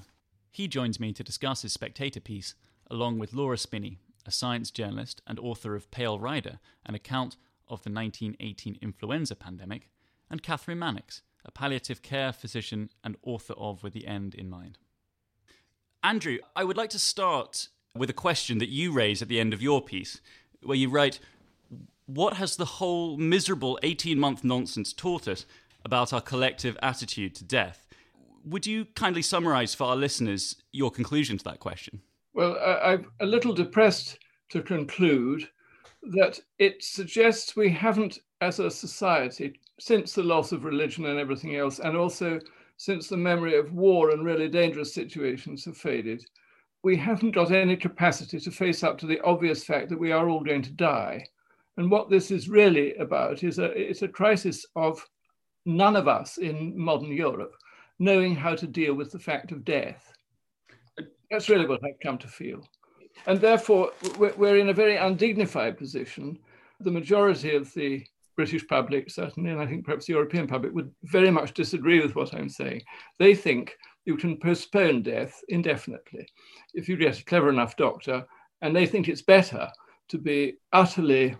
He 0.50 0.68
joins 0.68 0.98
me 0.98 1.12
to 1.12 1.22
discuss 1.22 1.62
his 1.62 1.72
Spectator 1.72 2.20
piece, 2.20 2.54
along 2.90 3.18
with 3.18 3.32
Laura 3.32 3.56
Spinney, 3.56 3.98
a 4.26 4.32
science 4.32 4.70
journalist 4.70 5.22
and 5.26 5.38
author 5.38 5.76
of 5.76 5.90
Pale 5.90 6.18
Rider, 6.18 6.58
an 6.84 6.94
account 6.94 7.36
of 7.68 7.84
the 7.84 7.90
1918 7.90 8.78
influenza 8.82 9.36
pandemic, 9.36 9.88
and 10.28 10.42
Kathryn 10.42 10.78
Mannix, 10.78 11.22
a 11.44 11.52
palliative 11.52 12.02
care 12.02 12.32
physician 12.32 12.90
and 13.04 13.16
author 13.22 13.54
of 13.54 13.84
With 13.84 13.92
the 13.92 14.06
End 14.06 14.34
in 14.34 14.50
Mind. 14.50 14.78
Andrew, 16.02 16.38
I 16.54 16.64
would 16.64 16.76
like 16.76 16.90
to 16.90 16.98
start 16.98 17.68
with 17.94 18.10
a 18.10 18.14
question 18.14 18.58
that 18.58 18.68
you 18.68 18.92
raise 18.92 19.22
at 19.22 19.28
the 19.28 19.40
end 19.40 19.54
of 19.54 19.62
your 19.62 19.80
piece, 19.80 20.20
where 20.62 20.76
you 20.76 20.88
write 20.88 21.20
what 22.06 22.34
has 22.34 22.56
the 22.56 22.64
whole 22.64 23.16
miserable 23.16 23.78
18 23.82 24.18
month 24.18 24.44
nonsense 24.44 24.92
taught 24.92 25.28
us 25.28 25.44
about 25.84 26.12
our 26.12 26.20
collective 26.20 26.78
attitude 26.82 27.34
to 27.36 27.44
death? 27.44 27.86
Would 28.44 28.66
you 28.66 28.86
kindly 28.94 29.22
summarize 29.22 29.74
for 29.74 29.84
our 29.84 29.96
listeners 29.96 30.56
your 30.72 30.90
conclusion 30.90 31.36
to 31.38 31.44
that 31.44 31.60
question? 31.60 32.00
Well, 32.32 32.56
I'm 32.82 33.10
a 33.20 33.26
little 33.26 33.52
depressed 33.52 34.18
to 34.50 34.62
conclude 34.62 35.48
that 36.02 36.38
it 36.58 36.84
suggests 36.84 37.56
we 37.56 37.70
haven't, 37.70 38.18
as 38.40 38.60
a 38.60 38.70
society, 38.70 39.58
since 39.80 40.12
the 40.12 40.22
loss 40.22 40.52
of 40.52 40.64
religion 40.64 41.06
and 41.06 41.18
everything 41.18 41.56
else, 41.56 41.80
and 41.80 41.96
also 41.96 42.38
since 42.76 43.08
the 43.08 43.16
memory 43.16 43.56
of 43.56 43.72
war 43.72 44.10
and 44.10 44.24
really 44.24 44.48
dangerous 44.48 44.94
situations 44.94 45.64
have 45.64 45.76
faded, 45.76 46.24
we 46.84 46.96
haven't 46.96 47.32
got 47.32 47.50
any 47.50 47.76
capacity 47.76 48.38
to 48.38 48.50
face 48.50 48.84
up 48.84 48.98
to 48.98 49.06
the 49.06 49.20
obvious 49.22 49.64
fact 49.64 49.88
that 49.88 49.98
we 49.98 50.12
are 50.12 50.28
all 50.28 50.44
going 50.44 50.62
to 50.62 50.70
die. 50.70 51.24
And 51.76 51.90
what 51.90 52.10
this 52.10 52.30
is 52.30 52.48
really 52.48 52.94
about 52.94 53.42
is 53.42 53.58
a, 53.58 53.64
it's 53.64 54.02
a 54.02 54.08
crisis 54.08 54.64
of 54.76 55.04
none 55.64 55.96
of 55.96 56.08
us 56.08 56.38
in 56.38 56.78
modern 56.78 57.12
Europe 57.12 57.54
knowing 57.98 58.34
how 58.34 58.54
to 58.54 58.66
deal 58.66 58.94
with 58.94 59.10
the 59.10 59.18
fact 59.18 59.52
of 59.52 59.64
death. 59.64 60.12
That's 61.30 61.48
really 61.48 61.66
what 61.66 61.82
I've 61.84 62.00
come 62.02 62.18
to 62.18 62.28
feel. 62.28 62.66
And 63.26 63.40
therefore, 63.40 63.92
we're 64.18 64.58
in 64.58 64.68
a 64.68 64.74
very 64.74 64.96
undignified 64.96 65.78
position. 65.78 66.38
The 66.80 66.90
majority 66.90 67.56
of 67.56 67.72
the 67.72 68.04
British 68.36 68.66
public, 68.68 69.10
certainly, 69.10 69.50
and 69.50 69.60
I 69.60 69.66
think 69.66 69.84
perhaps 69.84 70.06
the 70.06 70.12
European 70.12 70.46
public, 70.46 70.74
would 70.74 70.92
very 71.04 71.30
much 71.30 71.54
disagree 71.54 72.00
with 72.00 72.14
what 72.14 72.34
I'm 72.34 72.50
saying. 72.50 72.82
They 73.18 73.34
think 73.34 73.74
you 74.04 74.16
can 74.16 74.36
postpone 74.36 75.02
death 75.02 75.42
indefinitely 75.48 76.28
if 76.74 76.88
you 76.88 76.96
get 76.96 77.18
a 77.18 77.24
clever 77.24 77.48
enough 77.48 77.76
doctor, 77.76 78.24
and 78.60 78.76
they 78.76 78.86
think 78.86 79.08
it's 79.08 79.22
better 79.22 79.68
to 80.08 80.18
be 80.18 80.58
utterly 80.72 81.34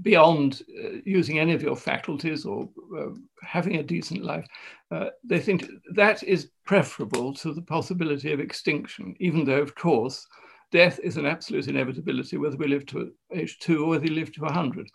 beyond 0.00 0.62
uh, 0.82 0.98
using 1.04 1.38
any 1.38 1.52
of 1.52 1.62
your 1.62 1.76
faculties 1.76 2.44
or 2.44 2.68
uh, 2.98 3.10
having 3.42 3.76
a 3.76 3.82
decent 3.82 4.24
life, 4.24 4.46
uh, 4.90 5.06
they 5.24 5.40
think 5.40 5.66
that 5.94 6.22
is 6.22 6.50
preferable 6.64 7.34
to 7.34 7.52
the 7.52 7.62
possibility 7.62 8.32
of 8.32 8.40
extinction, 8.40 9.14
even 9.20 9.44
though, 9.44 9.60
of 9.60 9.74
course, 9.74 10.26
death 10.70 10.98
is 11.02 11.16
an 11.16 11.26
absolute 11.26 11.68
inevitability, 11.68 12.38
whether 12.38 12.56
we 12.56 12.66
live 12.66 12.86
to 12.86 13.12
age 13.34 13.58
two 13.58 13.84
or 13.84 13.90
whether 13.90 14.04
we 14.04 14.10
live 14.10 14.32
to 14.32 14.40
100. 14.42 14.88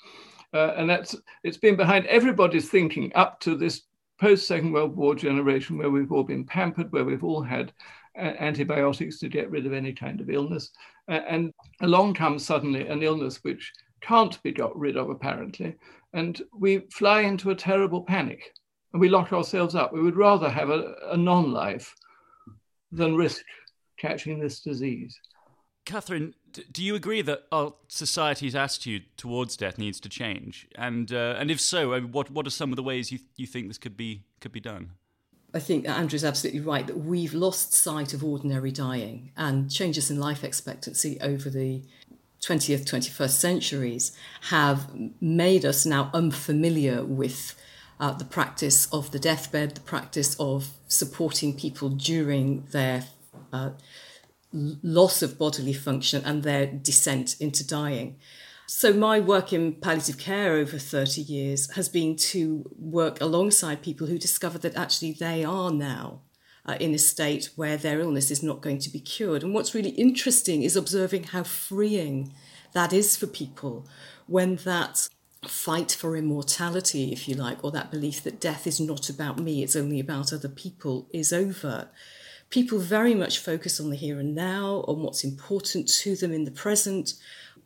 Uh, 0.53 0.73
and 0.77 0.89
that's 0.89 1.15
it's 1.43 1.57
been 1.57 1.75
behind 1.75 2.05
everybody's 2.07 2.69
thinking 2.69 3.12
up 3.15 3.39
to 3.39 3.55
this 3.55 3.83
post 4.19 4.47
Second 4.47 4.71
World 4.71 4.95
War 4.95 5.13
generation 5.13 5.77
where 5.77 5.91
we've 5.91 6.12
all 6.12 6.23
been 6.23 6.45
pampered, 6.45 6.91
where 6.91 7.05
we've 7.05 7.23
all 7.23 7.43
had 7.43 7.71
uh, 8.17 8.33
antibiotics 8.39 9.19
to 9.19 9.29
get 9.29 9.51
rid 9.51 9.65
of 9.65 9.73
any 9.73 9.93
kind 9.93 10.19
of 10.19 10.29
illness. 10.29 10.71
And 11.07 11.53
along 11.81 12.15
comes 12.15 12.45
suddenly 12.45 12.88
an 12.88 13.03
illness 13.03 13.43
which 13.43 13.71
can't 14.01 14.41
be 14.43 14.51
got 14.51 14.77
rid 14.77 14.97
of, 14.97 15.10
apparently. 15.10 15.75
And 16.13 16.41
we 16.53 16.79
fly 16.91 17.21
into 17.21 17.51
a 17.51 17.55
terrible 17.55 18.03
panic 18.03 18.53
and 18.93 19.01
we 19.01 19.10
lock 19.10 19.33
ourselves 19.33 19.75
up. 19.75 19.93
We 19.93 20.01
would 20.01 20.15
rather 20.15 20.49
have 20.49 20.69
a, 20.69 20.95
a 21.12 21.17
non 21.17 21.51
life 21.51 21.93
than 22.91 23.15
risk 23.15 23.43
catching 23.97 24.39
this 24.39 24.62
disease. 24.62 25.17
Kathryn, 25.86 26.33
do 26.71 26.83
you 26.83 26.95
agree 26.95 27.21
that 27.21 27.43
our 27.51 27.73
society's 27.88 28.55
attitude 28.55 29.05
towards 29.15 29.55
death 29.55 29.77
needs 29.77 29.99
to 30.01 30.10
change? 30.10 30.67
And 30.75 31.12
uh, 31.12 31.36
and 31.38 31.49
if 31.49 31.62
so, 31.62 31.99
what 32.01 32.31
what 32.31 32.47
are 32.47 32.51
some 32.51 32.71
of 32.71 32.75
the 32.75 32.83
ways 32.83 33.12
you 33.12 33.19
you 33.36 33.47
think 33.47 33.67
this 33.67 33.77
could 33.77 33.95
be 33.95 34.23
could 34.41 34.51
be 34.51 34.60
done? 34.60 34.91
I 35.53 35.60
think 35.60 35.86
that 35.86 35.97
Andrew's 35.97 36.25
absolutely 36.25 36.60
right 36.60 36.86
that 36.86 36.97
we've 36.97 37.33
lost 37.33 37.73
sight 37.73 38.13
of 38.13 38.23
ordinary 38.23 38.71
dying 38.71 39.31
and 39.38 39.71
changes 39.71 40.12
in 40.12 40.19
life 40.19 40.43
expectancy 40.43 41.17
over 41.21 41.49
the 41.49 41.83
20th, 42.41 42.86
21st 42.86 43.30
centuries 43.30 44.17
have 44.50 44.91
made 45.19 45.65
us 45.65 45.86
now 45.86 46.10
unfamiliar 46.13 47.04
with 47.04 47.56
uh, 48.00 48.12
the 48.12 48.26
practice 48.26 48.88
of 48.93 49.12
the 49.12 49.19
deathbed, 49.19 49.76
the 49.76 49.82
practice 49.82 50.36
of 50.39 50.69
supporting 50.88 51.56
people 51.56 51.89
during 51.89 52.63
their 52.71 53.06
uh, 53.52 53.71
loss 54.54 55.21
of 55.21 55.38
bodily 55.38 55.73
function 55.73 56.21
and 56.26 56.43
their 56.43 56.67
descent 56.67 57.36
into 57.39 57.65
dying. 57.65 58.17
So, 58.69 58.91
my 58.93 59.19
work 59.19 59.54
in 59.54 59.76
palliative 59.76 60.17
care 60.17 60.54
over 60.54 60.78
30 60.78 61.21
years 61.21 61.71
has 61.76 61.88
been 61.88 62.17
to 62.17 62.69
work 62.78 63.21
alongside 63.21 63.82
people 63.82 64.08
who 64.08 64.17
discover 64.17 64.58
that 64.60 64.76
actually 64.76 65.13
they 65.13 65.45
are 65.45 65.71
now 65.71 66.21
uh, 66.67 66.77
in 66.80 66.93
a 66.93 66.97
state 66.97 67.50
where 67.56 67.77
their 67.77 68.00
illness 68.00 68.29
is 68.29 68.44
not 68.44 68.62
going 68.62 68.79
to 68.79 68.89
be 68.89 69.00
cured. 69.00 69.44
And 69.44 69.54
what's 69.54 69.73
really 69.73 69.92
interesting 69.92 70.63
is 70.63 70.75
observing 70.75 71.25
how 71.25 71.44
freeing 71.44 72.33
that 72.73 72.94
is 72.94 73.15
for 73.15 73.27
people 73.27 73.87
when 74.27 74.58
that 74.58 75.08
fight 75.46 75.92
for 75.92 76.17
immortality, 76.17 77.12
if 77.12 77.27
you 77.27 77.35
like, 77.35 77.63
or 77.63 77.71
that 77.71 77.92
belief 77.92 78.23
that 78.23 78.42
death 78.42 78.67
is 78.67 78.79
not 78.79 79.10
about 79.10 79.39
me, 79.39 79.63
it's 79.63 79.75
only 79.75 80.00
about 80.00 80.33
other 80.33 80.50
people, 80.50 81.08
is 81.13 81.31
over. 81.31 81.89
People 82.50 82.79
very 82.79 83.13
much 83.13 83.39
focus 83.39 83.79
on 83.79 83.89
the 83.89 83.96
here 83.96 84.19
and 84.19 84.35
now, 84.35 84.83
on 84.87 85.02
what's 85.02 85.23
important 85.23 85.87
to 85.87 86.15
them 86.15 86.33
in 86.33 86.46
the 86.46 86.52
present, 86.52 87.13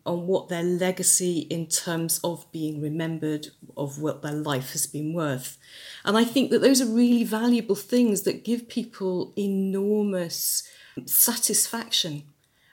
on 0.06 0.28
what 0.28 0.49
their 0.49 0.64
legacy 0.64 1.39
in 1.39 1.68
terms 1.68 2.20
of 2.24 2.52
being 2.52 2.82
remembered, 2.82 3.47
of 3.78 3.99
what 3.99 4.22
their 4.22 4.34
life 4.34 4.72
has 4.72 4.88
been 4.88 5.14
worth. 5.14 5.58
And 6.04 6.18
I 6.18 6.24
think 6.24 6.49
that 6.52 6.62
those 6.62 6.82
are 6.82 6.86
really 6.86 7.24
valuable 7.24 7.76
things 7.76 8.24
that 8.24 8.43
give 8.43 8.68
people 8.68 9.34
enormous 9.38 10.64
satisfaction. 11.06 12.24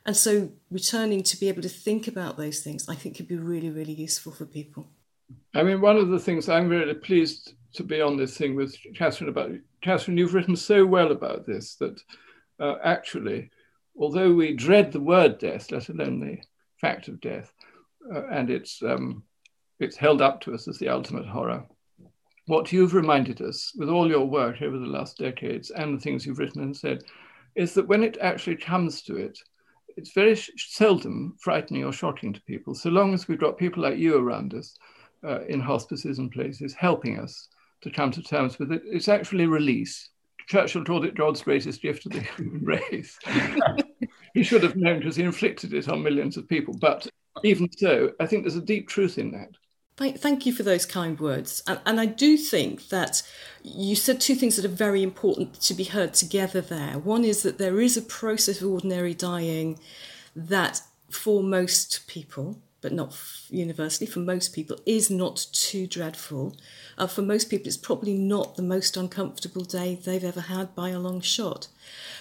And 0.06 0.16
so 0.16 0.50
returning 0.70 1.22
to 1.24 1.38
be 1.38 1.48
able 1.48 1.62
to 1.62 1.68
think 1.68 2.08
about 2.08 2.38
those 2.38 2.60
things, 2.60 2.88
I 2.88 2.94
think 2.94 3.16
could 3.16 3.28
be 3.28 3.36
really, 3.36 3.70
really 3.70 3.92
useful 3.92 4.32
for 4.32 4.46
people. 4.46 4.88
I 5.54 5.62
mean, 5.62 5.80
one 5.80 5.96
of 5.96 6.08
the 6.08 6.18
things 6.18 6.48
I'm 6.48 6.68
really 6.68 6.94
pleased 6.94 7.54
to 7.74 7.84
be 7.84 8.00
on 8.00 8.16
this 8.16 8.36
thing 8.36 8.56
with 8.56 8.74
Kathryn 8.96 9.28
about, 9.28 9.50
Kathryn, 9.82 10.16
you've 10.16 10.34
written 10.34 10.56
so 10.56 10.86
well 10.86 11.12
about 11.12 11.46
this 11.46 11.74
that 11.76 12.00
uh, 12.58 12.76
actually, 12.82 13.50
although 13.98 14.32
we 14.32 14.54
dread 14.54 14.92
the 14.92 15.00
word 15.00 15.38
death, 15.38 15.70
let 15.70 15.88
alone 15.90 16.20
the 16.20 16.38
fact 16.80 17.08
of 17.08 17.20
death, 17.20 17.52
uh, 18.14 18.26
and 18.28 18.50
it's 18.50 18.82
um, 18.82 19.22
it's 19.80 19.96
held 19.96 20.22
up 20.22 20.40
to 20.42 20.54
us 20.54 20.68
as 20.68 20.78
the 20.78 20.88
ultimate 20.88 21.26
horror. 21.26 21.64
What 22.46 22.72
you've 22.72 22.94
reminded 22.94 23.42
us 23.42 23.72
with 23.76 23.90
all 23.90 24.08
your 24.08 24.24
work 24.26 24.62
over 24.62 24.78
the 24.78 24.86
last 24.86 25.18
decades 25.18 25.70
and 25.70 25.96
the 25.96 26.00
things 26.00 26.24
you've 26.24 26.38
written 26.38 26.62
and 26.62 26.76
said 26.76 27.04
is 27.54 27.74
that 27.74 27.86
when 27.86 28.02
it 28.02 28.16
actually 28.20 28.56
comes 28.56 29.02
to 29.02 29.16
it, 29.16 29.38
it's 29.96 30.12
very 30.12 30.36
seldom 30.56 31.36
frightening 31.40 31.84
or 31.84 31.92
shocking 31.92 32.32
to 32.32 32.40
people, 32.42 32.74
so 32.74 32.88
long 32.88 33.12
as 33.12 33.28
we've 33.28 33.40
got 33.40 33.58
people 33.58 33.82
like 33.82 33.98
you 33.98 34.16
around 34.16 34.54
us 34.54 34.76
uh, 35.24 35.40
in 35.46 35.60
hospices 35.60 36.18
and 36.18 36.30
places 36.30 36.72
helping 36.72 37.18
us 37.18 37.48
to 37.80 37.90
come 37.90 38.10
to 38.12 38.22
terms 38.22 38.58
with 38.58 38.72
it. 38.72 38.82
It's 38.84 39.08
actually 39.08 39.46
release. 39.46 40.08
Churchill 40.48 40.84
called 40.84 41.04
it 41.04 41.14
God's 41.14 41.42
greatest 41.42 41.82
gift 41.82 42.02
to 42.04 42.08
the 42.08 42.20
human 42.36 42.64
race. 42.64 43.18
he 44.34 44.42
should 44.42 44.62
have 44.62 44.76
known 44.76 44.98
because 44.98 45.16
he 45.16 45.22
inflicted 45.22 45.74
it 45.74 45.88
on 45.88 46.02
millions 46.02 46.36
of 46.36 46.48
people. 46.48 46.74
But 46.74 47.06
even 47.44 47.70
so, 47.76 48.12
I 48.18 48.26
think 48.26 48.42
there's 48.42 48.56
a 48.56 48.62
deep 48.62 48.88
truth 48.88 49.18
in 49.18 49.30
that. 49.32 49.50
Thank 50.18 50.46
you 50.46 50.52
for 50.52 50.62
those 50.62 50.86
kind 50.86 51.18
words. 51.18 51.62
And, 51.66 51.80
and, 51.84 52.00
I 52.00 52.06
do 52.06 52.36
think 52.36 52.88
that 52.90 53.20
you 53.64 53.96
said 53.96 54.20
two 54.20 54.36
things 54.36 54.54
that 54.54 54.64
are 54.64 54.68
very 54.68 55.02
important 55.02 55.54
to 55.62 55.74
be 55.74 55.82
heard 55.82 56.14
together 56.14 56.60
there. 56.60 56.98
One 57.00 57.24
is 57.24 57.42
that 57.42 57.58
there 57.58 57.80
is 57.80 57.96
a 57.96 58.02
process 58.02 58.62
of 58.62 58.68
ordinary 58.68 59.12
dying 59.12 59.76
that, 60.36 60.82
for 61.10 61.42
most 61.42 62.06
people, 62.06 62.60
but 62.80 62.92
not 62.92 63.16
universally, 63.50 64.06
for 64.06 64.20
most 64.20 64.54
people, 64.54 64.78
is 64.86 65.10
not 65.10 65.46
too 65.52 65.86
dreadful. 65.86 66.56
Uh, 66.96 67.06
for 67.06 67.22
most 67.22 67.50
people, 67.50 67.66
it's 67.66 67.76
probably 67.76 68.14
not 68.14 68.56
the 68.56 68.62
most 68.62 68.96
uncomfortable 68.96 69.64
day 69.64 69.96
they've 69.96 70.24
ever 70.24 70.42
had 70.42 70.74
by 70.74 70.90
a 70.90 70.98
long 70.98 71.20
shot. 71.20 71.68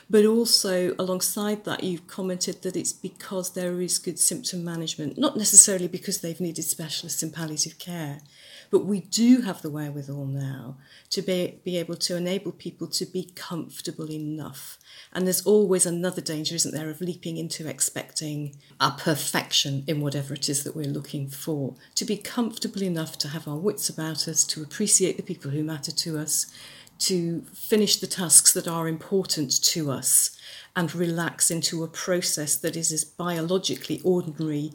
But 0.09 0.25
also, 0.25 0.95
alongside 0.97 1.65
that, 1.65 1.83
you've 1.83 2.07
commented 2.07 2.61
that 2.61 2.75
it's 2.75 2.93
because 2.93 3.51
there 3.51 3.81
is 3.81 3.99
good 3.99 4.17
symptom 4.17 4.63
management, 4.63 5.17
not 5.17 5.37
necessarily 5.37 5.87
because 5.87 6.21
they've 6.21 6.39
needed 6.39 6.63
specialists 6.63 7.21
in 7.21 7.31
palliative 7.31 7.77
care, 7.77 8.21
but 8.69 8.85
we 8.85 9.01
do 9.01 9.41
have 9.41 9.61
the 9.61 9.69
wherewithal 9.69 10.25
now 10.25 10.77
to 11.09 11.21
be, 11.21 11.59
be 11.63 11.77
able 11.77 11.95
to 11.95 12.15
enable 12.15 12.51
people 12.51 12.87
to 12.87 13.05
be 13.05 13.31
comfortable 13.35 14.11
enough. 14.11 14.77
And 15.13 15.25
there's 15.25 15.45
always 15.45 15.85
another 15.85 16.21
danger, 16.21 16.55
isn't 16.55 16.73
there, 16.73 16.89
of 16.89 17.01
leaping 17.01 17.37
into 17.37 17.67
expecting 17.67 18.55
a 18.79 18.91
perfection 18.91 19.83
in 19.87 20.01
whatever 20.01 20.33
it 20.33 20.49
is 20.49 20.63
that 20.63 20.75
we're 20.75 20.85
looking 20.85 21.29
for. 21.29 21.75
To 21.95 22.05
be 22.05 22.17
comfortable 22.17 22.83
enough 22.83 23.17
to 23.19 23.29
have 23.29 23.47
our 23.47 23.57
wits 23.57 23.89
about 23.89 24.27
us, 24.27 24.43
to 24.45 24.61
appreciate 24.61 25.17
the 25.17 25.23
people 25.23 25.51
who 25.51 25.63
matter 25.63 25.91
to 25.91 26.17
us, 26.17 26.53
to 26.99 27.41
finish 27.53 27.97
the 27.97 28.07
tasks 28.07 28.53
that 28.53 28.67
are 28.67 28.87
important 28.87 29.61
to 29.63 29.91
us, 29.91 30.37
and 30.75 30.93
relax 30.93 31.49
into 31.49 31.83
a 31.83 31.87
process 31.87 32.55
that 32.55 32.75
is 32.75 32.91
as 32.91 33.03
biologically 33.03 34.01
ordinary 34.03 34.71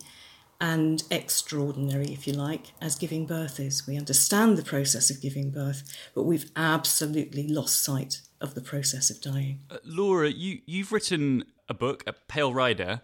and 0.63 1.03
extraordinary, 1.11 2.13
if 2.13 2.25
you 2.25 2.33
like, 2.33 2.73
as 2.81 2.95
giving 2.95 3.27
birth 3.27 3.59
is. 3.59 3.85
We 3.85 3.99
understand 3.99 4.57
the 4.57 4.63
process 4.63 5.11
of 5.11 5.21
giving 5.21 5.51
birth, 5.51 5.83
but 6.15 6.23
we've 6.23 6.49
absolutely 6.55 7.49
lost 7.49 7.83
sight 7.83 8.21
of 8.41 8.55
the 8.55 8.61
process 8.61 9.11
of 9.11 9.21
dying. 9.21 9.59
Uh, 9.69 9.79
Laura, 9.85 10.31
you, 10.31 10.61
you've 10.65 10.93
written 10.93 11.45
a 11.69 11.75
book, 11.75 12.05
A 12.07 12.13
Pale 12.13 12.55
Rider, 12.55 13.01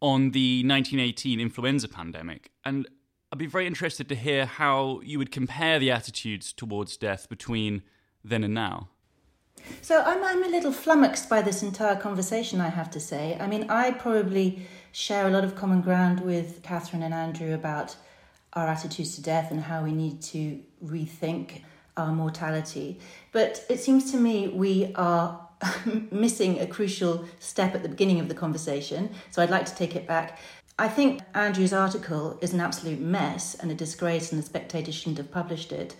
on 0.00 0.30
the 0.30 0.62
1918 0.64 1.40
influenza 1.40 1.88
pandemic. 1.88 2.52
And 2.64 2.86
I'd 3.32 3.38
be 3.38 3.46
very 3.46 3.66
interested 3.66 4.08
to 4.08 4.14
hear 4.14 4.46
how 4.46 5.00
you 5.02 5.18
would 5.18 5.32
compare 5.32 5.80
the 5.80 5.90
attitudes 5.90 6.52
towards 6.52 6.96
death 6.96 7.28
between 7.28 7.82
then 8.22 8.44
and 8.44 8.54
now. 8.54 8.90
So 9.80 10.02
I'm, 10.02 10.22
I'm 10.22 10.44
a 10.44 10.48
little 10.48 10.72
flummoxed 10.72 11.28
by 11.28 11.42
this 11.42 11.64
entire 11.64 11.96
conversation, 11.96 12.60
I 12.60 12.68
have 12.68 12.90
to 12.92 13.00
say. 13.00 13.36
I 13.40 13.48
mean, 13.48 13.68
I 13.70 13.90
probably 13.90 14.66
share 14.92 15.26
a 15.26 15.30
lot 15.30 15.44
of 15.44 15.56
common 15.56 15.80
ground 15.80 16.20
with 16.20 16.62
Kathryn 16.62 17.02
and 17.02 17.14
Andrew 17.14 17.54
about 17.54 17.96
our 18.52 18.68
attitudes 18.68 19.14
to 19.16 19.22
death 19.22 19.50
and 19.50 19.60
how 19.60 19.82
we 19.82 19.92
need 19.92 20.20
to 20.20 20.60
rethink 20.84 21.62
our 21.96 22.12
mortality. 22.12 23.00
But 23.32 23.64
it 23.68 23.80
seems 23.80 24.10
to 24.12 24.18
me 24.18 24.48
we 24.48 24.92
are 24.94 25.40
missing 26.10 26.60
a 26.60 26.66
crucial 26.66 27.24
step 27.38 27.74
at 27.74 27.82
the 27.82 27.88
beginning 27.88 28.20
of 28.20 28.28
the 28.28 28.34
conversation. 28.34 29.10
So 29.30 29.42
I'd 29.42 29.50
like 29.50 29.66
to 29.66 29.74
take 29.74 29.96
it 29.96 30.06
back. 30.06 30.38
I 30.78 30.88
think 30.88 31.20
Andrew's 31.34 31.72
article 31.72 32.38
is 32.40 32.52
an 32.52 32.60
absolute 32.60 33.00
mess 33.00 33.54
and 33.54 33.70
a 33.70 33.74
disgrace, 33.74 34.32
and 34.32 34.42
the 34.42 34.46
spectator 34.46 34.90
shouldn't 34.90 35.18
have 35.18 35.30
published 35.30 35.70
it. 35.70 35.94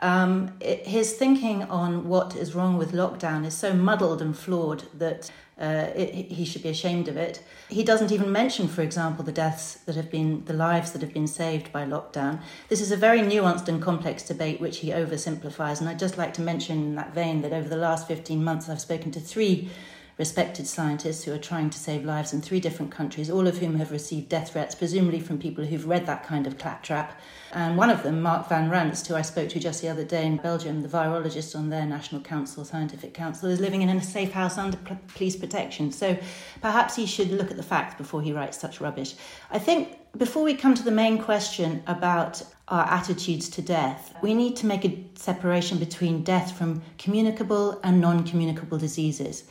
Um, 0.00 0.52
it, 0.60 0.86
his 0.86 1.14
thinking 1.14 1.62
on 1.64 2.08
what 2.08 2.36
is 2.36 2.54
wrong 2.54 2.76
with 2.76 2.92
lockdown 2.92 3.46
is 3.46 3.54
so 3.54 3.72
muddled 3.72 4.20
and 4.20 4.36
flawed 4.36 4.84
that 4.94 5.30
uh, 5.58 5.90
it, 5.94 6.32
he 6.32 6.44
should 6.44 6.62
be 6.62 6.68
ashamed 6.68 7.08
of 7.08 7.16
it. 7.16 7.42
He 7.68 7.82
doesn't 7.82 8.12
even 8.12 8.30
mention, 8.30 8.68
for 8.68 8.82
example, 8.82 9.24
the 9.24 9.32
deaths 9.32 9.78
that 9.86 9.96
have 9.96 10.10
been, 10.10 10.44
the 10.44 10.52
lives 10.52 10.92
that 10.92 11.00
have 11.00 11.14
been 11.14 11.26
saved 11.26 11.72
by 11.72 11.84
lockdown. 11.86 12.40
This 12.68 12.82
is 12.82 12.92
a 12.92 12.96
very 12.96 13.20
nuanced 13.20 13.66
and 13.68 13.80
complex 13.80 14.22
debate 14.22 14.60
which 14.60 14.78
he 14.78 14.90
oversimplifies. 14.90 15.80
And 15.80 15.88
I'd 15.88 15.98
just 15.98 16.18
like 16.18 16.34
to 16.34 16.42
mention 16.42 16.78
in 16.78 16.94
that 16.96 17.14
vein 17.14 17.40
that 17.40 17.54
over 17.54 17.68
the 17.68 17.76
last 17.76 18.06
15 18.06 18.44
months, 18.44 18.68
I've 18.68 18.80
spoken 18.80 19.10
to 19.12 19.20
three 19.20 19.70
respected 20.18 20.66
scientists 20.66 21.24
who 21.24 21.32
are 21.32 21.38
trying 21.38 21.68
to 21.68 21.78
save 21.78 22.04
lives 22.04 22.32
in 22.32 22.40
three 22.40 22.58
different 22.58 22.90
countries, 22.90 23.30
all 23.30 23.46
of 23.46 23.58
whom 23.58 23.74
have 23.76 23.90
received 23.90 24.30
death 24.30 24.52
threats, 24.52 24.74
presumably 24.74 25.20
from 25.20 25.38
people 25.38 25.64
who've 25.64 25.86
read 25.86 26.06
that 26.06 26.24
kind 26.24 26.46
of 26.46 26.56
claptrap. 26.56 27.20
And 27.52 27.76
one 27.76 27.90
of 27.90 28.02
them, 28.02 28.22
Marc 28.22 28.48
Van 28.48 28.70
Ranst, 28.70 29.06
who 29.06 29.14
I 29.14 29.22
spoke 29.22 29.50
to 29.50 29.60
just 29.60 29.82
the 29.82 29.88
other 29.88 30.04
day 30.04 30.24
in 30.24 30.38
Belgium, 30.38 30.80
the 30.82 30.88
virologist 30.88 31.54
on 31.54 31.68
their 31.68 31.84
National 31.84 32.22
Council, 32.22 32.64
Scientific 32.64 33.12
Council, 33.12 33.50
is 33.50 33.60
living 33.60 33.82
in 33.82 33.90
a 33.90 34.02
safe 34.02 34.32
house 34.32 34.56
under 34.56 34.78
police 35.14 35.36
protection. 35.36 35.92
So 35.92 36.16
perhaps 36.62 36.96
he 36.96 37.04
should 37.04 37.30
look 37.30 37.50
at 37.50 37.58
the 37.58 37.62
facts 37.62 37.96
before 37.96 38.22
he 38.22 38.32
writes 38.32 38.58
such 38.58 38.80
rubbish. 38.80 39.14
I 39.50 39.58
think 39.58 39.98
before 40.16 40.42
we 40.42 40.54
come 40.54 40.74
to 40.74 40.82
the 40.82 40.90
main 40.90 41.18
question 41.18 41.82
about 41.86 42.42
our 42.68 42.86
attitudes 42.86 43.50
to 43.50 43.62
death, 43.62 44.14
we 44.22 44.32
need 44.32 44.56
to 44.56 44.66
make 44.66 44.84
a 44.84 45.04
separation 45.14 45.78
between 45.78 46.24
death 46.24 46.56
from 46.56 46.82
communicable 46.96 47.78
and 47.84 48.00
non 48.00 48.24
communicable 48.24 48.78
diseases. 48.78 49.44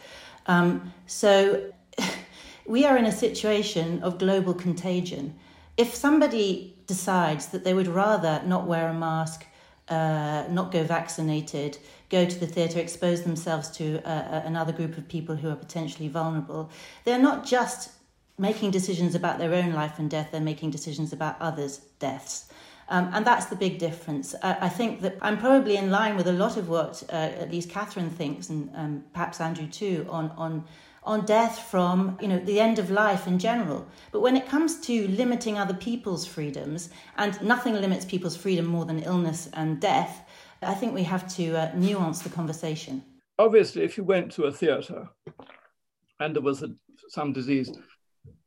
Um, 0.47 0.93
so 1.05 1.71
we 2.65 2.85
are 2.85 2.97
in 2.97 3.05
a 3.05 3.11
situation 3.11 4.01
of 4.03 4.17
global 4.17 4.53
contagion. 4.53 5.35
If 5.77 5.93
somebody 5.95 6.75
decides 6.87 7.47
that 7.47 7.63
they 7.63 7.73
would 7.73 7.87
rather 7.87 8.41
not 8.45 8.67
wear 8.67 8.87
a 8.89 8.93
mask, 8.93 9.45
uh, 9.89 10.45
not 10.49 10.71
go 10.71 10.83
vaccinated, 10.83 11.77
go 12.09 12.25
to 12.25 12.39
the 12.39 12.47
theatre, 12.47 12.79
expose 12.79 13.23
themselves 13.23 13.69
to 13.71 14.01
uh, 14.07 14.41
another 14.45 14.71
group 14.71 14.97
of 14.97 15.07
people 15.07 15.35
who 15.35 15.49
are 15.49 15.55
potentially 15.55 16.07
vulnerable, 16.07 16.71
they're 17.03 17.19
not 17.19 17.45
just 17.45 17.91
making 18.37 18.71
decisions 18.71 19.15
about 19.15 19.37
their 19.37 19.53
own 19.53 19.73
life 19.73 19.99
and 19.99 20.09
death, 20.09 20.29
they're 20.31 20.41
making 20.41 20.71
decisions 20.71 21.13
about 21.13 21.39
others' 21.39 21.77
deaths. 21.99 22.51
Um, 22.87 23.09
and 23.13 23.25
that's 23.25 23.47
the 23.47 23.55
big 23.55 23.79
difference. 23.79 24.35
I, 24.43 24.57
I, 24.61 24.69
think 24.69 25.01
that 25.01 25.17
I'm 25.21 25.39
probably 25.39 25.75
in 25.75 25.89
line 25.89 26.15
with 26.17 26.27
a 26.27 26.31
lot 26.31 26.55
of 26.55 26.69
what 26.69 27.01
uh, 27.09 27.15
at 27.15 27.51
least 27.51 27.69
Kathryn 27.69 28.11
thinks, 28.11 28.49
and 28.49 28.69
um, 28.75 29.03
perhaps 29.11 29.41
Andrew 29.41 29.67
too, 29.67 30.05
on 30.07 30.29
on 30.37 30.65
on 31.03 31.25
death 31.25 31.59
from 31.71 32.17
you 32.21 32.27
know 32.27 32.39
the 32.39 32.59
end 32.59 32.77
of 32.77 32.91
life 32.91 33.25
in 33.25 33.39
general. 33.39 33.87
But 34.11 34.21
when 34.21 34.35
it 34.35 34.47
comes 34.47 34.79
to 34.81 35.07
limiting 35.07 35.57
other 35.57 35.73
people's 35.73 36.27
freedoms, 36.27 36.89
and 37.17 37.41
nothing 37.41 37.73
limits 37.73 38.05
people's 38.05 38.37
freedom 38.37 38.65
more 38.65 38.85
than 38.85 38.99
illness 38.99 39.49
and 39.53 39.79
death, 39.81 40.21
I 40.61 40.73
think 40.73 40.93
we 40.93 41.03
have 41.03 41.27
to 41.35 41.55
uh, 41.55 41.71
nuance 41.75 42.21
the 42.21 42.29
conversation. 42.29 43.03
Obviously, 43.37 43.83
if 43.83 43.97
you 43.97 44.03
went 44.03 44.31
to 44.33 44.43
a 44.43 44.51
theatre 44.51 45.09
and 46.19 46.35
there 46.35 46.41
was 46.41 46.63
a, 46.63 46.69
some 47.09 47.33
disease, 47.33 47.71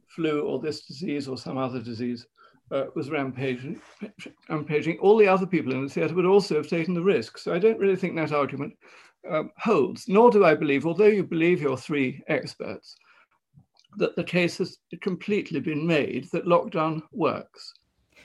flu 0.07 0.43
or 0.43 0.59
this 0.59 0.87
disease 0.87 1.29
or 1.29 1.37
some 1.37 1.59
other 1.59 1.81
disease, 1.81 2.27
uh, 2.71 2.85
was 2.95 3.11
rampaging, 3.11 3.81
rampaging, 4.49 4.99
all 4.99 5.17
the 5.17 5.29
other 5.29 5.47
people 5.47 5.73
in 5.73 5.85
the 5.85 5.89
theatre 5.89 6.15
would 6.15 6.27
also 6.27 6.57
have 6.57 6.69
taken 6.69 6.95
the 6.95 7.03
risk. 7.03 7.39
So 7.39 7.55
I 7.55 7.59
don't 7.59 7.79
really 7.79 7.97
think 7.97 8.17
that 8.17 8.33
argument 8.33 8.75
um, 9.31 9.51
holds, 9.57 10.09
nor 10.09 10.31
do 10.31 10.45
I 10.45 10.55
believe, 10.55 10.87
although 10.87 11.07
you 11.07 11.25
believe 11.25 11.61
your 11.61 11.77
three 11.77 12.23
experts, 12.29 12.97
that 13.97 14.17
the 14.17 14.25
case 14.25 14.59
has 14.59 14.79
completely 15.01 15.61
been 15.61 15.87
made 15.87 16.29
that 16.33 16.47
lockdown 16.47 17.03
works. 17.13 17.73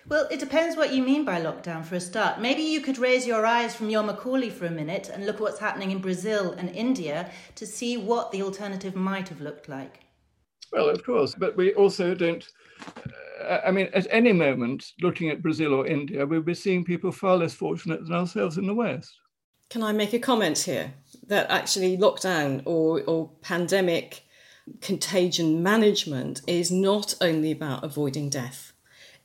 Well, 0.09 0.27
it 0.29 0.41
depends 0.41 0.75
what 0.75 0.93
you 0.93 1.01
mean 1.01 1.23
by 1.23 1.41
lockdown 1.41 1.85
for 1.85 1.95
a 1.95 2.01
start. 2.01 2.41
Maybe 2.41 2.61
you 2.61 2.81
could 2.81 2.97
raise 2.97 3.25
your 3.25 3.45
eyes 3.45 3.73
from 3.73 3.89
your 3.89 4.03
Macaulay 4.03 4.49
for 4.49 4.65
a 4.65 4.71
minute 4.71 5.09
and 5.09 5.25
look 5.25 5.35
at 5.35 5.41
what's 5.41 5.59
happening 5.59 5.91
in 5.91 5.99
Brazil 5.99 6.51
and 6.51 6.69
India 6.69 7.31
to 7.55 7.65
see 7.65 7.95
what 7.95 8.31
the 8.31 8.41
alternative 8.41 8.97
might 8.97 9.29
have 9.29 9.39
looked 9.39 9.69
like. 9.69 10.03
Well, 10.74 10.89
of 10.89 11.03
course, 11.05 11.36
but 11.36 11.55
we 11.55 11.74
also 11.76 12.15
don't. 12.15 12.43
Uh, 13.47 13.59
I 13.65 13.71
mean, 13.71 13.89
at 13.93 14.07
any 14.09 14.34
moment, 14.34 14.93
looking 15.01 15.30
at 15.30 15.43
Brazil 15.43 15.74
or 15.74 15.86
India, 15.86 16.26
we'll 16.26 16.41
be 16.41 16.55
seeing 16.55 16.84
people 16.84 17.11
far 17.11 17.38
less 17.38 17.53
fortunate 17.53 18.03
than 18.03 18.13
ourselves 18.13 18.57
in 18.57 18.65
the 18.65 18.74
West. 18.74 19.13
Can 19.69 19.84
I 19.84 19.91
make 19.91 20.13
a 20.13 20.19
comment 20.19 20.57
here 20.59 20.93
that 21.28 21.49
actually 21.51 21.97
lockdown 21.97 22.63
or, 22.65 23.01
or 23.03 23.30
pandemic 23.41 24.24
contagion 24.82 25.61
management 25.61 26.41
is 26.47 26.71
not 26.71 27.15
only 27.21 27.51
about 27.51 27.84
avoiding 27.84 28.30
death? 28.30 28.74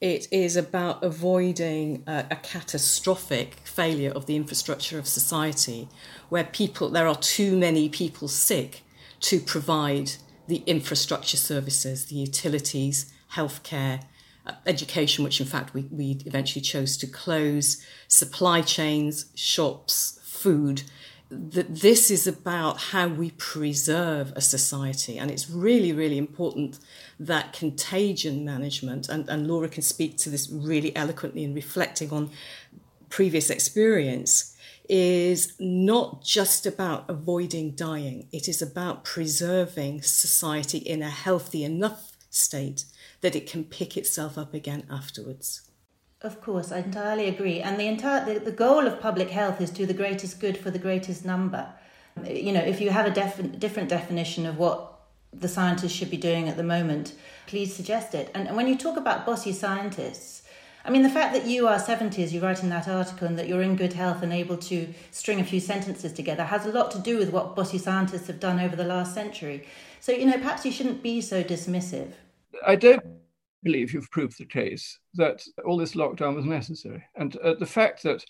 It 0.00 0.28
is 0.30 0.54
about 0.54 1.02
avoiding 1.02 2.04
a, 2.06 2.26
a, 2.30 2.36
catastrophic 2.36 3.54
failure 3.64 4.12
of 4.12 4.26
the 4.26 4.36
infrastructure 4.36 4.98
of 4.98 5.08
society, 5.08 5.88
where 6.28 6.44
people 6.44 6.90
there 6.90 7.08
are 7.08 7.16
too 7.16 7.56
many 7.56 7.88
people 7.88 8.28
sick 8.28 8.82
to 9.20 9.40
provide 9.40 10.12
the 10.48 10.62
infrastructure 10.66 11.36
services, 11.36 12.06
the 12.06 12.16
utilities, 12.16 13.12
healthcare, 13.34 14.02
uh, 14.46 14.52
education, 14.66 15.22
which 15.22 15.40
in 15.40 15.46
fact 15.46 15.74
we, 15.74 15.82
we 15.90 16.18
eventually 16.26 16.62
chose 16.62 16.96
to 16.96 17.06
close, 17.06 17.84
supply 18.08 18.62
chains, 18.62 19.26
shops, 19.34 20.18
food 20.24 20.82
that 21.30 21.80
this 21.82 22.10
is 22.10 22.26
about 22.26 22.78
how 22.78 23.06
we 23.06 23.32
preserve 23.32 24.32
a 24.34 24.40
society. 24.40 25.18
And 25.18 25.30
it's 25.30 25.50
really, 25.50 25.92
really 25.92 26.16
important 26.16 26.78
that 27.20 27.52
contagion 27.52 28.44
management, 28.44 29.08
and, 29.10 29.28
and 29.28 29.46
Laura 29.46 29.68
can 29.68 29.82
speak 29.82 30.16
to 30.18 30.30
this 30.30 30.48
really 30.50 30.96
eloquently 30.96 31.44
in 31.44 31.54
reflecting 31.54 32.10
on 32.12 32.30
previous 33.10 33.50
experience, 33.50 34.56
is 34.88 35.54
not 35.58 36.22
just 36.22 36.66
about 36.66 37.08
avoiding 37.08 37.72
dying, 37.72 38.28
it 38.32 38.48
is 38.48 38.62
about 38.62 39.04
preserving 39.04 40.02
society 40.02 40.78
in 40.78 41.02
a 41.02 41.10
healthy 41.10 41.62
enough 41.64 42.16
state 42.30 42.84
that 43.20 43.36
it 43.36 43.50
can 43.50 43.64
pick 43.64 43.96
itself 43.96 44.38
up 44.38 44.54
again 44.54 44.84
afterwards. 44.90 45.68
Of 46.20 46.40
course, 46.40 46.72
I 46.72 46.78
entirely 46.78 47.28
agree. 47.28 47.60
And 47.60 47.78
the 47.78 47.86
entire 47.86 48.24
the, 48.24 48.40
the 48.40 48.52
goal 48.52 48.86
of 48.86 49.00
public 49.00 49.30
health 49.30 49.60
is 49.60 49.70
to 49.72 49.86
the 49.86 49.94
greatest 49.94 50.40
good 50.40 50.58
for 50.58 50.70
the 50.70 50.78
greatest 50.78 51.24
number. 51.24 51.72
You 52.26 52.52
know, 52.52 52.60
if 52.60 52.80
you 52.80 52.90
have 52.90 53.06
a 53.06 53.10
def- 53.10 53.58
different 53.60 53.88
definition 53.88 54.44
of 54.44 54.58
what 54.58 54.98
the 55.32 55.46
scientists 55.46 55.92
should 55.92 56.10
be 56.10 56.16
doing 56.16 56.48
at 56.48 56.56
the 56.56 56.64
moment, 56.64 57.14
please 57.46 57.74
suggest 57.74 58.14
it. 58.14 58.30
And, 58.34 58.48
and 58.48 58.56
when 58.56 58.66
you 58.66 58.76
talk 58.76 58.96
about 58.96 59.26
bossy 59.26 59.52
scientists, 59.52 60.42
I 60.88 60.90
mean, 60.90 61.02
the 61.02 61.10
fact 61.10 61.34
that 61.34 61.44
you 61.44 61.68
are 61.68 61.78
70, 61.78 62.22
as 62.22 62.32
you 62.32 62.40
write 62.40 62.62
in 62.62 62.70
that 62.70 62.88
article, 62.88 63.28
and 63.28 63.38
that 63.38 63.46
you're 63.46 63.60
in 63.60 63.76
good 63.76 63.92
health 63.92 64.22
and 64.22 64.32
able 64.32 64.56
to 64.56 64.88
string 65.10 65.38
a 65.38 65.44
few 65.44 65.60
sentences 65.60 66.14
together 66.14 66.44
has 66.44 66.64
a 66.64 66.72
lot 66.72 66.90
to 66.92 66.98
do 66.98 67.18
with 67.18 67.30
what 67.30 67.54
bossy 67.54 67.76
scientists 67.76 68.26
have 68.28 68.40
done 68.40 68.58
over 68.58 68.74
the 68.74 68.84
last 68.84 69.12
century. 69.12 69.66
So, 70.00 70.12
you 70.12 70.24
know, 70.24 70.38
perhaps 70.38 70.64
you 70.64 70.72
shouldn't 70.72 71.02
be 71.02 71.20
so 71.20 71.44
dismissive. 71.44 72.12
I 72.66 72.74
don't 72.74 73.04
believe 73.62 73.92
you've 73.92 74.10
proved 74.10 74.38
the 74.38 74.46
case 74.46 74.98
that 75.12 75.44
all 75.66 75.76
this 75.76 75.94
lockdown 75.94 76.34
was 76.34 76.46
necessary. 76.46 77.04
And 77.16 77.36
uh, 77.36 77.56
the 77.56 77.66
fact 77.66 78.02
that, 78.04 78.24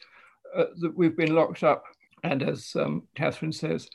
uh, 0.53 0.65
that 0.81 0.97
we've 0.97 1.17
been 1.17 1.37
locked 1.37 1.63
up, 1.63 1.85
and 2.25 2.43
as 2.43 2.75
um, 2.75 3.05
Kathryn 3.17 3.55
says, 3.55 3.89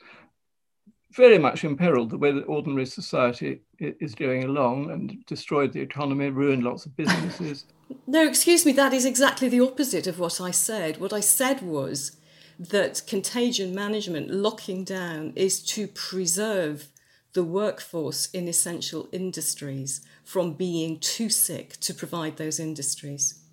very 1.14 1.38
much 1.38 1.64
imperiled 1.64 2.10
the 2.10 2.18
way 2.18 2.32
that 2.32 2.42
ordinary 2.42 2.86
society 2.86 3.60
is 3.78 4.14
going 4.14 4.44
along 4.44 4.90
and 4.90 5.24
destroyed 5.26 5.72
the 5.72 5.80
economy, 5.80 6.28
ruined 6.28 6.64
lots 6.64 6.86
of 6.86 6.96
businesses. 6.96 7.64
No, 8.06 8.26
excuse 8.26 8.64
me, 8.64 8.72
that 8.72 8.94
is 8.94 9.04
exactly 9.04 9.46
the 9.46 9.60
opposite 9.60 10.06
of 10.06 10.18
what 10.18 10.40
I 10.40 10.50
said. 10.50 10.96
What 10.96 11.12
I 11.12 11.20
said 11.20 11.60
was 11.60 12.16
that 12.58 13.02
contagion 13.06 13.74
management, 13.74 14.30
locking 14.30 14.84
down, 14.84 15.34
is 15.36 15.62
to 15.64 15.86
preserve 15.86 16.88
the 17.34 17.44
workforce 17.44 18.30
in 18.30 18.48
essential 18.48 19.08
industries 19.12 20.00
from 20.24 20.54
being 20.54 20.98
too 20.98 21.28
sick 21.28 21.76
to 21.80 21.92
provide 21.92 22.38
those 22.38 22.58
industries? 22.58 23.43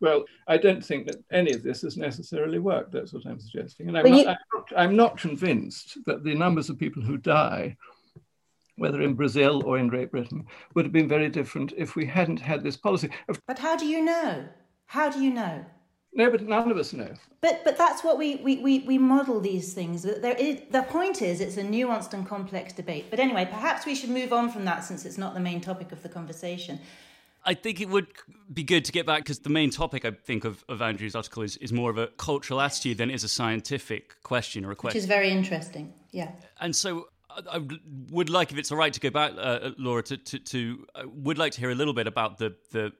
Well, 0.00 0.24
I 0.48 0.56
don't 0.56 0.84
think 0.84 1.06
that 1.06 1.22
any 1.30 1.52
of 1.52 1.62
this 1.62 1.82
has 1.82 1.96
necessarily 1.96 2.58
worked. 2.58 2.92
That's 2.92 3.12
what 3.12 3.26
I'm 3.26 3.38
suggesting. 3.38 3.88
And 3.88 3.98
I'm, 3.98 4.10
not, 4.10 4.18
you... 4.18 4.26
I'm, 4.26 4.36
not, 4.54 4.72
I'm 4.76 4.96
not 4.96 5.18
convinced 5.18 5.98
that 6.06 6.24
the 6.24 6.34
numbers 6.34 6.70
of 6.70 6.78
people 6.78 7.02
who 7.02 7.18
die, 7.18 7.76
whether 8.76 9.02
in 9.02 9.14
Brazil 9.14 9.62
or 9.66 9.78
in 9.78 9.88
Great 9.88 10.10
Britain, 10.10 10.46
would 10.74 10.86
have 10.86 10.92
been 10.92 11.08
very 11.08 11.28
different 11.28 11.74
if 11.76 11.96
we 11.96 12.06
hadn't 12.06 12.40
had 12.40 12.62
this 12.62 12.76
policy. 12.76 13.10
But 13.46 13.58
how 13.58 13.76
do 13.76 13.86
you 13.86 14.02
know? 14.02 14.48
How 14.86 15.10
do 15.10 15.22
you 15.22 15.32
know? 15.32 15.64
No, 16.12 16.30
but 16.30 16.42
none 16.42 16.70
of 16.70 16.76
us 16.76 16.92
know. 16.92 17.12
But 17.40 17.62
but 17.62 17.78
that's 17.78 18.02
what 18.02 18.18
we 18.18 18.36
we, 18.36 18.58
we, 18.58 18.80
we 18.80 18.98
model 18.98 19.40
these 19.40 19.74
things. 19.74 20.02
There 20.02 20.34
is, 20.34 20.62
the 20.70 20.82
point 20.82 21.22
is, 21.22 21.40
it's 21.40 21.56
a 21.56 21.62
nuanced 21.62 22.14
and 22.14 22.26
complex 22.26 22.72
debate. 22.72 23.06
But 23.10 23.20
anyway, 23.20 23.46
perhaps 23.48 23.86
we 23.86 23.94
should 23.94 24.10
move 24.10 24.32
on 24.32 24.50
from 24.50 24.64
that 24.64 24.82
since 24.82 25.04
it's 25.04 25.18
not 25.18 25.34
the 25.34 25.40
main 25.40 25.60
topic 25.60 25.92
of 25.92 26.02
the 26.02 26.08
conversation. 26.08 26.80
I 27.44 27.54
think 27.54 27.80
it 27.80 27.88
would 27.88 28.06
be 28.52 28.62
good 28.62 28.84
to 28.84 28.92
get 28.92 29.06
back 29.06 29.20
because 29.20 29.40
the 29.40 29.50
main 29.50 29.70
topic 29.70 30.04
I 30.04 30.10
think 30.10 30.44
of, 30.44 30.64
of 30.68 30.82
Andrew's 30.82 31.14
article 31.14 31.42
is, 31.42 31.56
is 31.58 31.72
more 31.72 31.90
of 31.90 31.98
a 31.98 32.08
cultural 32.08 32.60
attitude 32.60 32.98
than 32.98 33.10
it 33.10 33.14
is 33.14 33.24
a 33.24 33.28
scientific 33.28 34.22
question 34.22 34.64
or 34.64 34.72
a 34.72 34.76
question. 34.76 34.96
Which 34.96 35.02
is 35.02 35.06
very 35.06 35.30
interesting, 35.30 35.94
yeah. 36.10 36.32
And 36.60 36.76
so 36.76 37.08
I 37.50 37.60
would 38.10 38.30
like, 38.30 38.52
if 38.52 38.58
it's 38.58 38.70
all 38.70 38.78
right, 38.78 38.92
to 38.92 39.00
go 39.00 39.10
back, 39.10 39.32
uh, 39.38 39.70
Laura, 39.78 40.02
to, 40.04 40.16
to, 40.16 40.38
to 40.38 40.86
uh, 40.94 41.02
would 41.06 41.38
like 41.38 41.52
to 41.52 41.60
hear 41.60 41.70
a 41.70 41.74
little 41.74 41.94
bit 41.94 42.06
about 42.06 42.38
the, 42.38 42.56
the 42.72 42.92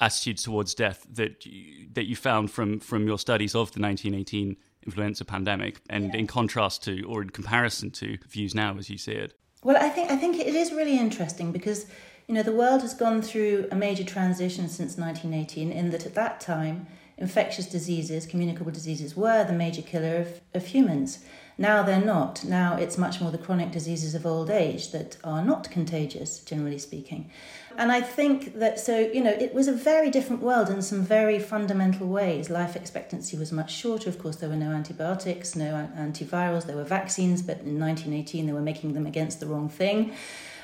attitudes 0.00 0.42
towards 0.42 0.74
death 0.74 1.06
that 1.12 1.44
you, 1.44 1.88
that 1.92 2.06
you 2.06 2.16
found 2.16 2.50
from 2.50 2.80
from 2.80 3.06
your 3.06 3.18
studies 3.18 3.54
of 3.54 3.72
the 3.72 3.80
1918 3.80 4.56
influenza 4.86 5.24
pandemic, 5.24 5.80
and 5.88 6.12
yeah. 6.12 6.20
in 6.20 6.26
contrast 6.26 6.82
to 6.84 7.02
or 7.04 7.22
in 7.22 7.30
comparison 7.30 7.90
to 7.90 8.16
views 8.28 8.54
now 8.54 8.76
as 8.78 8.90
you 8.90 8.98
see 8.98 9.12
it. 9.12 9.34
Well, 9.62 9.76
I 9.76 9.88
think 9.88 10.10
I 10.10 10.16
think 10.16 10.38
it 10.38 10.54
is 10.54 10.72
really 10.72 10.98
interesting 10.98 11.52
because 11.52 11.86
you 12.26 12.34
know 12.34 12.42
the 12.42 12.52
world 12.52 12.82
has 12.82 12.94
gone 12.94 13.22
through 13.22 13.68
a 13.70 13.76
major 13.76 14.04
transition 14.04 14.68
since 14.68 14.96
1918 14.96 15.70
in 15.70 15.90
that 15.90 16.06
at 16.06 16.14
that 16.14 16.40
time 16.40 16.86
infectious 17.16 17.66
diseases, 17.66 18.26
communicable 18.26 18.72
diseases 18.72 19.16
were 19.16 19.44
the 19.44 19.52
major 19.52 19.82
killer 19.82 20.16
of, 20.16 20.40
of 20.52 20.66
humans. 20.66 21.24
Now 21.56 21.84
they're 21.84 22.04
not. 22.04 22.42
Now 22.42 22.76
it's 22.76 22.98
much 22.98 23.20
more 23.20 23.30
the 23.30 23.38
chronic 23.38 23.70
diseases 23.70 24.16
of 24.16 24.26
old 24.26 24.50
age 24.50 24.90
that 24.90 25.16
are 25.22 25.44
not 25.44 25.70
contagious, 25.70 26.40
generally 26.40 26.78
speaking. 26.78 27.30
And 27.76 27.92
I 27.92 28.00
think 28.00 28.58
that 28.58 28.80
so, 28.80 28.98
you 28.98 29.22
know, 29.22 29.30
it 29.30 29.54
was 29.54 29.68
a 29.68 29.72
very 29.72 30.10
different 30.10 30.42
world 30.42 30.68
in 30.68 30.82
some 30.82 31.02
very 31.02 31.38
fundamental 31.38 32.08
ways. 32.08 32.50
Life 32.50 32.74
expectancy 32.74 33.36
was 33.36 33.52
much 33.52 33.72
shorter. 33.72 34.10
Of 34.10 34.18
course, 34.18 34.36
there 34.36 34.48
were 34.48 34.56
no 34.56 34.70
antibiotics, 34.70 35.54
no 35.54 35.88
antivirals, 35.96 36.66
there 36.66 36.76
were 36.76 36.84
vaccines, 36.84 37.42
but 37.42 37.58
in 37.58 37.78
1918 37.78 38.46
they 38.46 38.52
were 38.52 38.60
making 38.60 38.94
them 38.94 39.06
against 39.06 39.38
the 39.38 39.46
wrong 39.46 39.68
thing. 39.68 40.12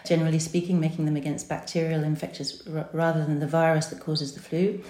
Generally 0.05 0.41
speaking, 0.41 0.81
making 0.81 1.05
them 1.05 1.17
against 1.17 1.49
bacterial 1.49 2.05
infections 2.05 2.63
rather 2.67 3.25
than 3.25 3.41
the 3.41 3.47
virus 3.47 3.87
that 3.87 4.01
causes 4.01 4.35
the 4.35 4.41
flu. 4.41 4.83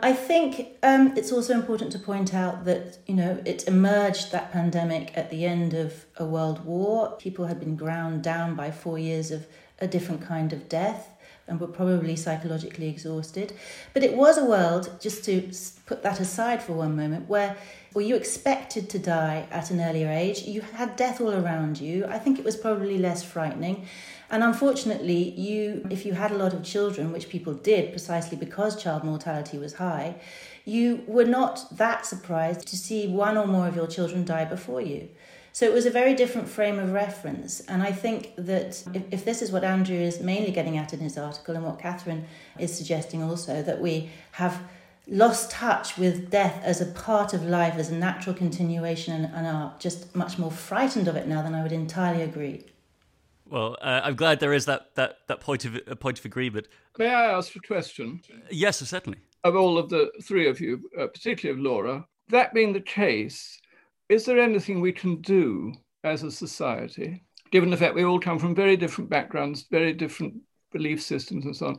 I 0.00 0.12
think 0.12 0.68
um, 0.84 1.16
it's 1.16 1.32
also 1.32 1.54
important 1.54 1.90
to 1.92 1.98
point 1.98 2.32
out 2.32 2.64
that 2.66 2.98
you 3.06 3.14
know 3.14 3.42
it 3.44 3.66
emerged 3.66 4.30
that 4.30 4.52
pandemic 4.52 5.10
at 5.16 5.30
the 5.30 5.44
end 5.44 5.74
of 5.74 6.06
a 6.16 6.24
world 6.24 6.64
war. 6.64 7.16
People 7.18 7.46
had 7.46 7.58
been 7.58 7.74
ground 7.74 8.22
down 8.22 8.54
by 8.54 8.70
four 8.70 8.98
years 8.98 9.32
of 9.32 9.46
a 9.80 9.88
different 9.88 10.22
kind 10.22 10.52
of 10.52 10.68
death 10.68 11.08
and 11.48 11.58
were 11.58 11.66
probably 11.66 12.14
psychologically 12.14 12.88
exhausted. 12.88 13.54
But 13.94 14.04
it 14.04 14.14
was 14.14 14.36
a 14.38 14.44
world, 14.44 14.90
just 15.00 15.24
to 15.24 15.50
put 15.86 16.02
that 16.02 16.20
aside 16.20 16.62
for 16.62 16.74
one 16.74 16.94
moment, 16.94 17.28
where 17.28 17.56
well, 17.94 18.04
you 18.04 18.16
expected 18.16 18.90
to 18.90 18.98
die 18.98 19.48
at 19.50 19.70
an 19.70 19.80
earlier 19.80 20.10
age. 20.10 20.42
You 20.42 20.60
had 20.60 20.94
death 20.96 21.20
all 21.20 21.32
around 21.32 21.80
you. 21.80 22.04
I 22.06 22.18
think 22.18 22.38
it 22.38 22.44
was 22.44 22.54
probably 22.54 22.98
less 22.98 23.24
frightening. 23.24 23.86
And 24.30 24.44
unfortunately, 24.44 25.30
you, 25.30 25.86
if 25.90 26.04
you 26.04 26.12
had 26.12 26.30
a 26.30 26.36
lot 26.36 26.52
of 26.52 26.62
children, 26.62 27.12
which 27.12 27.28
people 27.28 27.54
did 27.54 27.90
precisely 27.90 28.36
because 28.36 28.80
child 28.82 29.02
mortality 29.04 29.58
was 29.58 29.74
high, 29.74 30.16
you 30.64 31.02
were 31.06 31.24
not 31.24 31.76
that 31.78 32.04
surprised 32.04 32.66
to 32.68 32.76
see 32.76 33.06
one 33.06 33.38
or 33.38 33.46
more 33.46 33.66
of 33.66 33.74
your 33.74 33.86
children 33.86 34.24
die 34.24 34.44
before 34.44 34.82
you. 34.82 35.08
So 35.52 35.64
it 35.64 35.72
was 35.72 35.86
a 35.86 35.90
very 35.90 36.14
different 36.14 36.48
frame 36.48 36.78
of 36.78 36.92
reference. 36.92 37.60
And 37.60 37.82
I 37.82 37.90
think 37.90 38.34
that 38.36 38.84
if, 38.94 39.02
if, 39.10 39.24
this 39.24 39.40
is 39.40 39.50
what 39.50 39.64
Andrew 39.64 39.96
is 39.96 40.20
mainly 40.20 40.52
getting 40.52 40.76
at 40.76 40.92
in 40.92 41.00
his 41.00 41.16
article, 41.16 41.56
and 41.56 41.64
what 41.64 41.78
Kathryn 41.78 42.24
is 42.58 42.76
suggesting 42.76 43.22
also, 43.22 43.62
that 43.62 43.80
we 43.80 44.10
have 44.32 44.60
lost 45.08 45.50
touch 45.50 45.96
with 45.96 46.30
death 46.30 46.60
as 46.62 46.82
a 46.82 46.86
part 46.86 47.32
of 47.32 47.44
life, 47.44 47.74
as 47.76 47.88
a 47.88 47.94
natural 47.94 48.36
continuation, 48.36 49.14
and, 49.14 49.34
and 49.34 49.46
are 49.46 49.74
just 49.78 50.14
much 50.14 50.38
more 50.38 50.52
frightened 50.52 51.08
of 51.08 51.16
it 51.16 51.26
now, 51.26 51.40
then 51.42 51.54
I 51.54 51.62
would 51.62 51.72
entirely 51.72 52.22
agree. 52.22 52.64
Well, 53.50 53.76
uh, 53.80 54.00
I'm 54.04 54.14
glad 54.16 54.40
there 54.40 54.52
is 54.52 54.66
that, 54.66 54.94
that, 54.96 55.16
that 55.28 55.40
point 55.40 55.64
of 55.64 55.78
a 55.86 55.96
point 55.96 56.18
of 56.18 56.24
agreement. 56.24 56.68
May 56.98 57.08
I 57.08 57.32
ask 57.32 57.54
a 57.56 57.60
question? 57.60 58.20
yes, 58.50 58.78
certainly. 58.78 59.18
of 59.44 59.56
all 59.56 59.78
of 59.78 59.88
the 59.88 60.10
three 60.22 60.48
of 60.48 60.60
you, 60.60 60.82
uh, 60.98 61.06
particularly 61.06 61.58
of 61.58 61.64
Laura. 61.64 62.06
That 62.28 62.52
being 62.52 62.72
the 62.72 62.80
case, 62.80 63.58
is 64.08 64.24
there 64.24 64.38
anything 64.38 64.80
we 64.80 64.92
can 64.92 65.20
do 65.22 65.72
as 66.04 66.22
a 66.22 66.30
society, 66.30 67.24
given 67.50 67.70
the 67.70 67.76
fact 67.76 67.94
we 67.94 68.04
all 68.04 68.20
come 68.20 68.38
from 68.38 68.54
very 68.54 68.76
different 68.76 69.08
backgrounds, 69.08 69.66
very 69.70 69.92
different 69.94 70.34
belief 70.72 71.02
systems, 71.02 71.46
and 71.46 71.56
so 71.56 71.68
on, 71.68 71.78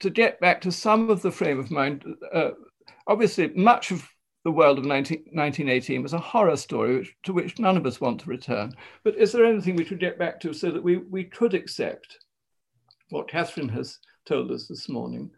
to 0.00 0.10
get 0.10 0.38
back 0.40 0.60
to 0.60 0.72
some 0.72 1.08
of 1.08 1.22
the 1.22 1.30
frame 1.30 1.58
of 1.58 1.70
mind? 1.70 2.04
Uh, 2.32 2.50
obviously, 3.06 3.48
much 3.54 3.90
of 3.90 4.06
the 4.44 4.50
world 4.50 4.78
of 4.78 4.84
19, 4.84 5.18
1918 5.32 6.02
was 6.02 6.14
a 6.14 6.18
horror 6.18 6.56
story 6.56 6.98
which, 6.98 7.16
to 7.24 7.32
which 7.32 7.58
none 7.58 7.76
of 7.76 7.86
us 7.86 8.00
want 8.00 8.20
to 8.20 8.30
return. 8.30 8.72
But 9.04 9.16
is 9.16 9.32
there 9.32 9.44
anything 9.44 9.76
we 9.76 9.84
should 9.84 10.00
get 10.00 10.18
back 10.18 10.40
to 10.40 10.52
so 10.52 10.70
that 10.70 10.82
we, 10.82 10.98
we 10.98 11.24
could 11.24 11.54
accept 11.54 12.18
what 13.10 13.28
Kathryn 13.28 13.70
has 13.70 13.98
told 14.24 14.50
us 14.50 14.66
this 14.66 14.88
morning 14.88 15.30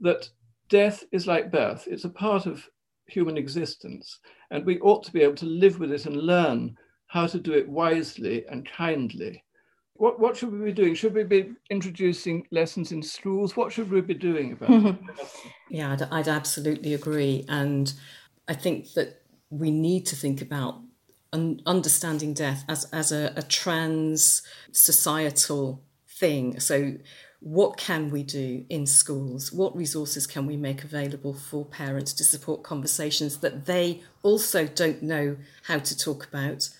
that 0.00 0.28
death 0.68 1.04
is 1.12 1.26
like 1.26 1.52
birth, 1.52 1.86
it's 1.86 2.04
a 2.04 2.10
part 2.10 2.46
of 2.46 2.66
human 3.06 3.36
existence, 3.36 4.20
and 4.50 4.64
we 4.64 4.80
ought 4.80 5.04
to 5.04 5.12
be 5.12 5.22
able 5.22 5.34
to 5.36 5.46
live 5.46 5.78
with 5.78 5.92
it 5.92 6.06
and 6.06 6.16
learn 6.16 6.76
how 7.08 7.26
to 7.26 7.38
do 7.38 7.52
it 7.52 7.68
wisely 7.68 8.44
and 8.50 8.68
kindly. 8.68 9.42
What, 9.94 10.20
what 10.20 10.36
should 10.36 10.52
we 10.52 10.64
be 10.64 10.72
doing? 10.72 10.94
Should 10.94 11.14
we 11.14 11.24
be 11.24 11.52
introducing 11.70 12.46
lessons 12.50 12.92
in 12.92 13.02
schools? 13.02 13.56
What 13.56 13.72
should 13.72 13.90
we 13.90 14.00
be 14.02 14.14
doing 14.14 14.52
about 14.52 14.86
it? 14.86 14.96
Yeah, 15.70 15.92
I'd, 15.92 16.02
I'd 16.02 16.28
absolutely 16.28 16.94
agree. 16.94 17.46
And 17.48 17.92
I 18.48 18.54
think 18.54 18.94
that 18.94 19.22
we 19.50 19.70
need 19.70 20.06
to 20.06 20.16
think 20.16 20.40
about 20.42 20.80
un- 21.32 21.60
understanding 21.66 22.34
death 22.34 22.64
as, 22.68 22.84
as 22.92 23.12
a, 23.12 23.32
a 23.36 23.42
trans 23.42 24.42
societal 24.72 25.82
thing. 26.08 26.60
So, 26.60 26.94
what 27.40 27.76
can 27.76 28.10
we 28.10 28.22
do 28.22 28.64
in 28.68 28.86
schools? 28.86 29.52
What 29.52 29.76
resources 29.76 30.26
can 30.26 30.46
we 30.46 30.56
make 30.56 30.82
available 30.82 31.34
for 31.34 31.64
parents 31.64 32.12
to 32.14 32.24
support 32.24 32.62
conversations 32.62 33.38
that 33.38 33.66
they 33.66 34.02
also 34.22 34.66
don't 34.66 35.02
know 35.02 35.36
how 35.64 35.78
to 35.78 35.96
talk 35.96 36.26
about? 36.26 36.70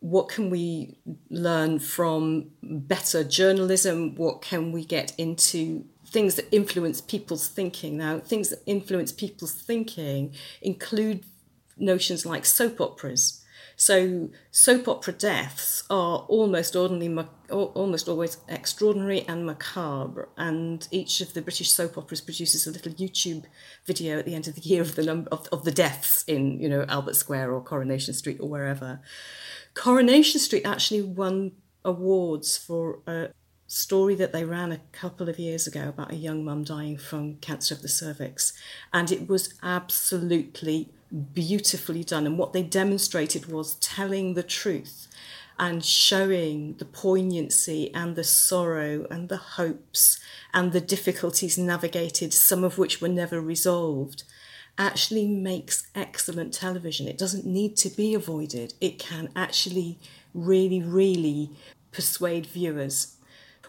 What 0.00 0.28
can 0.28 0.50
we 0.50 0.98
learn 1.30 1.78
from 1.78 2.50
better 2.62 3.24
journalism? 3.24 4.14
What 4.14 4.40
can 4.40 4.70
we 4.70 4.84
get 4.84 5.12
into 5.18 5.84
things 6.14 6.36
that 6.36 6.46
influence 6.50 7.00
people's 7.00 7.46
thinking? 7.48 7.98
Now, 7.98 8.20
things 8.20 8.48
that 8.48 8.62
influence 8.64 9.12
people's 9.12 9.52
thinking 9.52 10.34
include 10.62 11.24
notions 11.76 12.24
like 12.24 12.46
soap 12.46 12.80
operas 12.80 13.44
so 13.76 14.30
soap 14.50 14.88
opera 14.88 15.12
deaths 15.12 15.82
are 15.90 16.18
almost 16.28 16.76
ordinary, 16.76 17.26
almost 17.50 18.08
always 18.08 18.38
extraordinary 18.48 19.22
and 19.26 19.44
macabre. 19.44 20.28
And 20.36 20.86
each 20.90 21.20
of 21.20 21.34
the 21.34 21.42
British 21.42 21.72
soap 21.72 21.98
operas 21.98 22.20
produces 22.20 22.66
a 22.66 22.70
little 22.70 22.92
YouTube 22.92 23.44
video 23.84 24.18
at 24.18 24.26
the 24.26 24.34
end 24.34 24.46
of 24.46 24.54
the 24.54 24.60
year 24.60 24.82
of 24.82 24.94
the 24.94 25.02
number 25.02 25.28
of, 25.30 25.48
of 25.50 25.64
the 25.64 25.72
deaths 25.72 26.24
in, 26.24 26.60
you 26.60 26.68
know, 26.68 26.84
Albert 26.88 27.16
Square 27.16 27.52
or 27.52 27.60
Coronation 27.60 28.14
Street 28.14 28.38
or 28.40 28.48
wherever. 28.48 29.00
Coronation 29.74 30.40
Street 30.40 30.64
actually 30.64 31.02
won 31.02 31.52
awards 31.84 32.56
for 32.56 33.00
a 33.06 33.28
story 33.66 34.14
that 34.14 34.32
they 34.32 34.44
ran 34.44 34.72
a 34.72 34.80
couple 34.92 35.28
of 35.28 35.38
years 35.38 35.66
ago 35.66 35.88
about 35.88 36.12
a 36.12 36.16
young 36.16 36.44
mum 36.44 36.64
dying 36.64 36.96
from 36.96 37.36
cancer 37.36 37.74
of 37.74 37.82
the 37.82 37.88
cervix. 37.88 38.52
And 38.92 39.10
it 39.10 39.28
was 39.28 39.54
absolutely 39.62 40.90
beautifully 41.32 42.04
done. 42.04 42.26
And 42.26 42.38
what 42.38 42.52
they 42.52 42.62
demonstrated 42.62 43.46
was 43.46 43.76
telling 43.76 44.34
the 44.34 44.42
truth 44.42 45.08
and 45.58 45.84
showing 45.84 46.74
the 46.78 46.84
poignancy 46.84 47.94
and 47.94 48.16
the 48.16 48.24
sorrow 48.24 49.06
and 49.10 49.28
the 49.28 49.36
hopes 49.36 50.18
and 50.52 50.72
the 50.72 50.80
difficulties 50.80 51.56
navigated, 51.56 52.32
some 52.32 52.64
of 52.64 52.76
which 52.76 53.00
were 53.00 53.08
never 53.08 53.40
resolved, 53.40 54.24
actually 54.76 55.28
makes 55.28 55.86
excellent 55.94 56.52
television. 56.52 57.06
It 57.06 57.18
doesn't 57.18 57.46
need 57.46 57.76
to 57.78 57.88
be 57.88 58.14
avoided, 58.14 58.74
it 58.80 58.98
can 58.98 59.28
actually 59.36 59.98
really, 60.34 60.82
really 60.82 61.50
persuade 61.92 62.46
viewers. 62.46 63.13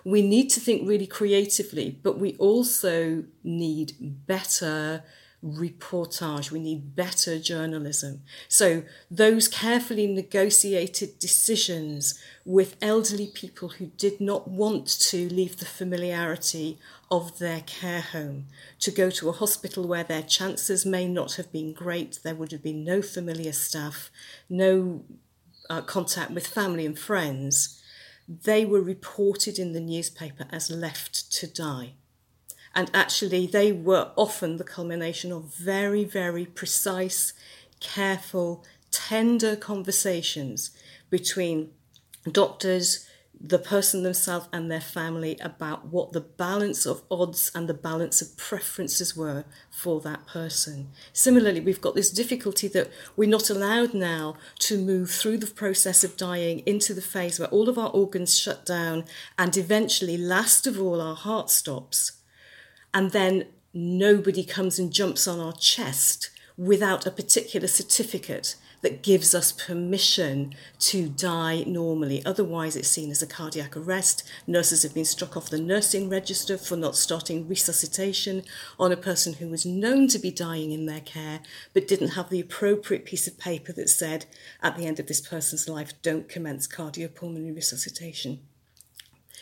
We 0.05 0.21
need 0.21 0.49
to 0.51 0.61
think 0.61 0.87
really 0.87 1.07
creatively, 1.07 1.99
but 2.01 2.17
we 2.17 2.35
also 2.37 3.25
need 3.43 3.93
better 3.99 5.03
reportage. 5.45 6.49
We 6.51 6.59
need 6.59 6.95
better 6.95 7.37
journalism. 7.39 8.23
So, 8.47 8.83
those 9.11 9.47
carefully 9.47 10.07
negotiated 10.07 11.19
decisions 11.19 12.19
with 12.45 12.77
elderly 12.81 13.27
people 13.27 13.69
who 13.69 13.87
did 13.87 14.19
not 14.19 14.47
want 14.47 14.87
to 15.09 15.29
leave 15.29 15.57
the 15.57 15.65
familiarity 15.65 16.79
of 17.11 17.37
their 17.37 17.61
care 17.61 18.01
home 18.01 18.47
to 18.79 18.91
go 18.91 19.09
to 19.11 19.29
a 19.29 19.33
hospital 19.33 19.87
where 19.87 20.03
their 20.03 20.23
chances 20.23 20.85
may 20.85 21.07
not 21.07 21.35
have 21.35 21.51
been 21.51 21.73
great, 21.73 22.19
there 22.23 22.35
would 22.35 22.51
have 22.51 22.63
been 22.63 22.83
no 22.83 23.01
familiar 23.01 23.53
staff, 23.53 24.09
no 24.49 25.03
uh, 25.69 25.81
contact 25.81 26.31
with 26.31 26.47
family 26.47 26.85
and 26.85 26.97
friends. 26.97 27.81
They 28.27 28.65
were 28.65 28.81
reported 28.81 29.59
in 29.59 29.73
the 29.73 29.79
newspaper 29.79 30.45
as 30.51 30.69
left 30.69 31.31
to 31.33 31.47
die. 31.47 31.93
And 32.73 32.91
actually, 32.93 33.47
they 33.47 33.71
were 33.71 34.11
often 34.17 34.57
the 34.57 34.63
culmination 34.63 35.31
of 35.31 35.53
very, 35.55 36.03
very 36.03 36.45
precise, 36.45 37.33
careful, 37.79 38.65
tender 38.91 39.55
conversations 39.55 40.71
between 41.09 41.71
doctors, 42.29 43.07
the 43.39 43.59
person 43.59 44.03
themselves, 44.03 44.47
and 44.51 44.71
their 44.71 44.81
family 44.81 45.37
about 45.41 45.87
what 45.87 46.13
the 46.13 46.21
balance 46.21 46.85
of 46.85 47.03
odds 47.11 47.51
and 47.53 47.67
the 47.67 47.73
balance 47.73 48.21
of 48.21 48.35
preferences 48.37 49.15
were 49.15 49.45
for 49.69 50.01
that 50.01 50.25
person. 50.25 50.89
Similarly, 51.13 51.59
we've 51.59 51.81
got 51.81 51.95
this 51.95 52.11
difficulty 52.11 52.67
that 52.69 52.89
we're 53.15 53.29
not 53.29 53.49
allowed 53.49 53.93
now 53.93 54.35
to 54.59 54.77
move 54.77 55.11
through 55.11 55.37
the 55.37 55.47
process 55.47 56.03
of 56.03 56.17
dying 56.17 56.59
into 56.65 56.93
the 56.93 57.01
phase 57.01 57.39
where 57.39 57.49
all 57.49 57.69
of 57.69 57.77
our 57.77 57.89
organs 57.89 58.37
shut 58.37 58.65
down 58.65 59.05
and 59.37 59.55
eventually, 59.57 60.17
last 60.17 60.65
of 60.65 60.81
all, 60.81 61.01
our 61.01 61.15
heart 61.15 61.49
stops 61.49 62.13
and 62.93 63.11
then 63.11 63.45
nobody 63.73 64.43
comes 64.43 64.79
and 64.79 64.93
jumps 64.93 65.27
on 65.27 65.39
our 65.39 65.53
chest 65.53 66.31
without 66.57 67.05
a 67.05 67.11
particular 67.11 67.67
certificate 67.67 68.55
that 68.81 69.03
gives 69.03 69.33
us 69.33 69.51
permission 69.51 70.53
to 70.79 71.09
die 71.09 71.63
normally. 71.65 72.25
Otherwise, 72.25 72.75
it's 72.75 72.87
seen 72.87 73.11
as 73.11 73.21
a 73.21 73.27
cardiac 73.27 73.75
arrest. 73.75 74.23
Nurses 74.47 74.83
have 74.83 74.93
been 74.93 75.05
struck 75.05 75.35
off 75.35 75.49
the 75.49 75.59
nursing 75.59 76.09
register 76.09 76.57
for 76.57 76.75
not 76.75 76.95
starting 76.95 77.47
resuscitation 77.47 78.43
on 78.79 78.91
a 78.91 78.97
person 78.97 79.33
who 79.33 79.47
was 79.47 79.65
known 79.65 80.07
to 80.09 80.19
be 80.19 80.31
dying 80.31 80.71
in 80.71 80.85
their 80.85 81.01
care 81.01 81.39
but 81.73 81.87
didn't 81.87 82.09
have 82.09 82.29
the 82.29 82.39
appropriate 82.39 83.05
piece 83.05 83.27
of 83.27 83.37
paper 83.37 83.71
that 83.73 83.89
said, 83.89 84.25
at 84.61 84.75
the 84.75 84.85
end 84.85 84.99
of 84.99 85.07
this 85.07 85.21
person's 85.21 85.67
life, 85.67 85.93
don't 86.01 86.29
commence 86.29 86.67
cardiopulmonary 86.67 87.55
resuscitation. 87.55 88.39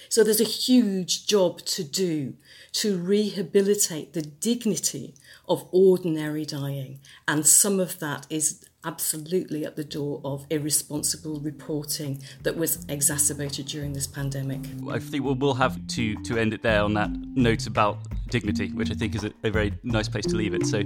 So 0.10 0.24
there's 0.24 0.42
a 0.42 0.46
huge 0.46 1.26
job 1.26 1.62
to 1.62 1.84
do 1.84 2.36
to 2.74 2.98
rehabilitate 2.98 4.14
the 4.14 4.22
dignity 4.22 5.16
of 5.48 5.68
ordinary 5.72 6.46
dying. 6.46 7.00
And 7.28 7.48
some 7.48 7.80
of 7.80 8.00
that 8.00 8.28
is 8.30 8.64
absolutely 8.86 9.66
at 9.66 9.76
the 9.76 9.84
door 9.84 10.22
of 10.24 10.46
irresponsible 10.50 11.40
reporting 11.40 12.22
that 12.44 12.56
was 12.56 12.86
exacerbated 12.90 13.66
during 13.68 13.94
this 13.94 14.08
pandemic. 14.08 14.60
I 14.90 15.00
think 15.00 15.24
we'll, 15.24 15.36
we'll 15.36 15.54
have 15.54 15.86
to, 15.88 16.16
to 16.24 16.38
end 16.38 16.54
it 16.54 16.62
there 16.62 16.82
on 16.82 16.94
that 16.96 17.10
note 17.36 17.68
about 17.68 18.00
dignity, 18.30 18.72
which 18.72 18.92
I 18.92 18.94
think 18.94 19.16
is 19.16 19.24
a, 19.24 19.32
a 19.44 19.50
very 19.50 19.74
nice 19.84 20.10
place 20.10 20.26
to 20.26 20.36
leave 20.36 20.54
it. 20.54 20.66
So, 20.66 20.84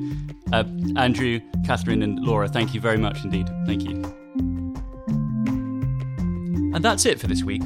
uh, 0.54 0.64
Andrew, 0.96 1.40
Kathryn, 1.66 2.04
and 2.04 2.20
Laura, 2.20 2.48
thank 2.48 2.74
you 2.74 2.82
very 2.82 2.98
much 2.98 3.24
indeed. 3.24 3.50
Thank 3.66 3.84
you. 3.84 4.04
And 6.74 6.84
that's 6.84 7.06
it 7.06 7.20
for 7.20 7.28
this 7.28 7.44
week. 7.44 7.64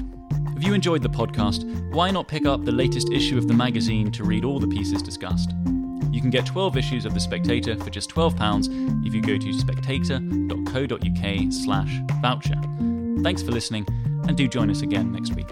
If 0.55 0.63
you 0.63 0.73
enjoyed 0.73 1.01
the 1.01 1.09
podcast, 1.09 1.65
why 1.91 2.11
not 2.11 2.27
pick 2.27 2.45
up 2.45 2.63
the 2.63 2.71
latest 2.71 3.11
issue 3.11 3.37
of 3.37 3.47
the 3.47 3.53
magazine 3.53 4.11
to 4.11 4.23
read 4.23 4.45
all 4.45 4.59
the 4.59 4.67
pieces 4.67 5.01
discussed? 5.01 5.51
You 6.11 6.21
can 6.21 6.29
get 6.29 6.45
12 6.45 6.77
issues 6.77 7.05
of 7.05 7.13
The 7.13 7.19
Spectator 7.19 7.77
for 7.77 7.89
just 7.89 8.11
£12 8.11 9.07
if 9.07 9.13
you 9.13 9.21
go 9.21 9.37
to 9.37 9.53
spectator.co.uk 9.53 11.53
slash 11.53 11.99
voucher. 12.21 12.61
Thanks 13.23 13.41
for 13.41 13.51
listening, 13.51 13.85
and 14.27 14.35
do 14.35 14.47
join 14.47 14.69
us 14.69 14.81
again 14.81 15.11
next 15.11 15.35
week. 15.35 15.47